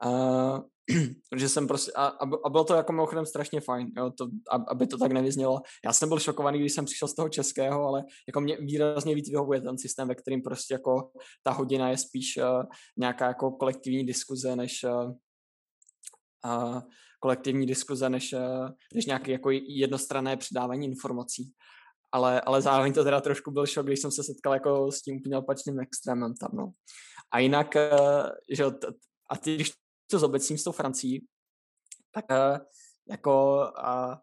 uh, 0.06 0.60
že 1.36 1.50
jsem 1.50 1.68
prostě, 1.68 1.92
a, 1.92 2.06
a 2.46 2.50
bylo 2.50 2.64
to 2.64 2.74
jako 2.74 2.92
mimochodem 2.92 3.26
strašně 3.26 3.62
fajn, 3.62 3.92
jo, 3.98 4.12
to, 4.12 4.28
aby 4.68 4.88
to 4.88 4.98
tak 4.98 5.12
nevyznělo. 5.12 5.62
Já 5.86 5.94
jsem 5.94 6.10
byl 6.10 6.20
šokovaný, 6.20 6.60
když 6.60 6.74
jsem 6.74 6.86
přišel 6.86 7.08
z 7.08 7.16
toho 7.16 7.30
českého, 7.30 7.84
ale 7.84 8.04
jako 8.28 8.42
mě 8.42 8.58
výrazně 8.58 9.16
víc 9.16 9.30
vyhovuje 9.30 9.62
ten 9.62 9.78
systém, 9.78 10.08
ve 10.08 10.16
kterým 10.16 10.42
prostě 10.42 10.74
jako 10.74 11.12
ta 11.44 11.52
hodina 11.52 11.90
je 11.90 11.98
spíš 11.98 12.38
uh, 12.38 12.64
nějaká 12.98 13.28
jako 13.28 13.52
kolektivní 13.52 14.06
diskuze, 14.06 14.56
než 14.56 14.84
uh, 14.84 15.12
uh, 16.46 16.82
kolektivní 17.20 17.66
diskuze, 17.66 18.10
než, 18.10 18.34
uh, 18.34 18.70
než 18.96 19.06
nějaké 19.06 19.32
jako 19.32 19.50
jednostranné 19.52 20.38
předávání 20.38 20.88
informací. 20.88 21.54
Ale, 22.12 22.42
ale 22.42 22.62
zároveň 22.62 22.94
to 22.94 23.04
teda 23.04 23.22
trošku 23.22 23.52
byl 23.52 23.66
šok, 23.66 23.86
když 23.86 24.00
jsem 24.00 24.12
se 24.12 24.24
setkal 24.24 24.54
jako 24.54 24.92
s 24.92 25.02
tím 25.02 25.18
úplně 25.18 25.38
opačným 25.38 25.80
extrémem 25.80 26.34
tam, 26.36 26.50
no. 26.54 26.72
A 27.32 27.40
jinak, 27.40 27.76
uh, 27.76 28.30
že 28.50 28.66
a 29.30 29.38
ty, 29.38 29.56
když 29.56 29.72
to 30.12 30.20
zobecním 30.20 30.58
s 30.58 30.64
tou 30.64 30.72
Francií, 30.72 31.26
tak 32.12 32.26
uh, 32.32 32.58
jako 33.10 33.64
uh, 33.78 34.16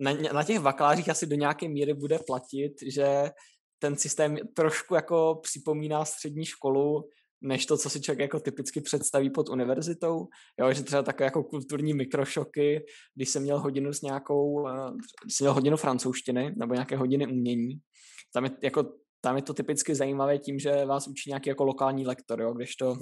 na, 0.00 0.12
na 0.32 0.44
těch 0.44 0.60
bakalářích 0.60 1.08
asi 1.08 1.26
do 1.26 1.36
nějaké 1.36 1.68
míry 1.68 1.94
bude 1.94 2.18
platit, 2.18 2.72
že 2.86 3.30
ten 3.78 3.96
systém 3.96 4.36
trošku 4.54 4.94
jako 4.94 5.40
připomíná 5.42 6.04
střední 6.04 6.44
školu, 6.44 7.08
než 7.42 7.66
to, 7.66 7.78
co 7.78 7.90
si 7.90 8.00
člověk 8.00 8.20
jako 8.20 8.40
typicky 8.40 8.80
představí 8.80 9.30
pod 9.30 9.48
univerzitou. 9.48 10.28
Jo, 10.60 10.72
že 10.72 10.82
třeba 10.82 11.02
takové 11.02 11.24
jako 11.24 11.44
kulturní 11.44 11.94
mikrošoky, 11.94 12.84
když 13.14 13.28
jsem 13.28 13.42
měl 13.42 13.58
hodinu 13.58 13.92
s 13.92 14.02
nějakou, 14.02 14.68
když 15.24 15.36
jsem 15.36 15.44
měl 15.44 15.54
hodinu 15.54 15.76
francouzštiny 15.76 16.54
nebo 16.56 16.74
nějaké 16.74 16.96
hodiny 16.96 17.26
umění, 17.26 17.80
tam 18.32 18.44
je, 18.44 18.50
jako, 18.62 18.84
tam 19.20 19.36
je 19.36 19.42
to 19.42 19.54
typicky 19.54 19.94
zajímavé 19.94 20.38
tím, 20.38 20.58
že 20.58 20.84
vás 20.84 21.08
učí 21.08 21.30
nějaký 21.30 21.48
jako 21.48 21.64
lokální 21.64 22.06
lektor, 22.06 22.40
jo, 22.40 22.52
když 22.52 22.76
to 22.76 22.96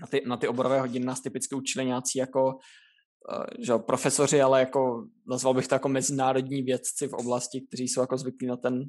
na 0.00 0.06
ty, 0.06 0.22
na 0.26 0.36
ty 0.36 0.48
oborové 0.48 0.80
hodiny 0.80 1.04
nás 1.04 1.20
typicky 1.20 1.54
učili 1.54 1.86
nějací 1.86 2.18
jako 2.18 2.58
eh, 3.32 3.64
že 3.66 3.72
profesoři, 3.78 4.42
ale 4.42 4.60
jako 4.60 5.06
nazval 5.30 5.54
bych 5.54 5.68
to 5.68 5.74
jako 5.74 5.88
mezinárodní 5.88 6.62
vědci 6.62 7.08
v 7.08 7.12
oblasti, 7.12 7.60
kteří 7.60 7.88
jsou 7.88 8.00
jako 8.00 8.16
zvyklí 8.16 8.46
na 8.46 8.56
ten 8.56 8.84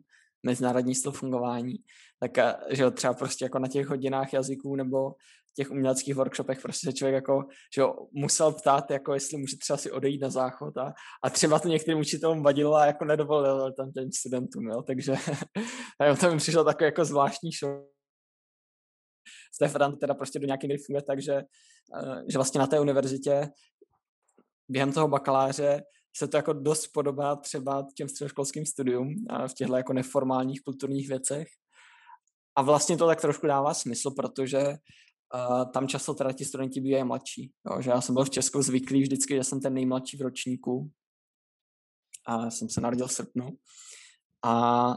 mezinárodní 0.45 0.95
styl 0.95 1.11
fungování, 1.11 1.75
tak 2.19 2.37
eh, 2.37 2.55
že 2.69 2.91
třeba 2.91 3.13
prostě 3.13 3.45
jako 3.45 3.59
na 3.59 3.67
těch 3.67 3.87
hodinách 3.87 4.33
jazyků 4.33 4.75
nebo 4.75 5.11
těch 5.55 5.71
uměleckých 5.71 6.15
workshopech 6.15 6.61
prostě 6.61 6.87
se 6.87 6.93
člověk 6.93 7.15
jako, 7.15 7.43
že 7.75 7.83
musel 8.13 8.51
ptát, 8.51 8.91
jako 8.91 9.13
jestli 9.13 9.37
může 9.37 9.57
třeba 9.57 9.77
si 9.77 9.91
odejít 9.91 10.21
na 10.21 10.29
záchod 10.29 10.77
a, 10.77 10.93
a 11.23 11.29
třeba 11.29 11.59
to 11.59 11.67
některým 11.67 11.99
učitelům 11.99 12.43
vadilo 12.43 12.75
a 12.75 12.85
jako 12.85 13.05
nedovolil 13.05 13.73
tam 13.73 13.91
těm 13.91 14.11
studentům, 14.11 14.67
jo, 14.67 14.81
takže 14.81 15.15
to 16.19 16.31
mi 16.31 16.37
přišlo 16.37 16.63
takový 16.63 16.85
jako 16.85 17.05
zvláštní 17.05 17.49
show 17.51 17.92
Ferrand 19.59 19.99
teda 19.99 20.13
prostě 20.13 20.39
do 20.39 20.45
nějaké 20.45 20.67
míry 20.67 20.79
funguje 20.79 21.01
tak, 21.01 21.21
že, 21.21 21.33
eh, 21.33 22.23
že 22.27 22.37
vlastně 22.37 22.59
na 22.59 22.67
té 22.67 22.79
univerzitě 22.79 23.49
během 24.69 24.93
toho 24.93 25.07
bakaláře 25.07 25.83
se 26.17 26.27
to 26.27 26.37
jako 26.37 26.53
dost 26.53 26.87
podobá 26.87 27.35
třeba 27.35 27.87
těm 27.95 28.09
středoškolským 28.09 28.65
studium 28.65 29.25
v 29.47 29.53
těchto 29.53 29.75
jako 29.75 29.93
neformálních 29.93 30.61
kulturních 30.61 31.07
věcech. 31.07 31.47
A 32.55 32.61
vlastně 32.61 32.97
to 32.97 33.07
tak 33.07 33.21
trošku 33.21 33.47
dává 33.47 33.73
smysl, 33.73 34.11
protože 34.11 34.59
uh, 34.67 35.71
tam 35.71 35.87
často 35.87 36.13
teda 36.13 36.31
ti 36.31 36.45
studenti 36.45 36.81
bývají 36.81 37.03
mladší. 37.03 37.51
Jo? 37.69 37.81
Že 37.81 37.89
já 37.89 38.01
jsem 38.01 38.15
byl 38.15 38.25
v 38.25 38.29
Česku 38.29 38.61
zvyklý 38.61 39.01
vždycky, 39.01 39.35
že 39.35 39.43
jsem 39.43 39.61
ten 39.61 39.73
nejmladší 39.73 40.17
v 40.17 40.21
ročníku. 40.21 40.91
A 42.25 42.49
jsem 42.49 42.69
se 42.69 42.81
narodil 42.81 43.07
v 43.07 43.13
srpnu. 43.13 43.49
A 44.43 44.93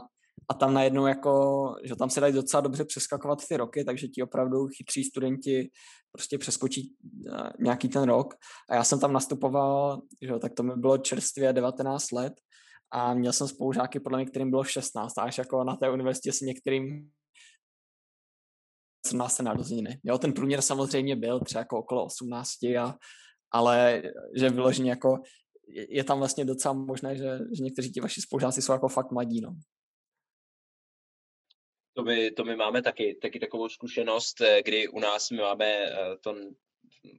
a 0.49 0.53
tam 0.53 0.73
najednou 0.73 1.07
jako, 1.07 1.75
že 1.83 1.95
tam 1.95 2.09
se 2.09 2.19
dají 2.19 2.33
docela 2.33 2.61
dobře 2.61 2.85
přeskakovat 2.85 3.47
ty 3.47 3.57
roky, 3.57 3.83
takže 3.83 4.07
ti 4.07 4.23
opravdu 4.23 4.67
chytří 4.67 5.03
studenti 5.03 5.69
prostě 6.11 6.37
přeskočí 6.37 6.95
eh, 7.33 7.49
nějaký 7.59 7.89
ten 7.89 8.03
rok. 8.03 8.33
A 8.69 8.75
já 8.75 8.83
jsem 8.83 8.99
tam 8.99 9.13
nastupoval, 9.13 10.01
že 10.21 10.33
tak 10.39 10.53
to 10.53 10.63
mi 10.63 10.75
bylo 10.75 10.97
čerstvě 10.97 11.53
19 11.53 12.11
let 12.11 12.33
a 12.91 13.13
měl 13.13 13.33
jsem 13.33 13.47
spolužáky, 13.47 13.99
podle 13.99 14.17
mě, 14.17 14.25
kterým 14.25 14.49
bylo 14.49 14.63
16, 14.63 15.17
a 15.17 15.21
až 15.21 15.37
jako 15.37 15.63
na 15.63 15.75
té 15.75 15.89
univerzitě 15.89 16.31
si 16.31 16.45
některým 16.45 17.11
17 19.07 19.39
narozeniny. 19.39 19.99
Jo, 20.03 20.17
ten 20.17 20.33
průměr 20.33 20.61
samozřejmě 20.61 21.15
byl 21.15 21.39
třeba 21.39 21.59
jako 21.59 21.79
okolo 21.79 22.05
18, 22.05 22.63
a, 22.63 22.95
ale 23.51 24.01
že 24.35 24.49
vyloženě 24.49 24.89
jako 24.89 25.17
je 25.89 26.03
tam 26.03 26.19
vlastně 26.19 26.45
docela 26.45 26.73
možné, 26.73 27.15
že, 27.15 27.39
že 27.57 27.63
někteří 27.63 27.91
ti 27.91 28.01
vaši 28.01 28.21
spolužáci 28.21 28.61
jsou 28.61 28.73
jako 28.73 28.87
fakt 28.87 29.11
mladí, 29.11 29.41
no. 29.41 29.55
To 31.97 32.03
my, 32.03 32.31
to 32.31 32.43
my 32.43 32.55
máme 32.55 32.81
taky, 32.81 33.17
taky 33.21 33.39
takovou 33.39 33.69
zkušenost, 33.69 34.41
eh, 34.41 34.63
kdy 34.63 34.87
u 34.87 34.99
nás 34.99 35.29
my 35.29 35.37
máme 35.37 35.65
eh, 35.65 36.17
to 36.21 36.35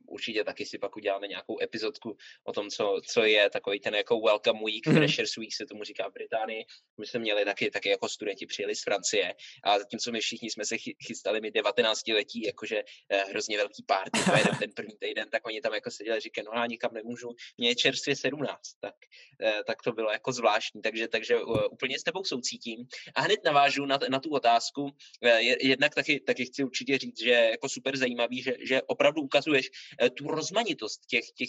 určitě 0.07 0.45
taky 0.45 0.67
si 0.67 0.79
pak 0.79 0.97
uděláme 0.97 1.29
nějakou 1.29 1.63
epizodku 1.63 2.17
o 2.45 2.53
tom, 2.53 2.71
co, 2.71 3.01
co 3.07 3.25
je 3.25 3.51
takový 3.51 3.81
ten 3.81 3.95
jako 3.95 4.21
welcome 4.21 4.61
week, 4.65 4.87
mm. 4.87 4.95
freshers 4.95 5.37
week 5.37 5.55
se 5.55 5.67
tomu 5.67 5.85
říká 5.85 6.09
v 6.09 6.13
Británii. 6.13 6.65
My 7.01 7.07
jsme 7.07 7.21
měli 7.21 7.45
taky, 7.45 7.71
taky 7.71 7.89
jako 7.89 8.09
studenti 8.09 8.47
přijeli 8.47 8.75
z 8.75 8.83
Francie 8.83 9.35
a 9.65 9.79
zatímco 9.79 10.13
my 10.13 10.21
všichni 10.21 10.51
jsme 10.51 10.65
se 10.65 10.77
chystali 11.07 11.41
mi 11.41 11.51
19 11.51 12.09
letí, 12.09 12.43
jakože 12.43 12.83
eh, 13.09 13.25
hrozně 13.31 13.57
velký 13.57 13.83
party, 13.83 14.21
pojedem 14.31 14.57
ten 14.59 14.71
první 14.73 14.97
týden, 15.01 15.29
tak 15.31 15.47
oni 15.47 15.61
tam 15.61 15.75
jako 15.75 15.91
seděli, 15.91 16.21
říkají, 16.21 16.45
no 16.45 16.53
já 16.61 16.67
nikam 16.67 16.95
nemůžu, 16.95 17.29
mě 17.59 17.69
je 17.69 17.75
čerstvě 17.75 18.17
17, 18.17 18.59
tak, 18.81 18.95
eh, 19.43 19.61
tak 19.67 19.83
to 19.83 19.93
bylo 19.93 20.11
jako 20.13 20.33
zvláštní, 20.33 20.83
takže, 20.83 21.09
takže 21.09 21.41
uh, 21.41 21.59
úplně 21.71 21.99
s 21.99 22.03
tebou 22.03 22.25
soucítím. 22.25 22.87
A 23.15 23.21
hned 23.21 23.45
navážu 23.45 23.87
na, 23.87 23.99
na 24.09 24.21
tu 24.21 24.31
otázku, 24.31 24.91
eh, 25.23 25.41
jednak 25.67 25.95
taky, 25.95 26.21
taky 26.21 26.45
chci 26.45 26.65
určitě 26.65 26.99
říct, 26.99 27.23
že 27.23 27.31
jako 27.31 27.69
super 27.69 27.97
zajímavý, 27.97 28.43
že, 28.43 28.55
že 28.61 28.83
opravdu 28.83 29.23
ukazuješ 29.23 29.59
Eh, 29.59 29.71
tu 30.17 30.29
rozmanitost 30.29 31.07
těch, 31.07 31.25
těch 31.35 31.49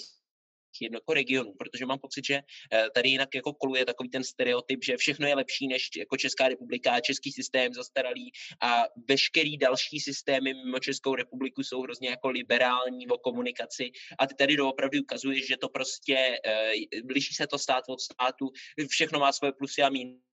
jako 0.81 1.13
regionů, 1.13 1.53
protože 1.53 1.85
mám 1.85 1.99
pocit, 1.99 2.25
že 2.25 2.41
eh, 2.73 2.89
tady 2.95 3.09
jinak 3.09 3.35
jako 3.35 3.53
koluje 3.53 3.85
takový 3.85 4.09
ten 4.09 4.23
stereotyp, 4.23 4.83
že 4.83 4.97
všechno 4.97 5.27
je 5.27 5.35
lepší 5.35 5.67
než 5.67 5.89
jako 5.97 6.17
Česká 6.17 6.47
republika, 6.47 6.99
český 6.99 7.31
systém 7.31 7.73
zastaralý 7.73 8.31
a 8.61 8.83
veškerý 9.09 9.57
další 9.57 9.99
systémy 9.99 10.53
mimo 10.53 10.79
Českou 10.79 11.15
republiku 11.15 11.63
jsou 11.63 11.81
hrozně 11.81 12.09
jako 12.09 12.29
liberální 12.29 13.07
o 13.07 13.17
komunikaci. 13.17 13.91
A 14.19 14.27
ty 14.27 14.35
tady 14.35 14.55
doopravdy 14.55 14.99
ukazuješ, 14.99 15.47
že 15.47 15.57
to 15.57 15.69
prostě 15.69 16.39
uh, 16.45 17.09
liší 17.09 17.33
se 17.33 17.47
to 17.47 17.59
stát 17.59 17.83
od 17.87 18.01
státu, 18.01 18.51
všechno 18.89 19.19
má 19.19 19.31
svoje 19.31 19.53
plusy 19.53 19.81
a 19.81 19.89
mínusy 19.89 20.28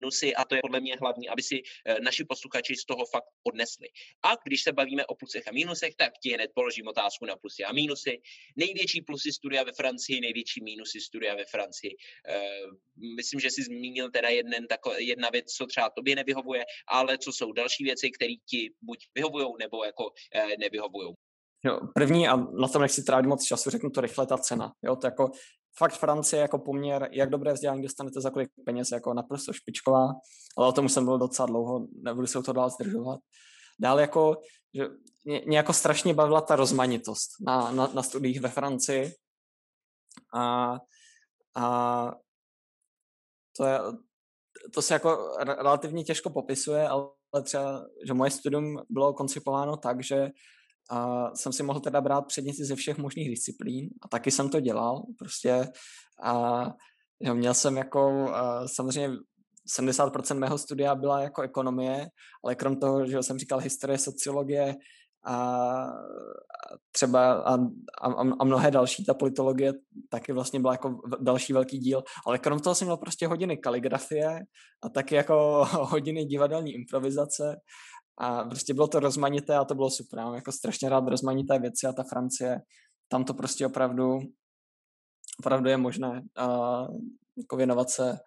minusy 0.00 0.34
a 0.34 0.44
to 0.44 0.54
je 0.54 0.60
podle 0.62 0.80
mě 0.80 0.96
hlavní, 1.00 1.28
aby 1.28 1.42
si 1.42 1.62
eh, 1.84 2.00
naši 2.00 2.24
posluchači 2.24 2.76
z 2.76 2.84
toho 2.84 3.06
fakt 3.06 3.24
odnesli. 3.42 3.88
A 4.22 4.34
když 4.44 4.62
se 4.62 4.72
bavíme 4.72 5.06
o 5.06 5.14
plusech 5.14 5.48
a 5.48 5.52
mínusech, 5.52 5.94
tak 5.96 6.12
ti 6.22 6.30
hned 6.30 6.50
položím 6.54 6.88
otázku 6.88 7.26
na 7.26 7.36
plusy 7.36 7.64
a 7.64 7.72
mínusy. 7.72 8.20
Největší 8.56 9.00
plusy 9.02 9.32
studia 9.32 9.62
ve 9.62 9.72
Francii, 9.72 10.20
největší 10.20 10.64
mínusy 10.64 11.00
studia 11.00 11.34
ve 11.34 11.44
Francii. 11.44 11.96
Eh, 12.28 12.66
myslím, 13.16 13.40
že 13.40 13.50
jsi 13.50 13.62
zmínil 13.62 14.10
teda 14.10 14.28
jeden, 14.28 14.66
tako, 14.66 14.92
jedna 14.98 15.30
věc, 15.30 15.52
co 15.52 15.66
třeba 15.66 15.90
tobě 15.90 16.16
nevyhovuje, 16.16 16.64
ale 16.88 17.18
co 17.18 17.32
jsou 17.32 17.52
další 17.52 17.84
věci, 17.84 18.10
které 18.10 18.34
ti 18.50 18.70
buď 18.82 18.98
vyhovují 19.14 19.46
nebo 19.58 19.84
jako 19.84 20.12
eh, 20.34 20.56
nevyhovují. 20.58 21.14
Jo, 21.64 21.80
první, 21.94 22.28
a 22.28 22.36
na 22.36 22.68
tom 22.68 22.82
nechci 22.82 23.02
trávit 23.02 23.26
moc 23.26 23.44
času, 23.44 23.70
řeknu 23.70 23.90
to 23.90 24.00
rychle, 24.00 24.26
ta 24.26 24.38
cena. 24.38 24.72
Jo, 24.84 24.96
to 24.96 25.06
jako 25.06 25.30
fakt 25.78 25.94
Francie 25.94 26.42
jako 26.42 26.58
poměr, 26.58 27.08
jak 27.12 27.30
dobré 27.30 27.52
vzdělání 27.52 27.82
dostanete 27.82 28.20
za 28.20 28.30
kolik 28.30 28.50
peněz, 28.64 28.90
jako 28.90 29.14
naprosto 29.14 29.52
špičková, 29.52 30.14
ale 30.56 30.68
o 30.68 30.72
tom 30.72 30.84
už 30.84 30.92
jsem 30.92 31.04
byl 31.04 31.18
docela 31.18 31.46
dlouho, 31.46 31.86
nebudu 32.02 32.26
se 32.26 32.42
to 32.42 32.52
dál 32.52 32.70
zdržovat. 32.70 33.20
Dále 33.78 34.02
jako, 34.02 34.40
že 34.74 34.88
mě, 35.24 35.42
mě 35.46 35.56
jako 35.56 35.72
strašně 35.72 36.14
bavila 36.14 36.40
ta 36.40 36.56
rozmanitost 36.56 37.30
na, 37.46 37.70
na, 37.70 37.86
na 37.94 38.02
studiích 38.02 38.40
ve 38.40 38.48
Francii 38.48 39.12
a, 40.34 40.76
a 41.56 42.12
to, 43.56 43.64
je, 43.64 43.80
to 44.74 44.82
se 44.82 44.94
jako 44.94 45.36
relativně 45.38 46.04
těžko 46.04 46.30
popisuje, 46.30 46.88
ale 46.88 47.08
třeba, 47.42 47.86
že 48.06 48.14
moje 48.14 48.30
studium 48.30 48.82
bylo 48.88 49.12
koncipováno 49.12 49.76
tak, 49.76 50.02
že 50.02 50.30
a 50.90 51.30
jsem 51.34 51.52
si 51.52 51.62
mohl 51.62 51.80
teda 51.80 52.00
brát 52.00 52.26
předměty 52.26 52.64
ze 52.64 52.74
všech 52.74 52.98
možných 52.98 53.30
disciplín 53.30 53.88
a 54.02 54.08
taky 54.08 54.30
jsem 54.30 54.48
to 54.48 54.60
dělal 54.60 55.02
prostě. 55.18 55.68
A 56.22 56.64
jo, 57.20 57.34
měl 57.34 57.54
jsem 57.54 57.76
jako 57.76 58.30
a 58.34 58.68
samozřejmě 58.68 59.16
70% 59.78 60.38
mého 60.38 60.58
studia 60.58 60.94
byla 60.94 61.20
jako 61.20 61.42
ekonomie, 61.42 62.06
ale 62.44 62.54
krom 62.54 62.76
toho, 62.76 63.06
že 63.06 63.22
jsem 63.22 63.38
říkal 63.38 63.58
historie, 63.58 63.98
sociologie 63.98 64.74
a 65.26 65.86
třeba 66.92 67.32
a, 67.32 67.54
a, 68.02 68.12
a 68.40 68.44
mnohé 68.44 68.70
další, 68.70 69.04
ta 69.04 69.14
politologie 69.14 69.72
taky 70.10 70.32
vlastně 70.32 70.60
byla 70.60 70.72
jako 70.72 71.00
další 71.20 71.52
velký 71.52 71.78
díl, 71.78 72.02
ale 72.26 72.38
krom 72.38 72.58
toho 72.58 72.74
jsem 72.74 72.86
měl 72.86 72.96
prostě 72.96 73.26
hodiny 73.26 73.56
kaligrafie 73.56 74.40
a 74.82 74.88
taky 74.88 75.14
jako 75.14 75.64
hodiny 75.72 76.24
divadelní 76.24 76.74
improvizace 76.74 77.56
a 78.18 78.44
prostě 78.44 78.74
bylo 78.74 78.88
to 78.88 79.00
rozmanité 79.00 79.56
a 79.56 79.64
to 79.64 79.74
bylo 79.74 79.90
super. 79.90 80.18
Mám 80.18 80.34
jako 80.34 80.52
strašně 80.52 80.88
rád 80.88 81.08
rozmanité 81.08 81.58
věci 81.58 81.86
a 81.86 81.92
ta 81.92 82.02
Francie, 82.02 82.60
tam 83.08 83.24
to 83.24 83.34
prostě 83.34 83.66
opravdu, 83.66 84.18
opravdu 85.40 85.68
je 85.68 85.76
možné 85.76 86.08
uh, 86.08 86.98
jako 87.36 87.56
věnovat 87.56 87.90
se 87.90 88.18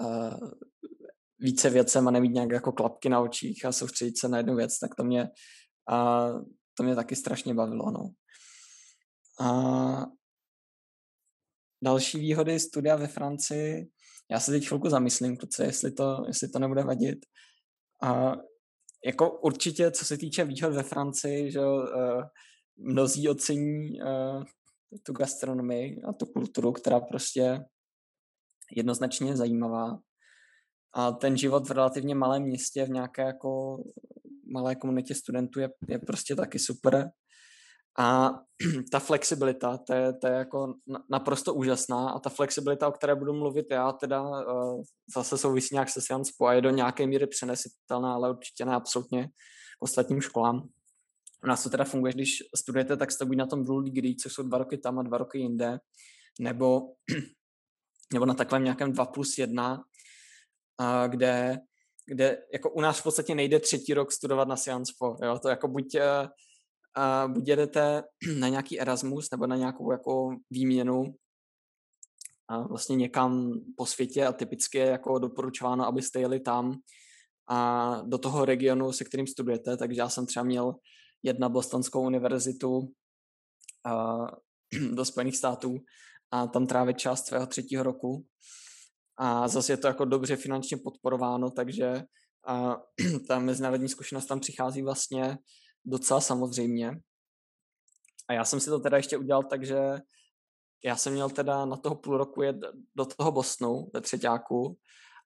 uh, 0.00 0.50
více 1.38 1.70
věcem 1.70 2.08
a 2.08 2.10
nemít 2.10 2.32
nějak 2.32 2.50
jako 2.50 2.72
klapky 2.72 3.08
na 3.08 3.20
očích 3.20 3.64
a 3.64 3.72
soustředit 3.72 4.18
se 4.18 4.28
na 4.28 4.36
jednu 4.36 4.56
věc, 4.56 4.78
tak 4.78 4.94
to 4.94 5.04
mě, 5.04 5.30
uh, 5.92 6.44
to 6.74 6.82
mě 6.82 6.94
taky 6.94 7.16
strašně 7.16 7.54
bavilo. 7.54 7.90
No. 7.90 8.10
Uh, 9.40 10.04
další 11.84 12.18
výhody 12.18 12.60
studia 12.60 12.96
ve 12.96 13.06
Francii, 13.06 13.90
já 14.30 14.40
se 14.40 14.52
teď 14.52 14.68
chvilku 14.68 14.88
zamyslím, 14.88 15.36
kluci, 15.36 15.62
jestli 15.62 15.92
to, 15.92 16.24
jestli 16.26 16.48
to 16.48 16.58
nebude 16.58 16.84
vadit. 16.84 17.18
Uh, 18.04 18.34
jako 19.04 19.30
určitě, 19.30 19.90
co 19.90 20.04
se 20.04 20.16
týče 20.16 20.44
výhod 20.44 20.72
ve 20.72 20.82
Francii, 20.82 21.52
že 21.52 21.60
uh, 21.60 22.22
mnozí 22.76 23.28
ocení 23.28 24.00
uh, 24.00 24.44
tu 25.02 25.12
gastronomii 25.12 26.02
a 26.08 26.12
tu 26.12 26.26
kulturu, 26.26 26.72
která 26.72 27.00
prostě 27.00 27.64
jednoznačně 28.76 29.36
zajímavá. 29.36 29.98
A 30.92 31.12
ten 31.12 31.36
život 31.36 31.68
v 31.68 31.72
relativně 31.72 32.14
malém 32.14 32.42
městě, 32.42 32.84
v 32.84 32.90
nějaké 32.90 33.22
jako 33.22 33.78
malé 34.52 34.76
komunitě 34.76 35.14
studentů 35.14 35.60
je, 35.60 35.70
je 35.88 35.98
prostě 35.98 36.36
taky 36.36 36.58
super. 36.58 37.10
A 37.98 38.30
ta 38.92 38.98
flexibilita, 38.98 39.78
to 39.78 39.94
je, 39.94 40.12
to 40.12 40.26
je 40.26 40.32
jako 40.32 40.74
naprosto 41.10 41.54
úžasná 41.54 42.10
a 42.10 42.18
ta 42.18 42.30
flexibilita, 42.30 42.88
o 42.88 42.92
které 42.92 43.14
budu 43.14 43.32
mluvit 43.32 43.66
já, 43.70 43.92
teda 43.92 44.22
uh, 44.22 44.82
zase 45.16 45.38
souvisí 45.38 45.74
nějak 45.74 45.88
se 45.88 46.00
Science 46.00 46.32
a 46.46 46.52
je 46.52 46.60
do 46.60 46.70
nějaké 46.70 47.06
míry 47.06 47.26
přenesitelná, 47.26 48.14
ale 48.14 48.30
určitě 48.30 48.64
ne 48.64 48.74
absolutně 48.74 49.26
k 49.78 49.82
ostatním 49.82 50.20
školám. 50.20 50.68
U 51.44 51.46
nás 51.46 51.62
to 51.62 51.70
teda 51.70 51.84
funguje, 51.84 52.12
když 52.12 52.38
studujete, 52.56 52.96
tak 52.96 53.12
jste 53.12 53.24
buď 53.24 53.36
na 53.36 53.46
tom 53.46 53.64
dual 53.64 53.82
degree, 53.82 54.16
což 54.16 54.32
jsou 54.32 54.42
dva 54.42 54.58
roky 54.58 54.78
tam 54.78 54.98
a 54.98 55.02
dva 55.02 55.18
roky 55.18 55.38
jinde, 55.38 55.78
nebo, 56.40 56.80
nebo 58.12 58.26
na 58.26 58.34
takovém 58.34 58.64
nějakém 58.64 58.92
2 58.92 59.06
plus 59.06 59.38
1, 59.38 59.76
uh, 59.76 61.08
kde, 61.08 61.58
kde 62.06 62.38
jako 62.52 62.70
u 62.70 62.80
nás 62.80 63.00
v 63.00 63.02
podstatě 63.02 63.34
nejde 63.34 63.60
třetí 63.60 63.94
rok 63.94 64.12
studovat 64.12 64.48
na 64.48 64.56
Science 64.56 64.92
Po. 64.98 65.16
Jo? 65.24 65.38
To 65.38 65.48
jako 65.48 65.68
buď 65.68 65.96
uh, 66.98 67.32
buď 67.32 67.48
jedete 67.48 68.02
na 68.38 68.48
nějaký 68.48 68.80
Erasmus 68.80 69.30
nebo 69.30 69.46
na 69.46 69.56
nějakou 69.56 69.92
jako 69.92 70.36
výměnu 70.50 71.14
a 72.48 72.62
vlastně 72.62 72.96
někam 72.96 73.52
po 73.76 73.86
světě 73.86 74.26
a 74.26 74.32
typicky 74.32 74.78
je 74.78 74.86
jako 74.86 75.18
doporučováno, 75.18 75.86
abyste 75.86 76.20
jeli 76.20 76.40
tam 76.40 76.74
a 77.48 78.02
do 78.06 78.18
toho 78.18 78.44
regionu, 78.44 78.92
se 78.92 79.04
kterým 79.04 79.26
studujete, 79.26 79.76
takže 79.76 80.00
já 80.00 80.08
jsem 80.08 80.26
třeba 80.26 80.44
měl 80.44 80.74
jedna 81.22 81.48
Bostonskou 81.48 82.06
univerzitu 82.06 82.92
a, 83.86 84.16
do 84.94 85.04
Spojených 85.04 85.36
států 85.36 85.78
a 86.30 86.46
tam 86.46 86.66
trávit 86.66 86.98
část 86.98 87.26
svého 87.26 87.46
třetího 87.46 87.82
roku. 87.82 88.26
A 89.18 89.48
zase 89.48 89.72
je 89.72 89.76
to 89.76 89.86
jako 89.86 90.04
dobře 90.04 90.36
finančně 90.36 90.76
podporováno, 90.76 91.50
takže 91.50 92.02
a, 92.46 92.76
ta 93.28 93.38
mezinárodní 93.38 93.88
zkušenost 93.88 94.26
tam 94.26 94.40
přichází 94.40 94.82
vlastně 94.82 95.38
docela 95.84 96.20
samozřejmě. 96.20 97.00
A 98.28 98.32
já 98.32 98.44
jsem 98.44 98.60
si 98.60 98.70
to 98.70 98.80
teda 98.80 98.96
ještě 98.96 99.16
udělal 99.16 99.42
tak, 99.42 99.66
že 99.66 99.78
já 100.84 100.96
jsem 100.96 101.12
měl 101.12 101.30
teda 101.30 101.64
na 101.64 101.76
toho 101.76 101.94
půl 101.94 102.16
roku 102.16 102.42
jet 102.42 102.56
do 102.94 103.04
toho 103.04 103.32
Bosnu 103.32 103.90
ve 103.94 104.00
třetíku 104.00 104.78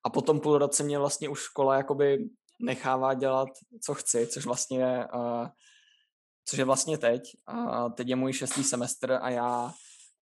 a 0.05 0.11
potom 0.11 0.41
půl 0.41 0.59
roce 0.59 0.83
mě 0.83 0.99
vlastně 0.99 1.29
už 1.29 1.41
škola 1.41 1.77
jakoby 1.77 2.29
nechává 2.61 3.15
dělat, 3.15 3.49
co 3.85 3.95
chci, 3.95 4.27
což 4.27 4.47
vlastně 4.47 4.79
je, 4.79 5.09
uh, 5.15 5.49
což 6.45 6.59
je 6.59 6.65
vlastně 6.65 6.99
teď. 6.99 7.23
A 7.47 7.89
teď 7.89 8.09
je 8.09 8.17
můj 8.17 8.33
šestý 8.33 8.65
semestr 8.65 9.13
a 9.13 9.31
já, 9.31 9.73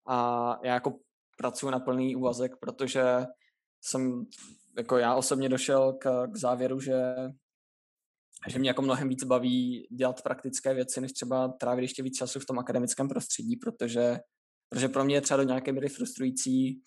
a 0.08 0.58
já 0.64 0.74
jako 0.74 0.98
pracuji 1.38 1.70
na 1.70 1.80
plný 1.80 2.16
úvazek, 2.16 2.52
protože 2.60 3.26
jsem, 3.80 4.26
jako 4.76 4.98
já 4.98 5.14
osobně 5.14 5.48
došel 5.48 5.92
k, 5.92 6.26
k 6.26 6.36
závěru, 6.36 6.80
že 6.80 7.14
že 8.48 8.58
mě 8.58 8.70
jako 8.70 8.82
mnohem 8.82 9.08
víc 9.08 9.24
baví 9.24 9.86
dělat 9.90 10.22
praktické 10.22 10.74
věci, 10.74 11.00
než 11.00 11.12
třeba 11.12 11.48
trávit 11.48 11.82
ještě 11.82 12.02
víc 12.02 12.16
času 12.16 12.40
v 12.40 12.46
tom 12.46 12.58
akademickém 12.58 13.08
prostředí, 13.08 13.56
protože, 13.56 14.20
protože 14.68 14.88
pro 14.88 15.04
mě 15.04 15.14
je 15.14 15.20
třeba 15.20 15.36
do 15.36 15.42
nějaké 15.42 15.72
míry 15.72 15.88
frustrující. 15.88 16.82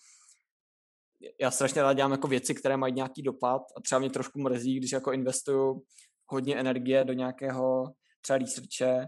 Já 1.40 1.50
strašně 1.50 1.82
rád 1.82 1.92
dělám 1.92 2.12
jako 2.12 2.28
věci, 2.28 2.54
které 2.54 2.76
mají 2.76 2.94
nějaký 2.94 3.22
dopad 3.22 3.62
a 3.76 3.80
třeba 3.80 3.98
mě 3.98 4.10
trošku 4.10 4.40
mrzí, 4.40 4.76
když 4.76 4.92
jako 4.92 5.12
investuju 5.12 5.82
hodně 6.26 6.56
energie 6.56 7.04
do 7.04 7.12
nějakého 7.12 7.84
třeba 8.20 8.38
researche, 8.38 9.06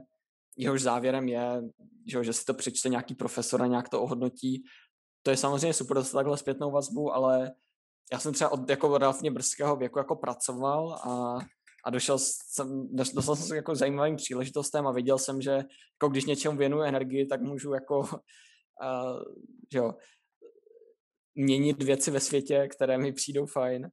jehož 0.57 0.83
závěrem 0.83 1.29
je, 1.29 1.63
že, 2.07 2.25
že 2.25 2.33
si 2.33 2.45
to 2.45 2.55
přečte 2.55 2.89
nějaký 2.89 3.15
profesor 3.15 3.63
a 3.63 3.67
nějak 3.67 3.89
to 3.89 4.03
ohodnotí. 4.03 4.63
To 5.23 5.31
je 5.31 5.37
samozřejmě 5.37 5.73
super 5.73 5.95
dostat 5.95 6.19
takhle 6.19 6.39
zpětnou 6.39 6.71
vazbu, 6.71 7.13
ale 7.13 7.53
já 8.13 8.19
jsem 8.19 8.33
třeba 8.33 8.53
od 8.53 8.71
jako 8.71 8.99
relativně 8.99 9.31
brzkého 9.31 9.77
věku 9.77 9.99
jako 9.99 10.17
pracoval 10.17 10.93
a 10.95 11.39
a 11.89 11.91
došel 11.91 12.19
jsem, 12.19 12.89
dostal 12.93 13.23
jsem 13.23 13.37
se 13.37 13.57
jako 13.57 13.75
zajímavým 13.75 14.17
příležitostem 14.17 14.87
a 14.87 14.93
viděl 14.93 15.19
jsem, 15.19 15.41
že 15.41 15.51
jako 15.51 16.09
když 16.09 16.25
něčemu 16.25 16.59
věnuju 16.59 16.83
energii, 16.83 17.27
tak 17.27 17.41
můžu 17.41 17.73
jako 17.73 17.99
uh, 17.99 19.23
že 19.73 19.79
jo, 19.79 19.95
měnit 21.35 21.83
věci 21.83 22.11
ve 22.11 22.21
světě, 22.21 22.69
které 22.69 22.99
mi 22.99 23.13
přijdou 23.13 23.47
fajn. 23.47 23.91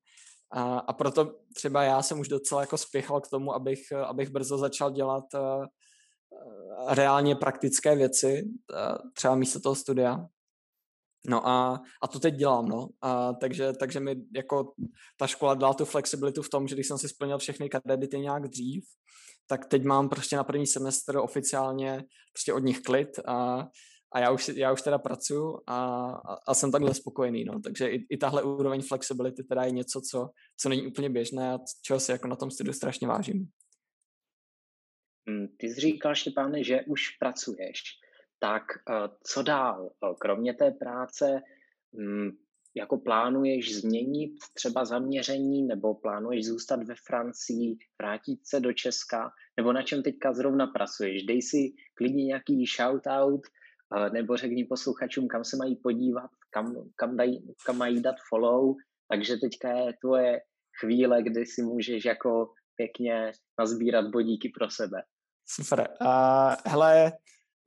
A, 0.52 0.78
a 0.78 0.94
proto 0.94 1.40
třeba 1.56 1.84
já 1.84 2.02
jsem 2.02 2.20
už 2.20 2.28
docela 2.28 2.62
jako 2.62 2.78
spěchal 2.78 3.22
k 3.22 3.30
tomu, 3.30 3.54
abych, 3.54 3.92
abych 3.92 4.30
brzo 4.30 4.58
začal 4.58 4.92
dělat 4.92 5.24
uh, 5.34 5.66
reálně 6.88 7.36
praktické 7.36 7.96
věci, 7.96 8.44
uh, 8.44 9.12
třeba 9.14 9.36
místo 9.36 9.60
toho 9.60 9.76
studia. 9.76 10.28
No 11.28 11.48
a, 11.48 11.82
a 12.02 12.08
to 12.08 12.20
teď 12.20 12.36
dělám, 12.36 12.66
no. 12.66 12.88
A 13.02 13.34
takže, 13.34 13.74
takže 13.74 14.00
mi 14.00 14.16
jako 14.36 14.74
ta 15.18 15.28
škola 15.28 15.54
dala 15.54 15.74
tu 15.74 15.86
flexibilitu 15.86 16.42
v 16.42 16.50
tom, 16.50 16.68
že 16.68 16.76
když 16.76 16.88
jsem 16.88 16.98
si 16.98 17.10
splnil 17.10 17.38
všechny 17.38 17.70
kredity 17.70 18.20
nějak 18.20 18.48
dřív, 18.48 18.84
tak 19.48 19.66
teď 19.66 19.84
mám 19.84 20.10
prostě 20.10 20.36
na 20.36 20.44
první 20.44 20.68
semestr 20.68 21.18
oficiálně 21.18 22.04
prostě 22.34 22.54
od 22.54 22.60
nich 22.60 22.82
klid 22.82 23.20
a, 23.26 23.68
a 24.14 24.20
já 24.20 24.32
už, 24.32 24.48
já 24.48 24.72
už 24.72 24.82
teda 24.82 24.98
pracuji 24.98 25.58
a, 25.68 26.06
a, 26.06 26.38
a 26.48 26.54
jsem 26.54 26.72
takhle 26.72 26.94
spokojený, 26.94 27.46
no. 27.46 27.60
takže 27.60 27.90
i, 27.90 28.06
i 28.10 28.18
tahle 28.18 28.44
úroveň 28.44 28.82
flexibility 28.82 29.44
teda 29.44 29.64
je 29.64 29.72
něco, 29.72 30.02
co, 30.12 30.30
co 30.58 30.70
není 30.70 30.88
úplně 30.88 31.10
běžné 31.10 31.54
a 31.54 31.60
čeho 31.82 32.00
si 32.00 32.12
jako 32.12 32.28
na 32.28 32.36
tom 32.36 32.52
studiu 32.52 32.74
strašně 32.74 33.08
vážím. 33.08 33.48
Hmm, 35.28 35.48
ty 35.58 35.68
jsi 35.68 35.82
říkal, 35.82 36.16
Štěpáne, 36.16 36.64
že 36.64 36.82
už 36.82 37.10
pracuješ. 37.10 37.82
Tak 38.46 38.64
eh, 38.90 39.10
co 39.24 39.44
dál? 39.44 39.90
Eh, 39.90 40.14
kromě 40.20 40.54
té 40.54 40.72
práce, 40.72 41.42
hmm, 41.94 42.30
jako 42.76 42.98
plánuješ 42.98 43.76
změnit 43.76 44.32
třeba 44.54 44.86
zaměření, 44.86 45.64
nebo 45.64 45.96
plánuješ 45.96 46.46
zůstat 46.46 46.84
ve 46.84 46.96
Francii, 47.08 47.78
vrátit 48.02 48.40
se 48.48 48.60
do 48.60 48.74
Česka, 48.74 49.32
nebo 49.58 49.74
na 49.74 49.82
čem 49.82 50.04
teďka 50.04 50.34
zrovna 50.34 50.68
pracuješ? 50.68 51.24
Dej 51.24 51.42
si 51.42 51.74
klidně 51.94 52.26
nějaký 52.26 52.66
shoutout, 52.66 53.42
eh, 53.98 54.10
nebo 54.10 54.38
řekni 54.38 54.66
posluchačům, 54.66 55.28
kam 55.28 55.44
se 55.44 55.58
mají 55.58 55.76
podívat, 55.76 56.30
kam, 56.50 56.76
kam, 56.96 57.18
dají, 57.18 57.56
kam 57.66 57.78
mají 57.78 58.02
dát 58.02 58.16
follow, 58.30 58.76
takže 59.08 59.38
teďka 59.38 59.70
je 59.70 59.94
tvoje 60.02 60.42
chvíle, 60.80 61.24
kdy 61.24 61.46
si 61.46 61.64
můžeš 61.64 62.06
jako 62.06 62.54
pěkně 62.76 63.32
nazbírat 63.60 64.08
bodíky 64.08 64.50
pro 64.50 64.70
sebe. 64.70 65.04
Super. 65.48 65.90
Uh, 66.02 66.56
hele, 66.66 67.12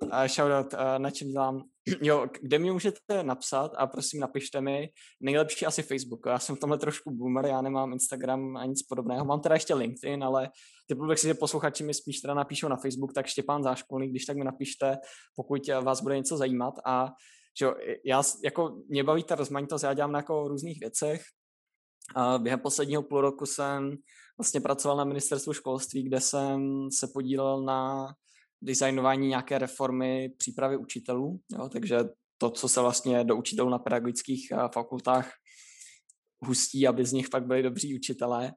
uh, 0.02 0.24
shoutout, 0.26 0.72
uh, 0.74 0.98
na 0.98 1.10
čem 1.10 1.28
dělám. 1.28 1.62
Jo, 2.02 2.26
kde 2.40 2.58
mi 2.58 2.70
můžete 2.70 3.22
napsat 3.22 3.72
a 3.76 3.86
prosím 3.86 4.20
napište 4.20 4.60
mi, 4.60 4.88
nejlepší 5.20 5.66
asi 5.66 5.82
Facebook. 5.82 6.26
Já 6.26 6.38
jsem 6.38 6.56
v 6.56 6.60
tomhle 6.60 6.78
trošku 6.78 7.10
boomer, 7.10 7.46
já 7.46 7.62
nemám 7.62 7.92
Instagram 7.92 8.56
a 8.56 8.66
nic 8.66 8.82
podobného. 8.82 9.24
Mám 9.24 9.40
teda 9.40 9.54
ještě 9.54 9.74
LinkedIn, 9.74 10.24
ale 10.24 10.50
typu 10.86 11.06
bych 11.06 11.18
si, 11.18 11.26
že 11.26 11.34
posluchači 11.34 11.84
mi 11.84 11.94
spíš 11.94 12.20
teda 12.20 12.34
napíšou 12.34 12.68
na 12.68 12.76
Facebook, 12.76 13.12
tak 13.12 13.26
Štěpán 13.26 13.62
Záškolný, 13.62 14.08
když 14.10 14.24
tak 14.24 14.36
mi 14.36 14.44
napište, 14.44 14.98
pokud 15.36 15.68
vás 15.82 16.00
bude 16.00 16.16
něco 16.16 16.36
zajímat. 16.36 16.74
A 16.84 17.08
že 17.58 17.64
jo, 17.64 17.74
já, 18.04 18.22
jako 18.44 18.82
mě 18.88 19.04
baví 19.04 19.22
ta 19.22 19.34
rozmanitost, 19.34 19.84
já 19.84 19.94
dělám 19.94 20.12
na 20.12 20.18
jako 20.18 20.48
různých 20.48 20.80
věcech. 20.80 21.22
A 22.16 22.38
během 22.38 22.60
posledního 22.60 23.02
půl 23.02 23.20
roku 23.20 23.46
jsem 23.46 23.96
vlastně 24.38 24.60
pracoval 24.60 24.96
na 24.96 25.04
ministerstvu 25.04 25.52
školství, 25.52 26.02
kde 26.02 26.20
jsem 26.20 26.88
se 26.98 27.08
podílel 27.14 27.62
na 27.62 28.08
designování 28.62 29.28
nějaké 29.28 29.58
reformy 29.58 30.28
přípravy 30.38 30.76
učitelů, 30.76 31.40
jo, 31.52 31.68
takže 31.68 31.98
to, 32.38 32.50
co 32.50 32.68
se 32.68 32.80
vlastně 32.80 33.24
do 33.24 33.36
učitelů 33.36 33.68
na 33.68 33.78
pedagogických 33.78 34.52
fakultách 34.74 35.30
hustí, 36.44 36.88
aby 36.88 37.04
z 37.04 37.12
nich 37.12 37.28
pak 37.28 37.46
byli 37.46 37.62
dobří 37.62 37.96
učitelé. 37.96 38.52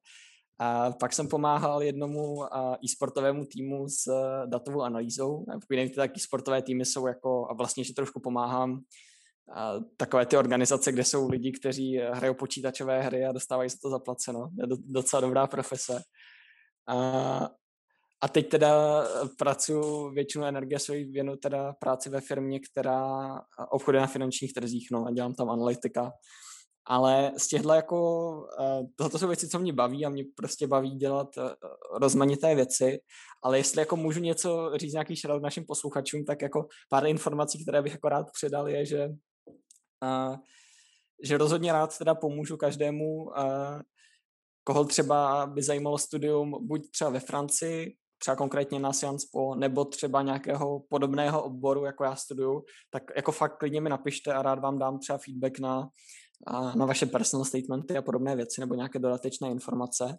A 0.60 0.92
pak 0.92 1.14
jsem 1.14 1.28
pomáhal 1.28 1.84
jednomu 1.84 2.44
e-sportovému 2.86 3.46
týmu 3.46 3.90
s 3.90 4.04
datovou 4.46 4.82
analýzou. 4.82 5.46
Nevíte, 5.70 5.96
tak 5.96 6.18
e-sportové 6.18 6.62
týmy 6.62 6.86
jsou 6.86 7.08
jako, 7.08 7.48
a 7.50 7.54
vlastně, 7.54 7.84
že 7.84 7.94
trošku 7.94 8.20
pomáhám, 8.20 8.82
takové 9.98 10.26
ty 10.26 10.38
organizace, 10.38 10.92
kde 10.92 11.04
jsou 11.04 11.30
lidi, 11.30 11.52
kteří 11.52 11.98
hrajou 11.98 12.34
počítačové 12.34 13.02
hry 13.02 13.26
a 13.26 13.32
dostávají 13.32 13.70
za 13.70 13.78
to 13.82 13.90
zaplaceno. 13.90 14.50
Je 14.60 14.68
docela 14.86 15.22
dobrá 15.22 15.48
profese. 15.48 16.02
A, 16.88 17.50
a 18.24 18.28
teď 18.28 18.50
teda 18.50 19.04
pracuji 19.38 20.12
většinu 20.14 20.46
energie 20.46 20.80
svoji 20.80 21.06
věnu 21.06 21.36
teda 21.36 21.74
práci 21.74 22.10
ve 22.10 22.22
firmě, 22.22 22.60
která 22.72 23.42
obchoduje 23.72 24.02
na 24.02 24.08
finančních 24.08 24.54
trzích, 24.54 24.88
no 24.92 25.06
a 25.06 25.12
dělám 25.12 25.34
tam 25.34 25.50
analytika. 25.50 26.12
Ale 26.86 27.32
z 27.38 27.48
těchto 27.48 27.74
jako, 27.74 27.98
tohle 28.96 29.20
jsou 29.20 29.28
věci, 29.28 29.48
co 29.48 29.60
mě 29.60 29.74
baví 29.74 30.06
a 30.06 30.10
mě 30.10 30.24
prostě 30.36 30.68
baví 30.68 30.92
dělat 30.92 31.28
rozmanité 32.02 32.56
věci, 32.56 33.00
ale 33.44 33.58
jestli 33.58 33.82
jako 33.82 33.96
můžu 33.96 34.20
něco 34.20 34.72
říct 34.76 34.94
nějaký 34.94 35.16
shoutout 35.16 35.44
našim 35.44 35.66
posluchačům, 35.66 36.26
tak 36.26 36.42
jako 36.42 36.68
pár 36.90 37.08
informací, 37.08 37.64
které 37.64 37.82
bych 37.82 37.92
jako 37.92 38.10
rád 38.10 38.26
předal 38.34 38.70
je, 38.70 38.86
že 38.86 39.10
že 41.24 41.38
rozhodně 41.38 41.74
rád 41.74 41.98
teda 41.98 42.16
pomůžu 42.16 42.58
každému, 42.58 43.32
koho 44.64 44.86
třeba 44.86 45.46
by 45.46 45.64
zajímalo 45.64 45.98
studium 45.98 46.68
buď 46.68 46.92
třeba 46.92 47.10
ve 47.10 47.20
Francii, 47.20 47.96
třeba 48.22 48.36
konkrétně 48.36 48.80
na 48.80 48.94
Sciences 48.94 49.30
Po, 49.30 49.56
nebo 49.56 49.86
třeba 49.86 50.22
nějakého 50.22 50.80
podobného 50.90 51.44
oboru, 51.44 51.86
jako 51.86 52.04
já 52.04 52.16
studuju, 52.16 52.64
tak 52.90 53.04
jako 53.16 53.32
fakt 53.32 53.58
klidně 53.58 53.82
mi 53.82 53.90
napište 53.90 54.34
a 54.34 54.42
rád 54.42 54.60
vám 54.60 54.80
dám 54.80 55.00
třeba 55.00 55.20
feedback 55.26 55.60
na, 55.60 55.90
na 56.76 56.86
vaše 56.86 57.06
personal 57.06 57.46
statementy 57.46 57.98
a 57.98 58.02
podobné 58.02 58.36
věci, 58.36 58.62
nebo 58.62 58.76
nějaké 58.76 59.00
dodatečné 59.00 59.52
informace. 59.52 60.18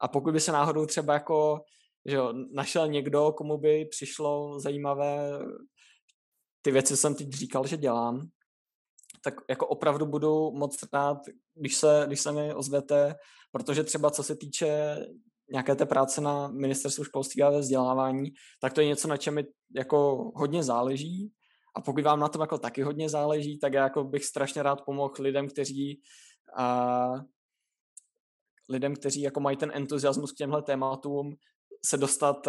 A 0.00 0.08
pokud 0.08 0.32
by 0.32 0.40
se 0.40 0.52
náhodou 0.52 0.86
třeba 0.86 1.14
jako 1.14 1.60
že 2.06 2.16
jo, 2.16 2.32
našel 2.52 2.88
někdo, 2.88 3.32
komu 3.32 3.58
by 3.58 3.84
přišlo 3.84 4.60
zajímavé 4.60 5.38
ty 6.62 6.70
věci, 6.70 6.94
co 6.94 6.96
jsem 6.96 7.14
teď 7.14 7.32
říkal, 7.32 7.66
že 7.66 7.76
dělám, 7.76 8.28
tak 9.24 9.34
jako 9.50 9.66
opravdu 9.66 10.06
budu 10.06 10.50
moc 10.50 10.78
rád, 10.92 11.18
když 11.54 11.76
se, 11.76 12.04
když 12.06 12.20
se 12.20 12.32
mi 12.32 12.54
ozvete, 12.54 13.14
protože 13.52 13.84
třeba 13.84 14.10
co 14.10 14.22
se 14.22 14.36
týče 14.36 14.96
nějaké 15.52 15.74
té 15.74 15.86
práce 15.86 16.20
na 16.20 16.48
ministerstvu 16.48 17.04
školství 17.04 17.42
a 17.42 17.50
vzdělávání, 17.50 18.30
tak 18.60 18.72
to 18.72 18.80
je 18.80 18.86
něco, 18.86 19.08
na 19.08 19.16
čem 19.16 19.34
mi 19.34 19.44
jako 19.76 20.30
hodně 20.34 20.62
záleží. 20.62 21.32
A 21.76 21.80
pokud 21.80 22.04
vám 22.04 22.20
na 22.20 22.28
tom 22.28 22.40
jako 22.40 22.58
taky 22.58 22.82
hodně 22.82 23.08
záleží, 23.08 23.58
tak 23.58 23.72
já 23.72 23.82
jako 23.82 24.04
bych 24.04 24.24
strašně 24.24 24.62
rád 24.62 24.82
pomohl 24.86 25.14
lidem, 25.18 25.48
kteří 25.48 26.00
a, 26.56 27.12
lidem, 28.68 28.94
kteří 28.94 29.20
jako 29.20 29.40
mají 29.40 29.56
ten 29.56 29.72
entuziasmus 29.74 30.32
k 30.32 30.36
těmhle 30.36 30.62
tématům, 30.62 31.36
se 31.84 31.96
dostat 31.96 32.48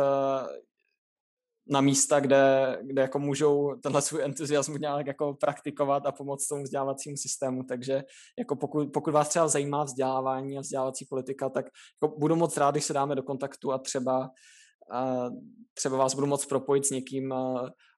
na 1.67 1.81
místa, 1.81 2.19
kde, 2.19 2.77
kde 2.81 3.01
jako 3.01 3.19
můžou 3.19 3.75
tenhle 3.83 4.01
svůj 4.01 4.23
entuziasmus 4.23 4.79
nějak 4.79 5.07
jako 5.07 5.33
praktikovat 5.33 6.05
a 6.05 6.11
pomoct 6.11 6.47
tomu 6.47 6.63
vzdělávacímu 6.63 7.17
systému. 7.17 7.63
Takže 7.63 8.03
jako 8.39 8.55
pokud, 8.55 8.87
pokud 8.93 9.13
vás 9.13 9.29
třeba 9.29 9.47
zajímá 9.47 9.83
vzdělávání 9.83 10.57
a 10.57 10.61
vzdělávací 10.61 11.05
politika, 11.09 11.49
tak 11.49 11.65
jako 12.03 12.19
budu 12.19 12.35
moc 12.35 12.57
rád, 12.57 12.71
když 12.71 12.85
se 12.85 12.93
dáme 12.93 13.15
do 13.15 13.23
kontaktu 13.23 13.71
a 13.71 13.77
třeba, 13.77 14.29
a 14.91 15.29
třeba 15.73 15.97
vás 15.97 16.15
budu 16.15 16.27
moc 16.27 16.45
propojit 16.45 16.85
s 16.85 16.89
někým 16.89 17.33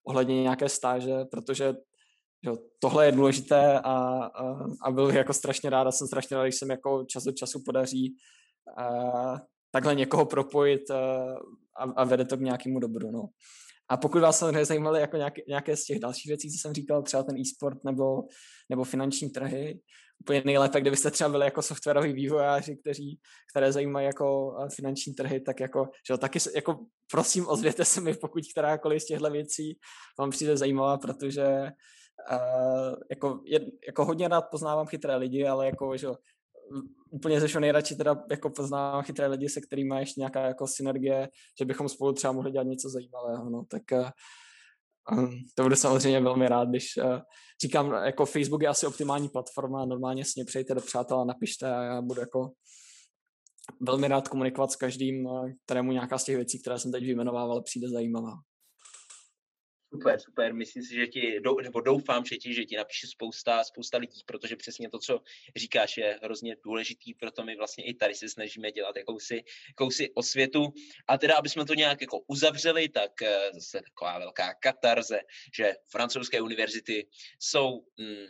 ohledně 0.07 0.41
nějaké 0.41 0.69
stáže, 0.69 1.25
protože 1.31 1.73
jo, 2.43 2.57
tohle 2.81 3.05
je 3.05 3.11
důležité 3.11 3.79
a, 3.79 3.91
a, 4.25 4.57
a 4.83 4.91
byl 4.91 5.09
jako 5.09 5.33
strašně 5.33 5.69
rád 5.69 5.87
a 5.87 5.91
jsem 5.91 6.07
strašně 6.07 6.37
rád, 6.37 6.43
když 6.43 6.55
se 6.55 6.65
mi 6.65 6.73
jako 6.73 7.05
čas 7.05 7.27
od 7.27 7.35
času 7.35 7.59
podaří 7.65 8.15
a, 8.77 8.87
takhle 9.71 9.95
někoho 9.95 10.25
propojit 10.25 10.81
a, 11.77 11.83
a 11.83 12.03
vede 12.03 12.25
to 12.25 12.37
k 12.37 12.41
nějakému 12.41 12.79
dobru. 12.79 13.11
No. 13.11 13.25
A 13.89 13.97
pokud 13.97 14.21
vás 14.21 14.39
samozřejmě 14.39 14.65
zajímaly 14.65 15.01
jako 15.01 15.17
nějaké, 15.17 15.41
nějaké 15.47 15.77
z 15.77 15.85
těch 15.85 15.99
dalších 15.99 16.29
věcí, 16.29 16.51
co 16.51 16.57
jsem 16.57 16.73
říkal, 16.73 17.03
třeba 17.03 17.23
ten 17.23 17.37
e-sport 17.37 17.83
nebo, 17.83 18.23
nebo 18.69 18.83
finanční 18.83 19.29
trhy, 19.29 19.79
úplně 20.19 20.41
nejlépe, 20.45 20.81
kdybyste 20.81 21.11
třeba 21.11 21.29
byli 21.29 21.45
jako 21.45 21.61
softwaroví 21.61 22.13
vývojáři, 22.13 22.77
kteří, 22.77 23.19
které 23.51 23.71
zajímají 23.71 24.05
jako 24.05 24.57
finanční 24.75 25.13
trhy, 25.13 25.39
tak 25.39 25.59
jako, 25.59 25.89
že 26.07 26.17
taky 26.17 26.39
jako 26.55 26.79
prosím 27.11 27.47
ozvěte 27.47 27.85
se 27.85 28.01
mi, 28.01 28.13
pokud 28.13 28.43
kterákoliv 28.51 29.01
z 29.01 29.05
těchto 29.05 29.31
věcí 29.31 29.79
vám 30.19 30.29
přijde 30.29 30.57
zajímavá, 30.57 30.97
protože 30.97 31.47
uh, 32.31 32.95
jako, 33.09 33.41
je, 33.45 33.59
jako 33.87 34.05
hodně 34.05 34.27
rád 34.27 34.41
poznávám 34.41 34.87
chytré 34.87 35.15
lidi, 35.15 35.47
ale 35.47 35.65
jako, 35.65 35.97
že 35.97 36.07
úplně 37.09 37.41
ze 37.41 37.47
všeho 37.47 37.61
nejradši 37.61 37.95
teda 37.95 38.23
jako 38.31 38.49
poznávám 38.49 39.03
chytré 39.03 39.27
lidi, 39.27 39.49
se 39.49 39.61
kterými 39.61 39.89
má 39.89 39.99
ještě 39.99 40.21
nějaká 40.21 40.41
jako 40.41 40.67
synergie, 40.67 41.29
že 41.59 41.65
bychom 41.65 41.89
spolu 41.89 42.13
třeba 42.13 42.33
mohli 42.33 42.51
dělat 42.51 42.67
něco 42.67 42.89
zajímavého, 42.89 43.49
no, 43.49 43.65
tak 43.69 43.81
um, 45.11 45.29
to 45.55 45.63
budu 45.63 45.75
samozřejmě 45.75 46.19
velmi 46.19 46.47
rád, 46.47 46.69
když 46.69 46.97
uh, 46.97 47.19
říkám, 47.61 47.93
jako 47.93 48.25
Facebook 48.25 48.61
je 48.61 48.67
asi 48.67 48.87
optimální 48.87 49.29
platforma, 49.29 49.85
normálně 49.85 50.25
s 50.25 50.35
ně 50.35 50.45
přejte 50.45 50.75
do 50.75 50.81
přátel 50.81 51.25
napište 51.25 51.75
a 51.75 51.83
já 51.83 52.01
budu 52.01 52.19
jako 52.19 52.51
velmi 53.81 54.07
rád 54.07 54.27
komunikovat 54.27 54.71
s 54.71 54.75
každým, 54.75 55.29
kterému 55.65 55.91
nějaká 55.91 56.17
z 56.17 56.23
těch 56.23 56.35
věcí, 56.35 56.61
které 56.61 56.79
jsem 56.79 56.91
teď 56.91 57.03
vyjmenovával, 57.03 57.61
přijde 57.61 57.89
zajímavá. 57.89 58.31
Super, 59.95 60.19
super. 60.19 60.53
Myslím 60.53 60.83
si, 60.83 60.95
že 60.95 61.07
ti, 61.07 61.39
nebo 61.63 61.81
doufám, 61.81 62.25
že 62.25 62.35
ti, 62.35 62.53
že 62.53 62.65
ti 62.65 62.75
napíše 62.75 63.07
spousta, 63.07 63.63
spousta 63.63 63.97
lidí, 63.97 64.21
protože 64.25 64.55
přesně 64.55 64.89
to, 64.89 64.99
co 64.99 65.21
říkáš, 65.55 65.97
je 65.97 66.19
hrozně 66.23 66.55
důležitý, 66.63 67.13
proto 67.13 67.43
my 67.43 67.55
vlastně 67.55 67.85
i 67.85 67.93
tady 67.93 68.15
se 68.15 68.29
snažíme 68.29 68.71
dělat 68.71 68.95
jakousi, 68.95 69.43
jakousi 69.67 70.11
osvětu. 70.13 70.73
A 71.07 71.17
teda, 71.17 71.35
aby 71.35 71.49
jsme 71.49 71.65
to 71.65 71.73
nějak 71.73 72.01
jako 72.01 72.19
uzavřeli, 72.27 72.89
tak 72.89 73.21
eh, 73.21 73.49
zase 73.53 73.81
taková 73.81 74.19
velká 74.19 74.53
katarze, 74.53 75.19
že 75.55 75.75
francouzské 75.87 76.41
univerzity 76.41 77.07
jsou 77.39 77.85
mm, 77.97 78.25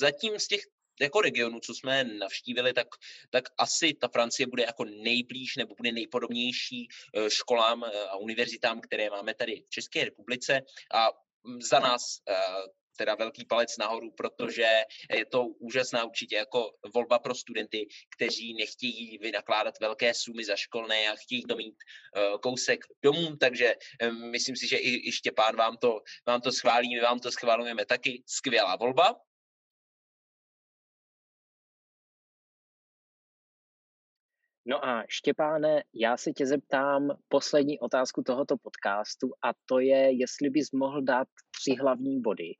zatím 0.00 0.38
z 0.38 0.46
těch 0.46 0.60
jako 1.00 1.20
regionu, 1.20 1.60
co 1.60 1.74
jsme 1.74 2.04
navštívili, 2.04 2.72
tak, 2.72 2.86
tak 3.30 3.44
asi 3.58 3.94
ta 3.94 4.08
Francie 4.08 4.46
bude 4.46 4.62
jako 4.62 4.84
nejblíž 4.84 5.56
nebo 5.56 5.74
bude 5.74 5.92
nejpodobnější 5.92 6.88
eh, 7.14 7.30
školám 7.30 7.84
eh, 7.84 8.08
a 8.08 8.16
univerzitám, 8.16 8.80
které 8.80 9.10
máme 9.10 9.34
tady 9.34 9.62
v 9.66 9.70
České 9.70 10.04
republice. 10.04 10.60
A 10.94 11.08
mm, 11.44 11.62
za 11.62 11.78
nás 11.78 12.02
eh, 12.28 12.34
teda 12.96 13.14
velký 13.14 13.44
palec 13.44 13.76
nahoru, 13.76 14.10
protože 14.10 14.68
je 15.14 15.26
to 15.26 15.46
úžasná 15.46 16.04
určitě 16.04 16.36
jako 16.36 16.70
volba 16.94 17.18
pro 17.18 17.34
studenty, 17.34 17.86
kteří 18.16 18.54
nechtějí 18.54 19.18
vynakládat 19.18 19.80
velké 19.80 20.14
sumy 20.14 20.44
za 20.44 20.56
školné 20.56 21.08
a 21.08 21.16
chtějí 21.16 21.42
to 21.42 21.56
mít 21.56 21.74
uh, 21.74 22.38
kousek 22.38 22.80
domů, 23.02 23.36
takže 23.36 23.74
um, 24.08 24.30
myslím 24.30 24.56
si, 24.56 24.68
že 24.68 24.76
i, 24.76 25.08
i 25.08 25.12
Štěpán 25.12 25.56
vám 25.56 25.76
to, 25.76 26.00
vám 26.26 26.40
to 26.40 26.52
schválí, 26.52 26.94
my 26.94 27.00
vám 27.00 27.20
to 27.20 27.32
schválujeme 27.32 27.86
taky. 27.86 28.22
Skvělá 28.26 28.76
volba. 28.76 29.25
No 34.68 34.84
a 34.84 35.04
Štěpáne, 35.08 35.82
já 35.94 36.16
se 36.16 36.32
tě 36.32 36.46
zeptám 36.46 37.08
poslední 37.28 37.80
otázku 37.80 38.22
tohoto 38.22 38.56
podcastu 38.56 39.32
a 39.42 39.52
to 39.66 39.78
je, 39.78 40.12
jestli 40.12 40.50
bys 40.50 40.72
mohl 40.72 41.02
dát 41.02 41.28
tři 41.50 41.74
hlavní 41.80 42.20
body, 42.20 42.54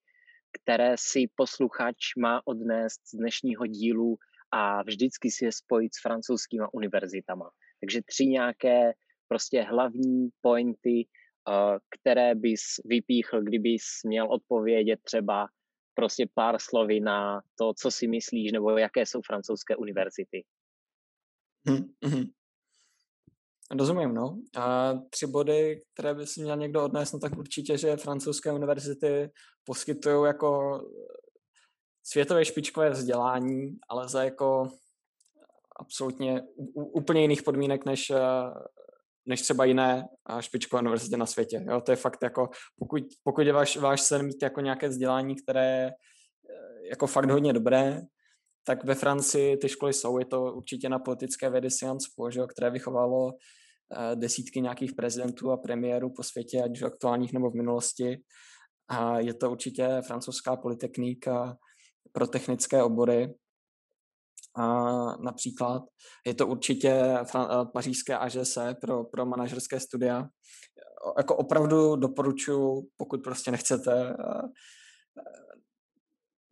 které 0.53 0.95
si 0.99 1.25
posluchač 1.37 1.97
má 2.19 2.41
odnést 2.45 3.01
z 3.09 3.17
dnešního 3.17 3.67
dílu 3.67 4.17
a 4.51 4.83
vždycky 4.83 5.31
si 5.31 5.45
je 5.45 5.53
spojit 5.53 5.95
s 5.95 6.03
francouzskýma 6.03 6.69
univerzitama. 6.73 7.51
Takže 7.81 8.01
tři 8.03 8.27
nějaké 8.27 8.93
prostě 9.29 9.63
hlavní 9.63 10.29
pointy, 10.41 11.07
eh, 11.07 11.79
které 11.91 12.35
bys 12.35 12.63
vypíchl, 12.85 13.43
kdybys 13.43 13.83
měl 14.05 14.33
odpovědět 14.33 15.01
třeba 15.03 15.49
prostě 15.95 16.27
pár 16.35 16.57
slovy 16.59 17.01
na 17.01 17.41
to, 17.59 17.75
co 17.75 17.91
si 17.91 18.09
myslíš, 18.09 18.53
nebo 18.53 18.79
jaké 18.79 19.07
jsou 19.07 19.21
francouzské 19.23 19.77
univerzity. 19.77 20.45
Mm-hmm. 21.67 22.31
Rozumím, 23.79 24.15
no. 24.15 24.39
A 24.57 24.95
tři 25.11 25.27
body, 25.27 25.83
které 25.95 26.15
by 26.15 26.27
si 26.27 26.43
měl 26.43 26.57
někdo 26.57 26.85
odnést, 26.85 27.13
no 27.13 27.19
tak 27.19 27.39
určitě, 27.39 27.79
že 27.79 27.97
francouzské 27.97 28.53
univerzity 28.53 29.31
poskytují 29.65 30.27
jako 30.27 30.81
světové 32.03 32.45
špičkové 32.45 32.91
vzdělání, 32.91 33.79
ale 33.89 34.09
za 34.09 34.25
jako 34.25 34.69
absolutně 35.77 36.43
úplně 36.75 37.21
jiných 37.21 37.43
podmínek 37.43 37.85
než, 37.85 38.13
než 39.27 39.43
třeba 39.43 39.65
jiné 39.65 40.09
špičkové 40.41 40.81
univerzity 40.81 41.17
na 41.17 41.27
světě. 41.27 41.65
Jo, 41.69 41.81
to 41.81 41.93
je 41.93 41.97
fakt 41.97 42.23
jako, 42.23 42.51
pokud, 42.79 43.03
pokud 43.23 43.47
je 43.47 43.53
váš, 43.53 43.77
váš 43.77 44.01
sen 44.01 44.27
mít 44.27 44.43
jako 44.43 44.61
nějaké 44.61 44.89
vzdělání, 44.89 45.37
které 45.37 45.77
je 45.77 45.93
jako 46.91 47.07
fakt 47.07 47.31
hodně 47.31 47.53
dobré, 47.53 48.03
tak 48.67 48.85
ve 48.85 48.95
Francii 48.95 49.57
ty 49.57 49.69
školy 49.69 49.93
jsou. 49.93 50.19
Je 50.19 50.25
to 50.25 50.43
určitě 50.43 50.89
na 50.89 50.99
politické 50.99 51.51
vědy 51.51 51.71
Sciences 51.71 52.13
Po, 52.17 52.31
že, 52.31 52.41
které 52.49 52.71
vychovalo 52.71 53.27
uh, 53.27 53.33
desítky 54.15 54.61
nějakých 54.61 54.93
prezidentů 54.93 55.51
a 55.51 55.57
premiérů 55.57 56.13
po 56.17 56.23
světě, 56.23 56.63
ať 56.63 56.71
už 56.71 56.83
aktuálních 56.83 57.33
nebo 57.33 57.51
v 57.51 57.55
minulosti. 57.55 58.17
A 58.89 59.19
je 59.19 59.35
to 59.35 59.51
určitě 59.51 59.89
francouzská 60.07 60.57
polytechnika 60.57 61.57
pro 62.13 62.27
technické 62.27 62.83
obory. 62.83 63.35
A 64.57 64.67
například 65.17 65.83
je 66.27 66.35
to 66.35 66.47
určitě 66.47 66.91
eh, 66.91 67.25
pařížské 67.73 68.19
AGS 68.19 68.59
pro, 68.81 69.05
pro 69.05 69.27
manažerské 69.27 69.81
studia. 69.81 70.29
Jako 71.19 71.37
opravdu 71.37 71.97
doporučuji, 71.97 72.83
pokud 72.97 73.23
prostě 73.25 73.51
nechcete 73.51 74.15
uh, 74.15 74.51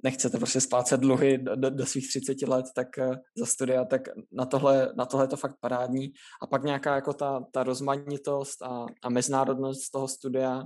nechcete 0.05 0.39
prostě 0.39 0.61
splácet 0.61 1.01
dluhy 1.01 1.39
do, 1.39 1.57
do, 1.57 1.71
do 1.71 1.87
svých 1.87 2.09
30 2.09 2.43
let, 2.49 2.67
tak 2.75 2.89
uh, 2.99 3.15
za 3.37 3.47
studia, 3.47 3.85
tak 3.85 4.03
na 4.33 4.47
tohle, 4.47 4.93
na 4.97 5.07
tohle 5.07 5.25
je 5.25 5.29
to 5.29 5.37
fakt 5.37 5.57
parádní. 5.61 6.13
A 6.43 6.47
pak 6.47 6.65
nějaká 6.65 6.95
jako 6.95 7.13
ta, 7.13 7.45
ta 7.53 7.63
rozmanitost 7.63 8.63
a, 8.63 8.87
a 9.03 9.09
mezinárodnost 9.09 9.93
toho 9.93 10.09
studia 10.09 10.63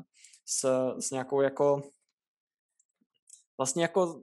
s, 0.47 0.91
s 1.01 1.11
nějakou 1.11 1.41
jako 1.41 1.83
vlastně 3.59 3.83
jako 3.83 4.23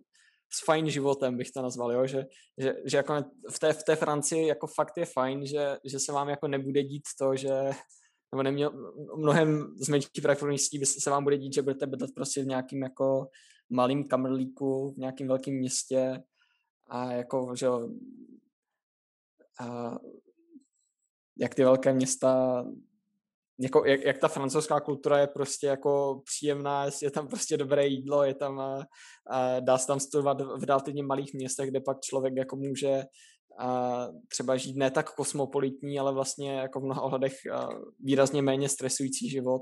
s 0.54 0.66
fajn 0.66 0.90
životem 0.90 1.38
bych 1.38 1.52
to 1.52 1.62
nazval, 1.62 1.92
jo? 1.92 2.08
Že, 2.08 2.26
že, 2.58 2.74
že 2.86 2.98
jako 2.98 3.24
v 3.52 3.60
té, 3.60 3.74
v 3.74 3.84
té 3.84 3.96
Francii 3.96 4.48
jako 4.48 4.68
fakt 4.68 4.98
je 4.98 5.06
fajn, 5.06 5.46
že, 5.46 5.78
že 5.84 6.00
se 6.00 6.12
vám 6.12 6.30
jako 6.30 6.48
nebude 6.48 6.84
dít 6.84 7.04
to, 7.20 7.36
že 7.36 7.50
nebo 8.32 8.44
neměl, 8.44 8.72
mnohem 9.18 9.76
z 9.78 9.90
menší 9.90 10.22
pravděpodobností 10.22 10.86
se 10.86 11.10
vám 11.10 11.24
bude 11.24 11.38
dít, 11.38 11.54
že 11.54 11.62
budete 11.62 11.88
bydlet 11.88 12.12
prostě 12.16 12.44
v 12.44 12.48
nějakým 12.48 12.84
jako 12.84 13.28
malým 13.70 14.08
kamrlíku 14.08 14.92
v 14.92 14.98
nějakém 14.98 15.28
velkém 15.28 15.54
městě 15.54 16.24
a 16.88 17.12
jako, 17.12 17.56
že 17.56 17.68
a 19.60 19.98
jak 21.38 21.56
ty 21.56 21.64
velké 21.64 21.94
města 21.94 22.64
jako, 23.60 23.86
jak, 23.86 24.02
jak 24.02 24.18
ta 24.18 24.28
francouzská 24.28 24.80
kultura 24.80 25.20
je 25.20 25.28
prostě 25.28 25.68
jako 25.68 26.22
příjemná, 26.26 26.86
je 27.02 27.12
tam 27.12 27.28
prostě 27.28 27.58
dobré 27.58 27.88
jídlo, 27.88 28.24
je 28.24 28.34
tam 28.34 28.60
a, 28.60 28.86
a 29.28 29.60
dá 29.60 29.78
se 29.78 29.88
tam 29.88 30.00
studovat 30.00 30.42
v 30.42 30.64
relativně 30.64 31.04
malých 31.04 31.34
městech, 31.34 31.70
kde 31.70 31.80
pak 31.82 32.02
člověk 32.02 32.34
jako 32.36 32.56
může 32.56 33.04
a 33.60 34.08
třeba 34.28 34.58
žít 34.58 34.78
ne 34.78 34.92
tak 34.92 35.16
kosmopolitní, 35.16 36.00
ale 36.00 36.14
vlastně 36.14 36.54
jako 36.54 36.80
v 36.80 36.84
mnoha 36.84 37.02
ohledech 37.02 37.34
výrazně 38.00 38.42
méně 38.42 38.70
stresující 38.70 39.30
život, 39.30 39.62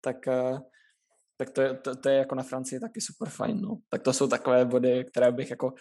tak 0.00 0.16
tak 1.44 1.54
to 1.54 1.62
je, 1.62 1.74
to, 1.74 1.96
to 1.96 2.08
je 2.08 2.14
jako 2.14 2.34
na 2.34 2.42
Francii 2.42 2.80
taky 2.80 3.00
super 3.00 3.28
fajn, 3.28 3.60
no. 3.60 3.78
Tak 3.88 4.02
to 4.02 4.12
jsou 4.12 4.28
takové 4.28 4.64
body, 4.64 5.04
které 5.04 5.32
bych 5.32 5.50
jako, 5.50 5.74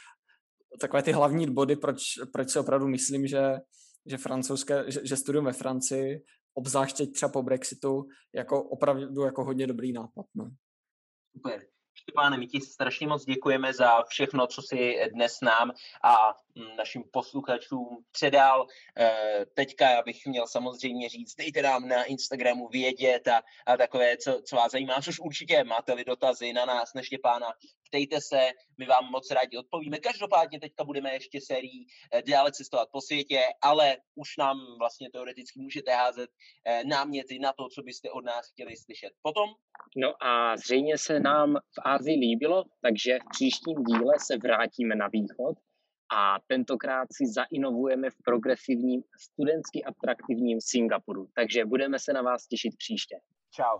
takové 0.79 1.03
ty 1.03 1.11
hlavní 1.11 1.53
body, 1.53 1.75
proč, 1.75 2.03
proč 2.33 2.49
si 2.49 2.59
opravdu 2.59 2.87
myslím, 2.87 3.27
že, 3.27 3.41
že 4.05 4.17
francouzské, 4.17 4.83
že, 4.87 4.99
že 5.03 5.17
studium 5.17 5.45
ve 5.45 5.53
Francii, 5.53 6.21
obzvlášť 6.53 6.97
teď 6.97 7.13
třeba 7.13 7.31
po 7.31 7.43
Brexitu, 7.43 8.07
jako 8.35 8.63
opravdu 8.63 9.21
jako 9.21 9.43
hodně 9.43 9.67
dobrý 9.67 9.93
nápad, 9.93 10.25
no. 10.35 10.49
Super. 11.37 11.65
Štěpáne, 11.95 12.37
my 12.37 12.47
ti 12.47 12.61
strašně 12.61 13.07
moc 13.07 13.25
děkujeme 13.25 13.73
za 13.73 14.03
všechno, 14.03 14.47
co 14.47 14.61
si 14.61 14.95
dnes 15.13 15.41
nám 15.41 15.71
a 16.03 16.15
našim 16.77 17.03
posluchačům 17.11 18.03
předal. 18.11 18.67
Eh, 18.97 19.45
teďka 19.53 19.89
já 19.89 20.01
bych 20.01 20.25
měl 20.25 20.47
samozřejmě 20.47 21.09
říct, 21.09 21.35
dejte 21.35 21.61
nám 21.61 21.87
na 21.87 22.03
Instagramu 22.03 22.67
vědět 22.67 23.27
a, 23.27 23.41
a 23.65 23.77
takové, 23.77 24.17
co, 24.17 24.41
co 24.45 24.55
vás 24.55 24.71
zajímá, 24.71 25.01
což 25.01 25.19
určitě 25.19 25.63
máte-li 25.63 26.05
dotazy 26.05 26.53
na 26.53 26.65
nás, 26.65 26.93
na 26.93 27.01
Štěpána, 27.01 27.47
ptejte 27.87 28.21
se, 28.21 28.49
my 28.77 28.85
vám 28.85 29.11
moc 29.11 29.31
rádi 29.31 29.57
odpovíme. 29.57 29.97
Každopádně 29.99 30.59
teďka 30.59 30.83
budeme 30.83 31.13
ještě 31.13 31.41
sérií 31.41 31.87
eh, 32.11 32.21
dále 32.21 32.51
cestovat 32.51 32.89
po 32.91 33.01
světě, 33.01 33.39
ale 33.61 33.97
už 34.15 34.37
nám 34.37 34.57
vlastně 34.79 35.09
teoreticky 35.13 35.59
můžete 35.59 35.91
házet 35.91 36.29
eh, 36.65 36.83
náměty 36.83 37.39
na 37.39 37.53
to, 37.53 37.67
co 37.75 37.81
byste 37.81 38.11
od 38.11 38.25
nás 38.25 38.51
chtěli 38.51 38.77
slyšet. 38.77 39.11
Potom? 39.21 39.49
No 39.97 40.23
a 40.23 40.57
zřejmě 40.57 40.97
se 40.97 41.19
nám 41.19 41.55
v 41.55 41.81
Ázii 41.85 42.17
líbilo, 42.19 42.63
takže 42.81 43.19
v 43.19 43.29
příštím 43.29 43.83
díle 43.83 44.13
se 44.19 44.37
vrátíme 44.37 44.95
na 44.95 45.07
východ 45.07 45.57
a 46.13 46.39
tentokrát 46.47 47.07
si 47.11 47.23
zainovujeme 47.27 48.09
v 48.09 48.15
progresivním, 48.25 49.01
studentsky 49.19 49.83
atraktivním 49.83 50.61
Singapuru. 50.61 51.27
Takže 51.35 51.65
budeme 51.65 51.99
se 51.99 52.13
na 52.13 52.21
vás 52.21 52.47
těšit 52.47 52.73
příště. 52.77 53.15
Čau. 53.51 53.79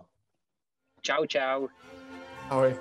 Čau, 1.02 1.26
čau. 1.26 1.68
Ahoj. 2.50 2.74